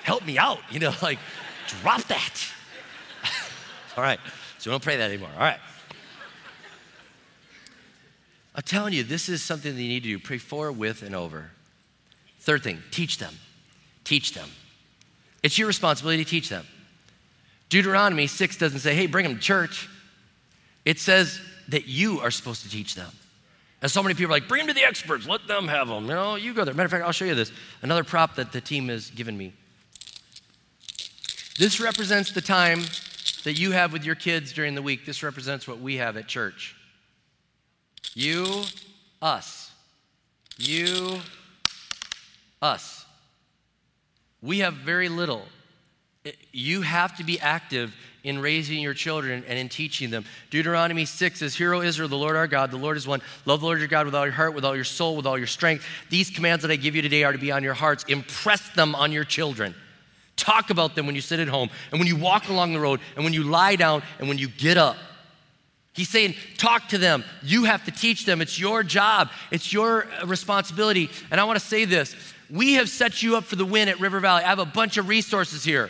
help 0.03 0.25
me 0.25 0.37
out. 0.37 0.59
You 0.69 0.81
know, 0.81 0.93
like, 1.01 1.17
drop 1.81 2.03
that. 2.03 2.45
All 3.95 4.03
right. 4.03 4.19
So 4.57 4.69
we 4.69 4.73
don't 4.73 4.83
pray 4.83 4.97
that 4.97 5.09
anymore. 5.09 5.29
All 5.33 5.39
right. 5.39 5.59
I'm 8.53 8.63
telling 8.63 8.91
you, 8.91 9.03
this 9.05 9.29
is 9.29 9.41
something 9.41 9.73
that 9.73 9.81
you 9.81 9.87
need 9.87 10.03
to 10.03 10.09
do. 10.09 10.19
Pray 10.19 10.39
for, 10.39 10.73
with, 10.73 11.03
and 11.03 11.15
over. 11.15 11.51
Third 12.41 12.63
thing, 12.63 12.83
teach 12.91 13.17
them. 13.17 13.33
Teach 14.03 14.33
them. 14.33 14.49
It's 15.41 15.57
your 15.57 15.69
responsibility 15.69 16.25
to 16.25 16.29
teach 16.29 16.49
them. 16.49 16.65
Deuteronomy 17.71 18.27
6 18.27 18.57
doesn't 18.57 18.79
say, 18.79 18.93
hey, 18.93 19.07
bring 19.07 19.23
them 19.23 19.35
to 19.35 19.41
church. 19.41 19.87
It 20.83 20.99
says 20.99 21.39
that 21.69 21.87
you 21.87 22.19
are 22.19 22.29
supposed 22.29 22.63
to 22.63 22.69
teach 22.69 22.95
them. 22.95 23.09
And 23.81 23.89
so 23.89 24.03
many 24.03 24.13
people 24.13 24.33
are 24.33 24.35
like, 24.35 24.49
bring 24.49 24.59
them 24.59 24.67
to 24.67 24.73
the 24.73 24.85
experts, 24.85 25.25
let 25.25 25.47
them 25.47 25.69
have 25.69 25.87
them. 25.87 26.03
You 26.03 26.11
know, 26.11 26.35
you 26.35 26.53
go 26.53 26.65
there. 26.65 26.73
Matter 26.73 26.85
of 26.85 26.91
fact, 26.91 27.05
I'll 27.05 27.13
show 27.13 27.23
you 27.23 27.33
this. 27.33 27.51
Another 27.81 28.03
prop 28.03 28.35
that 28.35 28.51
the 28.51 28.59
team 28.59 28.89
has 28.89 29.09
given 29.09 29.37
me. 29.37 29.53
This 31.57 31.79
represents 31.79 32.33
the 32.33 32.41
time 32.41 32.81
that 33.45 33.57
you 33.57 33.71
have 33.71 33.93
with 33.93 34.03
your 34.03 34.15
kids 34.15 34.51
during 34.51 34.75
the 34.75 34.81
week. 34.81 35.05
This 35.05 35.23
represents 35.23 35.65
what 35.65 35.79
we 35.79 35.95
have 35.95 36.17
at 36.17 36.27
church. 36.27 36.75
You, 38.13 38.63
us. 39.21 39.71
You, 40.57 41.21
us. 42.61 43.05
We 44.41 44.59
have 44.59 44.73
very 44.73 45.07
little. 45.07 45.45
You 46.51 46.81
have 46.81 47.17
to 47.17 47.23
be 47.23 47.39
active 47.39 47.95
in 48.23 48.39
raising 48.39 48.79
your 48.79 48.93
children 48.93 49.43
and 49.47 49.57
in 49.57 49.69
teaching 49.69 50.11
them. 50.11 50.25
Deuteronomy 50.51 51.05
6 51.05 51.39
says, 51.39 51.55
Hear, 51.55 51.73
O 51.73 51.81
Israel, 51.81 52.07
the 52.07 52.15
Lord 52.15 52.35
our 52.35 52.47
God, 52.47 52.69
the 52.69 52.77
Lord 52.77 52.97
is 52.97 53.07
one. 53.07 53.21
Love 53.45 53.61
the 53.61 53.65
Lord 53.65 53.79
your 53.79 53.87
God 53.87 54.05
with 54.05 54.13
all 54.13 54.25
your 54.25 54.33
heart, 54.33 54.53
with 54.53 54.63
all 54.63 54.75
your 54.75 54.85
soul, 54.85 55.15
with 55.15 55.25
all 55.25 55.37
your 55.37 55.47
strength. 55.47 55.83
These 56.09 56.29
commands 56.29 56.61
that 56.61 56.71
I 56.71 56.75
give 56.75 56.95
you 56.95 57.01
today 57.01 57.23
are 57.23 57.31
to 57.31 57.39
be 57.39 57.51
on 57.51 57.63
your 57.63 57.73
hearts. 57.73 58.03
Impress 58.07 58.69
them 58.75 58.93
on 58.93 59.11
your 59.11 59.23
children. 59.23 59.73
Talk 60.35 60.69
about 60.69 60.95
them 60.95 61.07
when 61.07 61.15
you 61.15 61.21
sit 61.21 61.39
at 61.39 61.47
home 61.47 61.69
and 61.91 61.99
when 61.99 62.07
you 62.07 62.15
walk 62.15 62.49
along 62.49 62.73
the 62.73 62.79
road 62.79 62.99
and 63.15 63.23
when 63.23 63.33
you 63.33 63.43
lie 63.43 63.75
down 63.75 64.03
and 64.19 64.27
when 64.27 64.37
you 64.37 64.47
get 64.47 64.77
up. 64.77 64.97
He's 65.93 66.09
saying, 66.09 66.35
talk 66.57 66.89
to 66.89 66.97
them. 66.97 67.23
You 67.43 67.65
have 67.65 67.83
to 67.85 67.91
teach 67.91 68.25
them. 68.25 68.41
It's 68.41 68.59
your 68.59 68.81
job, 68.83 69.29
it's 69.49 69.73
your 69.73 70.07
uh, 70.21 70.25
responsibility. 70.25 71.09
And 71.31 71.41
I 71.41 71.43
want 71.43 71.59
to 71.59 71.65
say 71.65 71.85
this 71.85 72.15
we 72.49 72.73
have 72.73 72.89
set 72.89 73.23
you 73.23 73.37
up 73.37 73.45
for 73.45 73.55
the 73.55 73.65
win 73.65 73.89
at 73.89 73.99
River 73.99 74.19
Valley. 74.19 74.43
I 74.43 74.49
have 74.49 74.59
a 74.59 74.65
bunch 74.65 74.97
of 74.97 75.07
resources 75.07 75.63
here. 75.63 75.89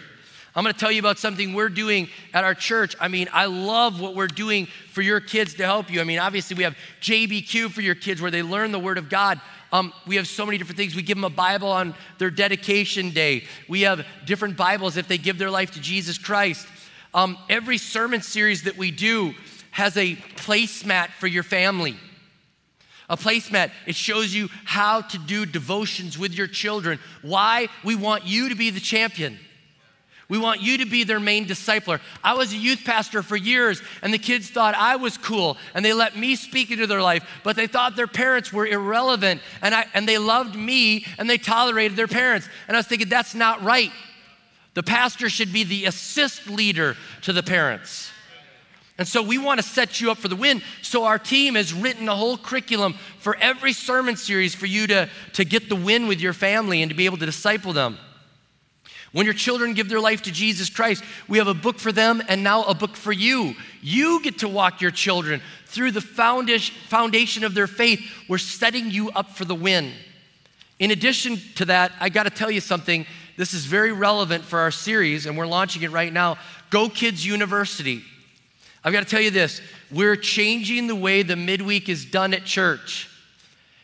I'm 0.53 0.63
going 0.63 0.73
to 0.73 0.79
tell 0.79 0.91
you 0.91 0.99
about 0.99 1.17
something 1.17 1.53
we're 1.53 1.69
doing 1.69 2.09
at 2.33 2.43
our 2.43 2.53
church. 2.53 2.95
I 2.99 3.07
mean, 3.07 3.29
I 3.31 3.45
love 3.45 4.01
what 4.01 4.15
we're 4.15 4.27
doing 4.27 4.65
for 4.65 5.01
your 5.01 5.21
kids 5.21 5.53
to 5.55 5.65
help 5.65 5.89
you. 5.89 6.01
I 6.01 6.03
mean, 6.03 6.19
obviously, 6.19 6.57
we 6.57 6.63
have 6.63 6.75
JBQ 7.01 7.71
for 7.71 7.81
your 7.81 7.95
kids 7.95 8.21
where 8.21 8.31
they 8.31 8.43
learn 8.43 8.73
the 8.73 8.79
Word 8.79 8.97
of 8.97 9.09
God. 9.09 9.39
Um, 9.71 9.93
we 10.05 10.17
have 10.17 10.27
so 10.27 10.45
many 10.45 10.57
different 10.57 10.77
things. 10.77 10.93
We 10.93 11.03
give 11.03 11.15
them 11.15 11.23
a 11.23 11.29
Bible 11.29 11.69
on 11.69 11.95
their 12.17 12.29
dedication 12.29 13.11
day. 13.11 13.45
We 13.69 13.81
have 13.81 14.05
different 14.25 14.57
Bibles 14.57 14.97
if 14.97 15.07
they 15.07 15.17
give 15.17 15.37
their 15.37 15.49
life 15.49 15.71
to 15.71 15.79
Jesus 15.79 16.17
Christ. 16.17 16.67
Um, 17.13 17.37
every 17.49 17.77
sermon 17.77 18.21
series 18.21 18.63
that 18.63 18.77
we 18.77 18.91
do 18.91 19.33
has 19.71 19.95
a 19.95 20.17
placemat 20.35 21.11
for 21.11 21.27
your 21.27 21.43
family. 21.43 21.95
A 23.09 23.15
placemat, 23.15 23.71
it 23.85 23.95
shows 23.95 24.33
you 24.33 24.49
how 24.65 25.01
to 25.01 25.17
do 25.17 25.45
devotions 25.45 26.17
with 26.17 26.33
your 26.33 26.47
children. 26.47 26.99
Why? 27.21 27.69
We 27.83 27.95
want 27.95 28.25
you 28.25 28.49
to 28.49 28.55
be 28.55 28.69
the 28.69 28.79
champion. 28.81 29.39
We 30.31 30.37
want 30.37 30.61
you 30.61 30.77
to 30.77 30.85
be 30.85 31.03
their 31.03 31.19
main 31.19 31.45
discipler. 31.45 31.99
I 32.23 32.35
was 32.35 32.53
a 32.53 32.55
youth 32.55 32.85
pastor 32.85 33.21
for 33.21 33.35
years, 33.35 33.81
and 34.01 34.13
the 34.13 34.17
kids 34.17 34.49
thought 34.49 34.75
I 34.75 34.95
was 34.95 35.17
cool, 35.17 35.57
and 35.73 35.83
they 35.83 35.91
let 35.91 36.15
me 36.15 36.37
speak 36.37 36.71
into 36.71 36.87
their 36.87 37.01
life, 37.01 37.29
but 37.43 37.57
they 37.57 37.67
thought 37.67 37.97
their 37.97 38.07
parents 38.07 38.53
were 38.53 38.65
irrelevant, 38.65 39.41
and, 39.61 39.75
I, 39.75 39.87
and 39.93 40.07
they 40.07 40.17
loved 40.17 40.55
me, 40.55 41.05
and 41.17 41.29
they 41.29 41.37
tolerated 41.37 41.97
their 41.97 42.07
parents. 42.07 42.47
And 42.69 42.77
I 42.77 42.79
was 42.79 42.87
thinking, 42.87 43.09
that's 43.09 43.35
not 43.35 43.61
right. 43.61 43.91
The 44.73 44.83
pastor 44.83 45.27
should 45.27 45.51
be 45.51 45.65
the 45.65 45.83
assist 45.83 46.47
leader 46.49 46.95
to 47.23 47.33
the 47.33 47.43
parents. 47.43 48.09
And 48.97 49.05
so 49.05 49.21
we 49.21 49.37
want 49.37 49.59
to 49.59 49.67
set 49.67 49.99
you 49.99 50.11
up 50.11 50.17
for 50.17 50.29
the 50.29 50.37
win. 50.37 50.61
So 50.81 51.03
our 51.03 51.19
team 51.19 51.55
has 51.55 51.73
written 51.73 52.07
a 52.07 52.15
whole 52.15 52.37
curriculum 52.37 52.93
for 53.19 53.35
every 53.35 53.73
sermon 53.73 54.15
series 54.15 54.55
for 54.55 54.65
you 54.65 54.87
to, 54.87 55.09
to 55.33 55.43
get 55.43 55.67
the 55.67 55.75
win 55.75 56.07
with 56.07 56.21
your 56.21 56.31
family 56.31 56.81
and 56.81 56.89
to 56.89 56.95
be 56.95 57.03
able 57.03 57.17
to 57.17 57.25
disciple 57.25 57.73
them. 57.73 57.97
When 59.11 59.25
your 59.25 59.33
children 59.33 59.73
give 59.73 59.89
their 59.89 59.99
life 59.99 60.21
to 60.23 60.31
Jesus 60.31 60.69
Christ, 60.69 61.03
we 61.27 61.37
have 61.37 61.47
a 61.47 61.53
book 61.53 61.79
for 61.79 61.91
them 61.91 62.21
and 62.29 62.43
now 62.43 62.63
a 62.63 62.73
book 62.73 62.95
for 62.95 63.11
you. 63.11 63.55
You 63.81 64.21
get 64.21 64.39
to 64.39 64.47
walk 64.47 64.79
your 64.79 64.91
children 64.91 65.41
through 65.65 65.91
the 65.91 66.01
foundation 66.01 67.43
of 67.43 67.53
their 67.53 67.67
faith. 67.67 68.01
We're 68.29 68.37
setting 68.37 68.89
you 68.89 69.09
up 69.11 69.31
for 69.31 69.43
the 69.43 69.55
win. 69.55 69.91
In 70.79 70.91
addition 70.91 71.37
to 71.55 71.65
that, 71.65 71.91
I 71.99 72.09
got 72.09 72.23
to 72.23 72.29
tell 72.29 72.49
you 72.49 72.61
something. 72.61 73.05
This 73.35 73.53
is 73.53 73.65
very 73.65 73.91
relevant 73.91 74.45
for 74.45 74.59
our 74.59 74.71
series, 74.71 75.25
and 75.25 75.37
we're 75.37 75.45
launching 75.45 75.83
it 75.83 75.91
right 75.91 76.11
now. 76.11 76.37
Go 76.69 76.87
Kids 76.87 77.25
University. 77.25 78.03
I've 78.83 78.93
got 78.93 79.03
to 79.03 79.09
tell 79.09 79.21
you 79.21 79.29
this 79.29 79.61
we're 79.91 80.15
changing 80.15 80.87
the 80.87 80.95
way 80.95 81.21
the 81.21 81.35
midweek 81.35 81.89
is 81.89 82.05
done 82.05 82.33
at 82.33 82.45
church. 82.45 83.09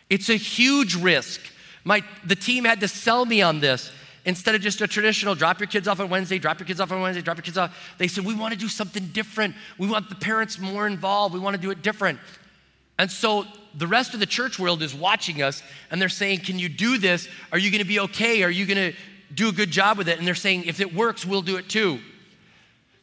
It's 0.10 0.30
a 0.30 0.36
huge 0.36 0.96
risk. 0.96 1.42
My, 1.84 2.02
the 2.26 2.36
team 2.36 2.64
had 2.64 2.80
to 2.80 2.88
sell 2.88 3.26
me 3.26 3.42
on 3.42 3.60
this 3.60 3.92
instead 4.28 4.54
of 4.54 4.62
just 4.62 4.82
a 4.82 4.88
traditional 4.88 5.34
drop 5.34 5.60
your 5.60 5.68
kids 5.68 5.88
off 5.88 6.02
on 6.02 6.10
Wednesday, 6.10 6.38
drop 6.38 6.60
your 6.60 6.68
kids 6.68 6.82
off 6.82 6.92
on 6.92 7.02
Wednesday, 7.02 7.22
drop 7.22 7.38
your 7.38 7.44
kids 7.44 7.58
off, 7.58 7.76
they 7.98 8.10
said, 8.10 8.26
we 8.26 8.36
want 8.36 8.54
to 8.54 8.60
do 8.60 8.68
something 8.68 9.08
different. 9.08 9.56
We 9.78 9.88
want 9.88 10.10
the 10.10 10.16
parents 10.16 10.60
more 10.60 10.86
involved. 10.86 11.34
We 11.34 11.40
want 11.40 11.56
to 11.56 11.62
do 11.62 11.72
it 11.72 11.82
different. 11.82 12.20
And 13.00 13.10
so 13.10 13.46
the 13.74 13.88
rest 13.88 14.14
of 14.14 14.20
the 14.20 14.26
church 14.26 14.60
world 14.60 14.84
is 14.84 14.94
watching 14.94 15.42
us 15.42 15.64
and 15.90 16.02
they're 16.02 16.10
saying, 16.10 16.40
Can 16.42 16.60
you 16.60 16.68
do 16.68 16.98
this? 16.98 17.30
Are 17.52 17.58
you 17.58 17.72
going 17.72 17.82
to 17.82 17.88
be 17.88 18.00
okay? 18.02 18.44
Are 18.44 18.50
you 18.50 18.66
going 18.66 18.92
to 18.92 18.98
do 19.34 19.48
a 19.48 19.52
good 19.54 19.72
job 19.72 19.98
with 19.98 20.10
it? 20.10 20.18
And 20.20 20.28
they're 20.28 20.36
saying, 20.36 20.66
If 20.66 20.82
it 20.82 20.94
works, 20.94 21.26
we'll 21.26 21.42
do 21.42 21.56
it 21.56 21.70
too. 21.70 22.00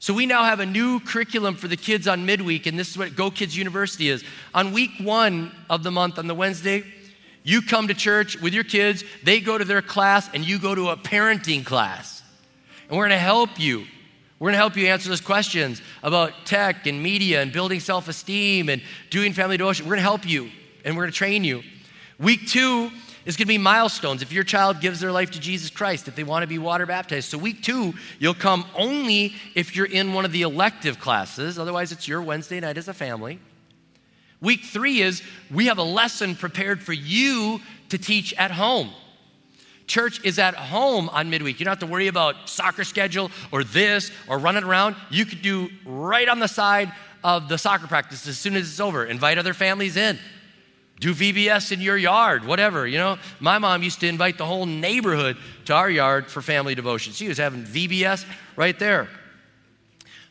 So 0.01 0.13
we 0.13 0.27
now 0.27 0.45
have 0.45 0.61
a 0.61 0.67
new 0.67 1.01
curriculum 1.01 1.55
for 1.55 1.69
the 1.69 1.79
kids 1.79 2.07
on 2.07 2.27
midweek, 2.27 2.67
and 2.67 2.79
this 2.79 2.91
is 2.91 2.99
what 2.99 3.17
Go 3.17 3.31
Kids 3.31 3.57
University 3.57 4.11
is. 4.11 4.23
On 4.53 4.73
week 4.73 4.91
one 5.01 5.51
of 5.71 5.83
the 5.83 5.91
month, 5.91 6.19
on 6.19 6.27
the 6.27 6.35
Wednesday, 6.35 6.85
you 7.45 7.63
come 7.63 7.89
to 7.89 7.95
church 7.95 8.41
with 8.41 8.55
your 8.55 8.65
kids, 8.65 9.05
they 9.23 9.39
go 9.39 9.57
to 9.57 9.65
their 9.65 9.83
class, 9.83 10.29
and 10.35 10.45
you 10.45 10.59
go 10.59 10.75
to 10.75 10.89
a 10.89 10.97
parenting 10.97 11.65
class. 11.65 12.23
And 12.89 12.99
we're 12.99 13.05
gonna 13.05 13.19
help 13.19 13.61
you. 13.61 13.85
We're 14.39 14.49
gonna 14.49 14.59
help 14.59 14.77
you 14.77 14.89
answer 14.89 15.09
those 15.11 15.21
questions 15.21 15.81
about 16.03 16.33
tech 16.47 16.87
and 16.87 17.03
media 17.03 17.41
and 17.43 17.53
building 17.53 17.81
self 17.81 18.09
esteem 18.09 18.69
and 18.69 18.83
doing 19.11 19.33
family 19.33 19.57
devotion. 19.57 19.87
We're 19.87 19.93
gonna 19.93 20.03
help 20.03 20.27
you 20.27 20.51
and 20.85 20.97
we're 20.97 21.05
gonna 21.05 21.13
train 21.13 21.45
you. 21.45 21.63
Week 22.19 22.49
two 22.49 22.91
is 23.27 23.37
gonna 23.37 23.47
be 23.47 23.59
milestones. 23.59 24.23
If 24.23 24.33
your 24.33 24.45
child 24.45 24.81
gives 24.81 25.01
their 25.01 25.13
life 25.13 25.31
to 25.33 25.41
Jesus 25.41 25.71
Christ, 25.71 26.09
if 26.09 26.17
they 26.17 26.25
wanna 26.25 26.47
be 26.47 26.59
water 26.59 26.87
baptized. 26.87 27.29
So, 27.29 27.39
week 27.39 27.63
two, 27.63 27.95
you'll 28.19 28.35
come 28.35 28.65
only 28.75 29.35
if 29.55 29.77
you're 29.77 29.87
in 29.87 30.13
one 30.13 30.25
of 30.25 30.33
the 30.33 30.43
elective 30.43 30.99
classes. 30.99 31.59
Otherwise, 31.59 31.93
it's 31.93 32.09
your 32.09 32.23
Wednesday 32.23 32.61
night 32.61 32.79
as 32.79 32.89
a 32.89 32.95
family. 32.95 33.39
Week 34.45 34.63
three 34.63 35.01
is 35.01 35.23
we 35.51 35.67
have 35.67 35.79
a 35.79 35.83
lesson 35.83 36.37
prepared 36.37 36.83
for 36.83 36.93
you 36.93 37.61
to 37.89 37.97
teach 37.97 38.35
at 38.35 38.51
home. 38.51 38.91
Church 39.87 40.23
is 40.23 40.39
at 40.39 40.55
home 40.55 41.09
on 41.09 41.31
midweek. 41.31 41.59
You 41.59 41.65
don't 41.65 41.73
have 41.73 41.79
to 41.81 41.87
worry 41.87 42.09
about 42.09 42.51
soccer 42.51 42.85
schedule 42.85 43.31
or 43.51 43.65
this 43.65 44.11
or 44.29 44.39
running 44.39 44.65
around. 44.65 44.97
You 45.11 45.25
could 45.25 45.41
do 45.41 45.71
right 45.87 46.29
on 46.29 46.41
the 46.41 46.47
side 46.47 46.93
of 47.23 47.49
the 47.49 47.57
soccer 47.57 47.87
practice 47.87 48.29
as 48.29 48.37
soon 48.37 48.55
as 48.55 48.69
it's 48.69 48.81
over. 48.81 49.07
Invite 49.07 49.39
other 49.39 49.55
families 49.55 49.97
in. 49.97 50.19
Do 51.01 51.15
VBS 51.15 51.73
in 51.73 51.81
your 51.81 51.97
yard, 51.97 52.45
whatever. 52.45 52.87
You 52.87 52.99
know, 52.99 53.19
my 53.41 53.59
mom 53.59 53.83
used 53.83 54.01
to 54.01 54.09
invite 54.09 54.37
the 54.37 54.45
whole 54.45 54.67
neighborhood 54.67 55.39
to 55.65 55.73
our 55.75 55.89
yard 55.89 56.31
for 56.31 56.43
family 56.43 56.75
devotion. 56.75 57.15
She 57.15 57.29
was 57.29 57.39
having 57.39 57.65
VBS 57.65 58.27
right 58.57 58.79
there. 58.79 59.09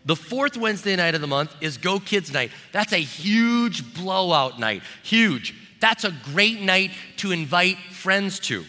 The 0.05 0.15
fourth 0.15 0.57
Wednesday 0.57 0.95
night 0.95 1.15
of 1.15 1.21
the 1.21 1.27
month 1.27 1.55
is 1.61 1.77
Go 1.77 1.99
Kids 1.99 2.31
Night. 2.31 2.51
That's 2.71 2.91
a 2.91 2.97
huge 2.97 3.93
blowout 3.93 4.59
night. 4.59 4.83
Huge. 5.03 5.55
That's 5.79 6.03
a 6.03 6.11
great 6.11 6.61
night 6.61 6.91
to 7.17 7.31
invite 7.31 7.77
friends 7.77 8.39
to. 8.41 8.65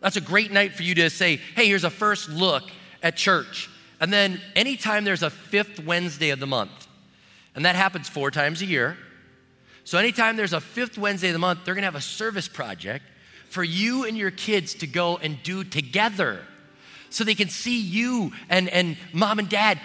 That's 0.00 0.16
a 0.16 0.20
great 0.20 0.52
night 0.52 0.72
for 0.74 0.82
you 0.82 0.94
to 0.96 1.10
say, 1.10 1.36
hey, 1.54 1.66
here's 1.66 1.84
a 1.84 1.90
first 1.90 2.28
look 2.28 2.64
at 3.02 3.16
church. 3.16 3.68
And 4.00 4.12
then 4.12 4.40
anytime 4.54 5.04
there's 5.04 5.22
a 5.22 5.30
fifth 5.30 5.84
Wednesday 5.84 6.30
of 6.30 6.38
the 6.38 6.46
month, 6.46 6.86
and 7.54 7.64
that 7.64 7.74
happens 7.74 8.08
four 8.08 8.30
times 8.30 8.62
a 8.62 8.66
year. 8.66 8.96
So 9.84 9.98
anytime 9.98 10.36
there's 10.36 10.52
a 10.52 10.60
fifth 10.60 10.98
Wednesday 10.98 11.28
of 11.28 11.32
the 11.32 11.38
month, 11.38 11.64
they're 11.64 11.74
gonna 11.74 11.86
have 11.86 11.94
a 11.94 12.00
service 12.00 12.48
project 12.48 13.04
for 13.48 13.64
you 13.64 14.04
and 14.04 14.16
your 14.16 14.30
kids 14.30 14.74
to 14.74 14.86
go 14.86 15.16
and 15.16 15.42
do 15.42 15.64
together 15.64 16.40
so 17.08 17.24
they 17.24 17.34
can 17.34 17.48
see 17.48 17.80
you 17.80 18.32
and, 18.48 18.68
and 18.68 18.96
mom 19.12 19.38
and 19.38 19.48
dad 19.48 19.80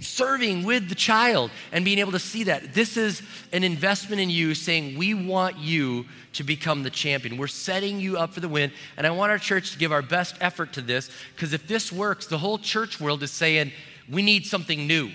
serving 0.00 0.64
with 0.64 0.88
the 0.88 0.94
child 0.94 1.50
and 1.72 1.84
being 1.84 1.98
able 1.98 2.12
to 2.12 2.18
see 2.18 2.44
that. 2.44 2.74
This 2.74 2.96
is 2.96 3.22
an 3.52 3.64
investment 3.64 4.20
in 4.20 4.30
you 4.30 4.54
saying, 4.54 4.98
We 4.98 5.14
want 5.14 5.58
you 5.58 6.06
to 6.34 6.44
become 6.44 6.82
the 6.82 6.90
champion. 6.90 7.36
We're 7.36 7.46
setting 7.46 8.00
you 8.00 8.16
up 8.16 8.32
for 8.32 8.40
the 8.40 8.48
win. 8.48 8.72
And 8.96 9.06
I 9.06 9.10
want 9.10 9.30
our 9.30 9.38
church 9.38 9.72
to 9.72 9.78
give 9.78 9.92
our 9.92 10.02
best 10.02 10.36
effort 10.40 10.72
to 10.74 10.80
this 10.80 11.10
because 11.34 11.52
if 11.52 11.66
this 11.66 11.92
works, 11.92 12.26
the 12.26 12.38
whole 12.38 12.58
church 12.58 13.00
world 13.00 13.22
is 13.22 13.30
saying, 13.30 13.72
We 14.08 14.22
need 14.22 14.46
something 14.46 14.86
new. 14.86 15.10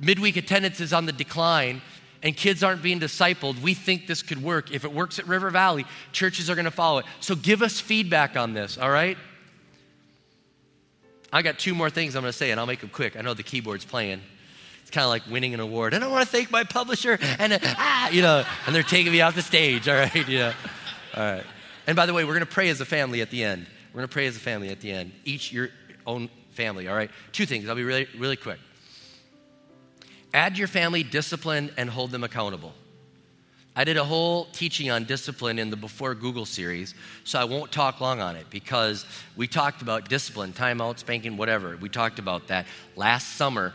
Midweek 0.00 0.36
attendance 0.36 0.80
is 0.80 0.92
on 0.92 1.06
the 1.06 1.12
decline 1.12 1.80
and 2.22 2.36
kids 2.36 2.62
aren't 2.62 2.82
being 2.82 3.00
discipled, 3.00 3.60
we 3.60 3.74
think 3.74 4.06
this 4.06 4.22
could 4.22 4.42
work. 4.42 4.70
If 4.70 4.84
it 4.84 4.92
works 4.92 5.18
at 5.18 5.26
River 5.26 5.50
Valley, 5.50 5.84
churches 6.12 6.48
are 6.48 6.54
going 6.54 6.66
to 6.66 6.70
follow 6.70 6.98
it. 6.98 7.06
So 7.20 7.34
give 7.34 7.62
us 7.62 7.80
feedback 7.80 8.36
on 8.36 8.54
this, 8.54 8.78
all 8.78 8.90
right? 8.90 9.18
I 11.32 11.42
got 11.42 11.58
two 11.58 11.74
more 11.74 11.88
things 11.88 12.14
I'm 12.14 12.22
going 12.22 12.32
to 12.32 12.36
say, 12.36 12.50
and 12.50 12.60
I'll 12.60 12.66
make 12.66 12.80
them 12.80 12.90
quick. 12.90 13.16
I 13.16 13.22
know 13.22 13.32
the 13.32 13.42
keyboard's 13.42 13.84
playing. 13.84 14.20
It's 14.82 14.90
kind 14.90 15.04
of 15.04 15.10
like 15.10 15.26
winning 15.30 15.54
an 15.54 15.60
award. 15.60 15.94
And 15.94 16.04
I 16.04 16.08
want 16.08 16.24
to 16.24 16.30
thank 16.30 16.50
my 16.50 16.64
publisher, 16.64 17.18
and 17.38 17.54
uh, 17.54 17.58
ah, 17.62 18.10
you 18.10 18.20
know, 18.20 18.44
and 18.66 18.74
they're 18.74 18.82
taking 18.82 19.12
me 19.12 19.22
off 19.22 19.34
the 19.34 19.42
stage. 19.42 19.88
All 19.92 19.94
right, 19.94 20.28
you 20.28 20.38
know, 20.38 20.52
all 21.14 21.22
right. 21.22 21.44
And 21.86 21.96
by 21.96 22.06
the 22.06 22.14
way, 22.14 22.24
we're 22.24 22.34
going 22.34 22.46
to 22.46 22.52
pray 22.52 22.68
as 22.68 22.80
a 22.80 22.84
family 22.84 23.20
at 23.20 23.30
the 23.30 23.44
end. 23.44 23.66
We're 23.92 23.98
going 23.98 24.08
to 24.08 24.12
pray 24.12 24.26
as 24.26 24.36
a 24.36 24.40
family 24.40 24.70
at 24.70 24.80
the 24.80 24.90
end. 24.90 25.12
Each 25.24 25.52
your 25.52 25.68
own 26.06 26.30
family, 26.52 26.88
all 26.88 26.94
right? 26.94 27.10
Two 27.32 27.44
things. 27.44 27.68
I'll 27.68 27.74
be 27.74 27.84
really, 27.84 28.06
really 28.16 28.36
quick. 28.36 28.58
Add 30.32 30.56
your 30.56 30.68
family 30.68 31.02
discipline 31.02 31.70
and 31.76 31.90
hold 31.90 32.10
them 32.10 32.24
accountable. 32.24 32.72
I 33.74 33.84
did 33.84 33.96
a 33.96 34.04
whole 34.04 34.46
teaching 34.52 34.90
on 34.90 35.04
discipline 35.04 35.58
in 35.58 35.70
the 35.70 35.76
Before 35.76 36.14
Google 36.14 36.44
series, 36.44 36.94
so 37.24 37.38
I 37.38 37.44
won't 37.44 37.72
talk 37.72 38.02
long 38.02 38.20
on 38.20 38.36
it 38.36 38.46
because 38.50 39.06
we 39.34 39.48
talked 39.48 39.80
about 39.80 40.10
discipline, 40.10 40.52
timeout, 40.52 40.98
spanking, 40.98 41.38
whatever. 41.38 41.78
We 41.78 41.88
talked 41.88 42.18
about 42.18 42.48
that 42.48 42.66
last 42.96 43.36
summer. 43.36 43.72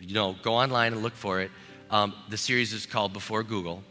You 0.00 0.14
know, 0.14 0.36
go 0.42 0.54
online 0.54 0.94
and 0.94 1.02
look 1.02 1.14
for 1.14 1.40
it. 1.40 1.50
Um, 1.90 2.14
the 2.30 2.38
series 2.38 2.72
is 2.72 2.86
called 2.86 3.12
Before 3.12 3.42
Google. 3.42 3.82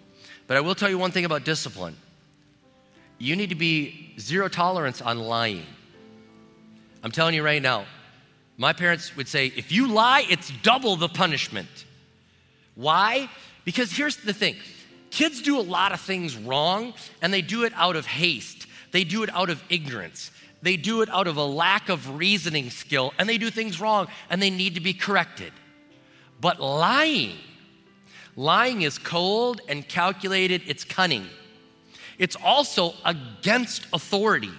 But 0.48 0.58
I 0.58 0.62
will 0.62 0.74
tell 0.74 0.90
you 0.90 0.98
one 0.98 1.12
thing 1.12 1.26
about 1.26 1.46
discipline 1.46 1.96
you 3.20 3.36
need 3.36 3.50
to 3.50 3.56
be 3.56 4.14
zero 4.18 4.48
tolerance 4.48 5.02
on 5.02 5.20
lying. 5.20 5.66
I'm 7.04 7.12
telling 7.12 7.36
you 7.36 7.44
right 7.44 7.62
now, 7.62 7.86
my 8.58 8.74
parents 8.74 9.16
would 9.16 9.28
say, 9.28 9.48
if 9.48 9.72
you 9.72 9.88
lie, 9.88 10.26
it's 10.30 10.52
double 10.64 10.96
the 10.96 11.10
punishment. 11.10 11.68
Why? 12.76 13.30
Because 13.66 13.92
here's 13.92 14.16
the 14.18 14.34
thing 14.34 14.56
kids 15.20 15.42
do 15.42 15.60
a 15.60 15.68
lot 15.78 15.92
of 15.92 16.00
things 16.00 16.38
wrong, 16.38 16.94
and 17.22 17.34
they 17.34 17.42
do 17.42 17.66
it 17.66 17.74
out 17.76 17.98
of 17.98 18.06
haste, 18.06 18.68
they 18.94 19.04
do 19.04 19.22
it 19.22 19.30
out 19.36 19.50
of 19.50 19.62
ignorance. 19.70 20.32
They 20.62 20.76
do 20.76 21.02
it 21.02 21.10
out 21.10 21.28
of 21.28 21.38
a 21.38 21.44
lack 21.44 21.88
of 21.88 22.18
reasoning 22.18 22.70
skill, 22.70 23.14
and 23.18 23.28
they 23.30 23.38
do 23.38 23.50
things 23.50 23.80
wrong, 23.80 24.08
and 24.30 24.42
they 24.42 24.50
need 24.50 24.76
to 24.76 24.82
be 24.82 24.94
corrected. 24.94 25.54
But 26.42 26.60
lying, 26.62 27.38
lying 28.36 28.82
is 28.82 28.98
cold 28.98 29.62
and 29.70 29.88
calculated, 29.88 30.62
it's 30.68 30.84
cunning. 30.84 31.28
It's 32.18 32.36
also 32.36 32.94
against 33.06 33.88
authority. 33.94 34.52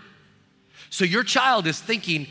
So 0.88 1.04
your 1.04 1.22
child 1.22 1.66
is 1.66 1.78
thinking, 1.78 2.26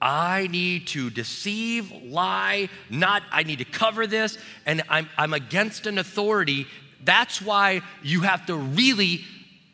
I 0.00 0.48
need 0.50 0.88
to 0.88 1.10
deceive, 1.10 1.92
lie, 2.04 2.68
not, 2.90 3.22
I 3.30 3.44
need 3.44 3.58
to 3.58 3.64
cover 3.64 4.08
this, 4.08 4.36
and 4.66 4.82
I'm, 4.88 5.08
I'm 5.16 5.32
against 5.32 5.86
an 5.86 5.98
authority. 5.98 6.66
That's 7.04 7.40
why 7.40 7.82
you 8.02 8.22
have 8.22 8.46
to 8.46 8.56
really 8.56 9.24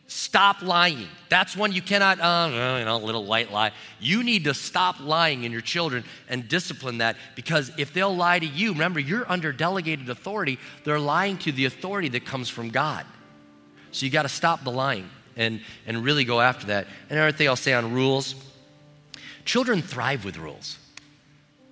stop 0.09 0.63
lying. 0.63 1.09
That's 1.29 1.57
when 1.57 1.73
you 1.73 1.83
cannot, 1.83 2.21
uh, 2.21 2.49
you 2.79 2.85
know, 2.85 2.97
a 2.97 3.05
little 3.05 3.25
white 3.25 3.51
lie. 3.51 3.73
You 3.99 4.23
need 4.23 4.45
to 4.45 4.55
stop 4.55 5.01
lying 5.01 5.45
in 5.45 5.53
your 5.53 5.61
children 5.61 6.05
and 6.29 6.49
discipline 6.49 6.99
that 6.99 7.17
because 7.35 7.73
if 7.77 7.93
they'll 7.93 8.15
lie 8.15 8.39
to 8.39 8.47
you, 8.47 8.73
remember, 8.73 9.01
you're 9.01 9.31
under 9.31 9.53
delegated 9.53 10.09
authority. 10.09 10.59
They're 10.85 11.01
lying 11.01 11.39
to 11.39 11.53
the 11.53 11.65
authority 11.65 12.09
that 12.11 12.25
comes 12.25 12.49
from 12.49 12.71
God. 12.71 13.05
So 13.91 14.07
you 14.07 14.13
got 14.13 14.23
to 14.23 14.29
stop 14.29 14.63
the 14.63 14.71
lying 14.71 15.09
and, 15.37 15.61
and 15.87 16.05
really 16.05 16.25
go 16.25 16.41
after 16.41 16.67
that. 16.69 16.87
And 17.11 17.19
another 17.19 17.37
thing 17.37 17.49
I'll 17.49 17.57
say 17.57 17.73
on 17.73 17.93
rules 17.93 18.35
children 19.45 19.81
thrive 19.81 20.25
with 20.25 20.37
rules. 20.39 20.79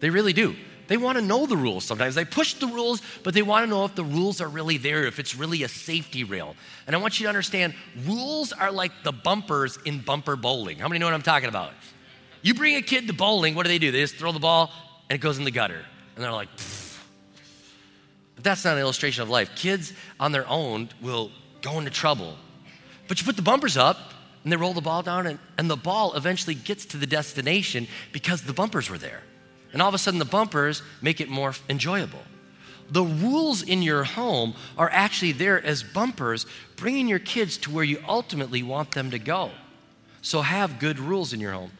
They 0.00 0.10
really 0.10 0.32
do. 0.32 0.54
They 0.86 0.96
want 0.96 1.18
to 1.18 1.24
know 1.24 1.46
the 1.46 1.56
rules 1.56 1.84
sometimes. 1.84 2.14
They 2.14 2.24
push 2.24 2.54
the 2.54 2.66
rules, 2.66 3.00
but 3.22 3.34
they 3.34 3.42
want 3.42 3.64
to 3.64 3.70
know 3.70 3.84
if 3.84 3.94
the 3.94 4.04
rules 4.04 4.40
are 4.40 4.48
really 4.48 4.76
there, 4.76 5.06
if 5.06 5.18
it's 5.18 5.34
really 5.34 5.62
a 5.62 5.68
safety 5.68 6.24
rail. 6.24 6.56
And 6.86 6.94
I 6.94 6.98
want 6.98 7.18
you 7.18 7.24
to 7.24 7.28
understand 7.28 7.74
rules 8.04 8.52
are 8.52 8.70
like 8.70 8.92
the 9.02 9.12
bumpers 9.12 9.78
in 9.84 10.00
bumper 10.00 10.36
bowling. 10.36 10.78
How 10.78 10.88
many 10.88 10.98
know 10.98 11.06
what 11.06 11.14
I'm 11.14 11.22
talking 11.22 11.48
about? 11.48 11.72
You 12.42 12.54
bring 12.54 12.76
a 12.76 12.82
kid 12.82 13.06
to 13.06 13.14
bowling, 13.14 13.54
what 13.54 13.64
do 13.64 13.68
they 13.68 13.78
do? 13.78 13.90
They 13.90 14.00
just 14.00 14.16
throw 14.16 14.32
the 14.32 14.38
ball 14.38 14.70
and 15.08 15.16
it 15.16 15.20
goes 15.20 15.38
in 15.38 15.44
the 15.44 15.50
gutter. 15.50 15.84
And 16.14 16.24
they're 16.24 16.32
like, 16.32 16.54
Pfft. 16.56 16.98
but 18.34 18.44
that's 18.44 18.64
not 18.64 18.74
an 18.74 18.80
illustration 18.80 19.22
of 19.22 19.30
life. 19.30 19.50
Kids 19.56 19.92
on 20.20 20.32
their 20.32 20.46
own 20.48 20.90
will 21.00 21.30
go 21.62 21.78
into 21.78 21.90
trouble. 21.90 22.36
But 23.08 23.20
you 23.20 23.26
put 23.26 23.36
the 23.36 23.42
bumpers 23.42 23.76
up 23.76 23.96
and 24.44 24.52
they 24.52 24.56
roll 24.56 24.74
the 24.74 24.82
ball 24.82 25.02
down, 25.02 25.26
and, 25.26 25.38
and 25.56 25.70
the 25.70 25.76
ball 25.76 26.14
eventually 26.14 26.54
gets 26.54 26.84
to 26.86 26.98
the 26.98 27.06
destination 27.06 27.88
because 28.12 28.42
the 28.42 28.52
bumpers 28.52 28.90
were 28.90 28.98
there. 28.98 29.22
And 29.74 29.82
all 29.82 29.88
of 29.88 29.94
a 29.94 29.98
sudden, 29.98 30.20
the 30.20 30.24
bumpers 30.24 30.82
make 31.02 31.20
it 31.20 31.28
more 31.28 31.52
enjoyable. 31.68 32.22
The 32.90 33.02
rules 33.02 33.62
in 33.62 33.82
your 33.82 34.04
home 34.04 34.54
are 34.78 34.88
actually 34.90 35.32
there 35.32 35.60
as 35.62 35.82
bumpers, 35.82 36.46
bringing 36.76 37.08
your 37.08 37.18
kids 37.18 37.58
to 37.58 37.72
where 37.72 37.84
you 37.84 38.02
ultimately 38.06 38.62
want 38.62 38.92
them 38.92 39.10
to 39.10 39.18
go. 39.18 39.50
So 40.22 40.42
have 40.42 40.78
good 40.78 40.98
rules 41.00 41.32
in 41.32 41.40
your 41.40 41.52
home. 41.52 41.72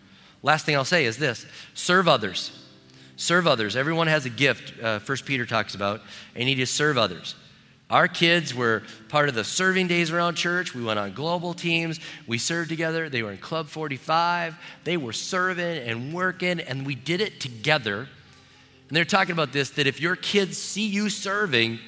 Last 0.43 0.67
thing 0.67 0.75
I'll 0.75 0.85
say 0.85 1.05
is 1.05 1.17
this 1.19 1.47
serve 1.75 2.09
others. 2.09 2.51
Serve 3.17 3.47
others. 3.47 3.77
Everyone 3.77 4.09
has 4.09 4.27
a 4.27 4.31
gift, 4.31 4.75
uh, 4.83 4.99
First 4.99 5.25
Peter 5.25 5.47
talks 5.47 5.77
about, 5.77 6.03
and 6.35 6.49
you 6.49 6.57
need 6.57 6.61
to 6.61 6.67
serve 6.67 6.99
others. 6.99 7.37
Our 7.91 8.09
kids 8.09 8.55
were 8.55 8.83
part 9.09 9.29
of 9.29 9.35
the 9.35 9.45
serving 9.45 9.89
days 9.89 10.11
around 10.11 10.37
church. 10.37 10.75
We 10.75 10.83
went 10.83 10.99
on 10.99 11.13
global 11.13 11.53
teams. 11.53 12.01
We 12.27 12.39
served 12.39 12.71
together. 12.71 13.09
They 13.09 13.23
were 13.23 13.31
in 13.31 13.39
Club 13.39 13.69
45. 13.69 14.57
They 14.85 14.97
were 14.97 15.13
serving 15.13 15.79
and 15.87 16.15
working, 16.15 16.61
and 16.61 16.87
we 16.87 16.95
did 16.95 17.21
it 17.21 17.41
together. 17.41 18.09
And 18.89 18.97
they're 18.97 19.05
talking 19.05 19.33
about 19.33 19.53
this 19.53 19.71
that 19.71 19.87
if 19.87 20.01
your 20.01 20.17
kids 20.17 20.57
see 20.57 20.87
you 20.87 21.11
serving, 21.11 21.79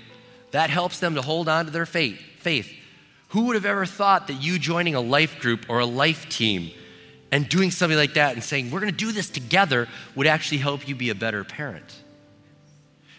that 0.50 0.70
helps 0.70 1.00
them 1.00 1.14
to 1.14 1.22
hold 1.22 1.48
on 1.48 1.64
to 1.64 1.70
their 1.70 1.86
faith. 1.86 2.20
faith. 2.38 2.72
Who 3.30 3.46
would 3.46 3.56
have 3.56 3.66
ever 3.66 3.86
thought 3.86 4.28
that 4.28 4.34
you 4.34 4.58
joining 4.58 4.94
a 4.94 5.00
life 5.00 5.40
group 5.40 5.66
or 5.68 5.80
a 5.80 5.86
life 5.86 6.28
team 6.28 6.70
and 7.32 7.48
doing 7.48 7.70
something 7.70 7.98
like 7.98 8.14
that 8.14 8.34
and 8.34 8.44
saying, 8.44 8.70
we're 8.70 8.80
going 8.80 8.92
to 8.92 8.96
do 8.96 9.12
this 9.12 9.28
together 9.28 9.88
would 10.14 10.26
actually 10.26 10.58
help 10.58 10.86
you 10.86 10.94
be 10.94 11.10
a 11.10 11.14
better 11.14 11.42
parent? 11.42 12.02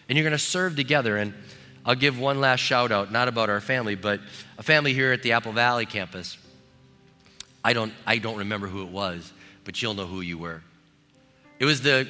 And 0.08 0.18
you're 0.18 0.24
going 0.24 0.32
to 0.32 0.44
serve 0.44 0.76
together. 0.76 1.18
And 1.18 1.34
I'll 1.88 1.96
give 1.96 2.20
one 2.20 2.42
last 2.42 2.60
shout 2.60 2.92
out, 2.92 3.14
not 3.14 3.30
about 3.30 3.50
our 3.50 3.62
family, 3.62 3.96
but 3.96 4.20
a 4.58 4.64
family 4.64 4.94
here 4.94 5.14
at 5.14 5.24
the 5.24 5.32
Apple 5.32 5.54
Valley 5.54 5.86
campus. 5.86 6.38
I 7.64 7.72
don't, 7.72 7.94
I 8.06 8.18
don't 8.18 8.38
remember 8.38 8.68
who 8.68 8.84
it 8.84 8.90
was, 8.90 9.32
but 9.64 9.82
you'll 9.82 9.94
know 9.94 10.06
who 10.06 10.20
you 10.20 10.38
were. 10.38 10.62
It 11.60 11.66
was 11.66 11.82
the 11.82 12.06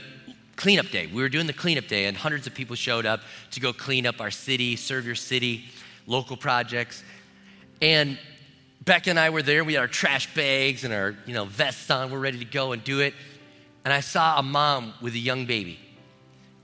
cleanup 0.55 0.87
day. 0.87 1.05
We 1.05 1.21
were 1.21 1.29
doing 1.29 1.45
the 1.45 1.53
cleanup 1.53 1.87
day, 1.87 2.05
and 2.05 2.17
hundreds 2.17 2.47
of 2.47 2.55
people 2.55 2.75
showed 2.75 3.05
up 3.05 3.21
to 3.51 3.59
go 3.59 3.71
clean 3.71 4.07
up 4.07 4.19
our 4.19 4.31
city, 4.31 4.75
serve 4.75 5.05
your 5.05 5.15
city, 5.15 5.65
local 6.07 6.37
projects. 6.37 7.03
And 7.79 8.17
Beck 8.83 9.05
and 9.05 9.19
I 9.19 9.29
were 9.29 9.43
there. 9.43 9.63
We 9.63 9.73
had 9.73 9.81
our 9.81 9.87
trash 9.87 10.33
bags 10.33 10.85
and 10.85 10.93
our 10.93 11.15
you 11.27 11.35
know, 11.35 11.45
vests 11.45 11.91
on. 11.91 12.09
We're 12.09 12.17
ready 12.17 12.39
to 12.39 12.45
go 12.45 12.71
and 12.71 12.83
do 12.83 13.01
it. 13.01 13.13
And 13.85 13.93
I 13.93 13.99
saw 13.99 14.39
a 14.39 14.43
mom 14.43 14.95
with 15.01 15.13
a 15.13 15.19
young 15.19 15.45
baby. 15.45 15.79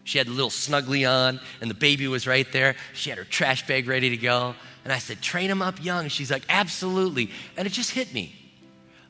She 0.04 0.18
had 0.18 0.28
a 0.28 0.32
little 0.32 0.49
snuggly 0.49 1.10
on, 1.10 1.39
and 1.62 1.70
the 1.70 1.76
baby 1.76 2.08
was 2.08 2.28
right 2.28 2.49
there. 2.51 2.76
She 2.93 3.10
had 3.10 3.18
her 3.18 3.24
trash 3.24 3.66
bag 3.68 3.88
ready 3.88 4.10
to 4.10 4.18
go. 4.18 4.56
And 4.84 4.91
I 4.91 4.99
said, 4.99 5.22
Train 5.22 5.49
him 5.49 5.62
up 5.62 5.84
young. 5.84 6.10
She's 6.10 6.30
like, 6.30 6.43
Absolutely. 6.49 7.32
And 7.56 7.66
it 7.66 7.72
just 7.72 7.91
hit 7.91 8.14
me. 8.14 8.36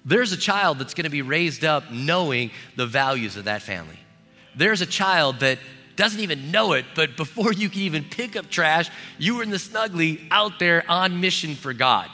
There's 0.06 0.34
a 0.34 0.38
child 0.38 0.80
that's 0.80 0.94
going 0.94 1.06
to 1.06 1.10
be 1.10 1.22
raised 1.22 1.64
up 1.64 1.92
knowing 1.92 2.52
the 2.76 2.86
values 2.86 3.38
of 3.38 3.46
that 3.46 3.62
family. 3.62 3.98
There's 4.56 4.82
a 4.82 4.86
child 4.86 5.40
that 5.40 5.60
doesn't 5.96 6.20
even 6.20 6.52
know 6.52 6.74
it, 6.74 6.86
but 6.96 7.16
before 7.16 7.54
you 7.54 7.70
can 7.70 7.82
even 7.82 8.04
pick 8.04 8.36
up 8.36 8.50
trash, 8.50 8.90
you 9.18 9.36
were 9.36 9.44
in 9.44 9.50
the 9.50 9.58
snuggly 9.58 10.20
out 10.30 10.60
there 10.60 10.84
on 10.90 11.22
mission 11.22 11.56
for 11.56 11.74
God. 11.74 12.10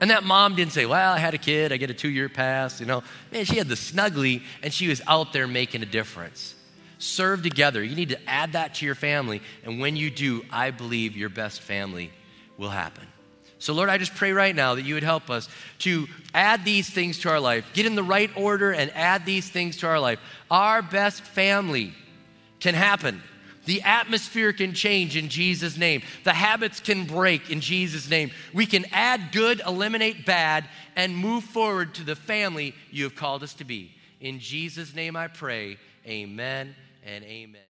And 0.00 0.10
that 0.10 0.22
mom 0.22 0.54
didn't 0.54 0.72
say, 0.72 0.86
Well, 0.86 1.14
I 1.14 1.18
had 1.18 1.34
a 1.34 1.38
kid, 1.38 1.72
I 1.72 1.78
get 1.78 1.90
a 1.90 1.94
two 1.94 2.10
year 2.10 2.28
pass. 2.28 2.78
You 2.78 2.86
know, 2.86 3.02
man, 3.32 3.44
she 3.44 3.56
had 3.56 3.68
the 3.68 3.74
snuggly 3.74 4.42
and 4.62 4.72
she 4.72 4.86
was 4.86 5.02
out 5.08 5.32
there 5.32 5.48
making 5.48 5.82
a 5.82 5.86
difference 5.86 6.54
serve 6.98 7.42
together. 7.42 7.82
You 7.82 7.96
need 7.96 8.10
to 8.10 8.28
add 8.28 8.52
that 8.52 8.74
to 8.76 8.86
your 8.86 8.94
family. 8.94 9.40
And 9.64 9.80
when 9.80 9.96
you 9.96 10.10
do, 10.10 10.44
I 10.50 10.70
believe 10.70 11.16
your 11.16 11.28
best 11.28 11.62
family 11.62 12.10
will 12.56 12.70
happen. 12.70 13.06
So, 13.60 13.72
Lord, 13.72 13.88
I 13.88 13.98
just 13.98 14.14
pray 14.14 14.32
right 14.32 14.54
now 14.54 14.76
that 14.76 14.82
you 14.82 14.94
would 14.94 15.02
help 15.02 15.30
us 15.30 15.48
to 15.80 16.06
add 16.32 16.64
these 16.64 16.88
things 16.88 17.18
to 17.20 17.28
our 17.28 17.40
life, 17.40 17.64
get 17.72 17.86
in 17.86 17.96
the 17.96 18.04
right 18.04 18.30
order 18.36 18.72
and 18.72 18.90
add 18.94 19.26
these 19.26 19.48
things 19.48 19.78
to 19.78 19.88
our 19.88 19.98
life. 19.98 20.20
Our 20.50 20.80
best 20.80 21.22
family 21.22 21.92
can 22.60 22.74
happen. 22.74 23.20
The 23.64 23.82
atmosphere 23.82 24.52
can 24.52 24.74
change 24.74 25.16
in 25.16 25.28
Jesus' 25.28 25.76
name. 25.76 26.02
The 26.24 26.32
habits 26.32 26.80
can 26.80 27.04
break 27.04 27.50
in 27.50 27.60
Jesus' 27.60 28.08
name. 28.08 28.30
We 28.54 28.64
can 28.64 28.86
add 28.92 29.32
good, 29.32 29.60
eliminate 29.66 30.24
bad, 30.24 30.64
and 30.96 31.16
move 31.16 31.44
forward 31.44 31.94
to 31.96 32.04
the 32.04 32.16
family 32.16 32.74
you 32.90 33.04
have 33.04 33.16
called 33.16 33.42
us 33.42 33.54
to 33.54 33.64
be. 33.64 33.92
In 34.20 34.38
Jesus' 34.38 34.94
name 34.94 35.16
I 35.16 35.26
pray. 35.26 35.78
Amen 36.06 36.74
and 37.08 37.24
amen. 37.24 37.62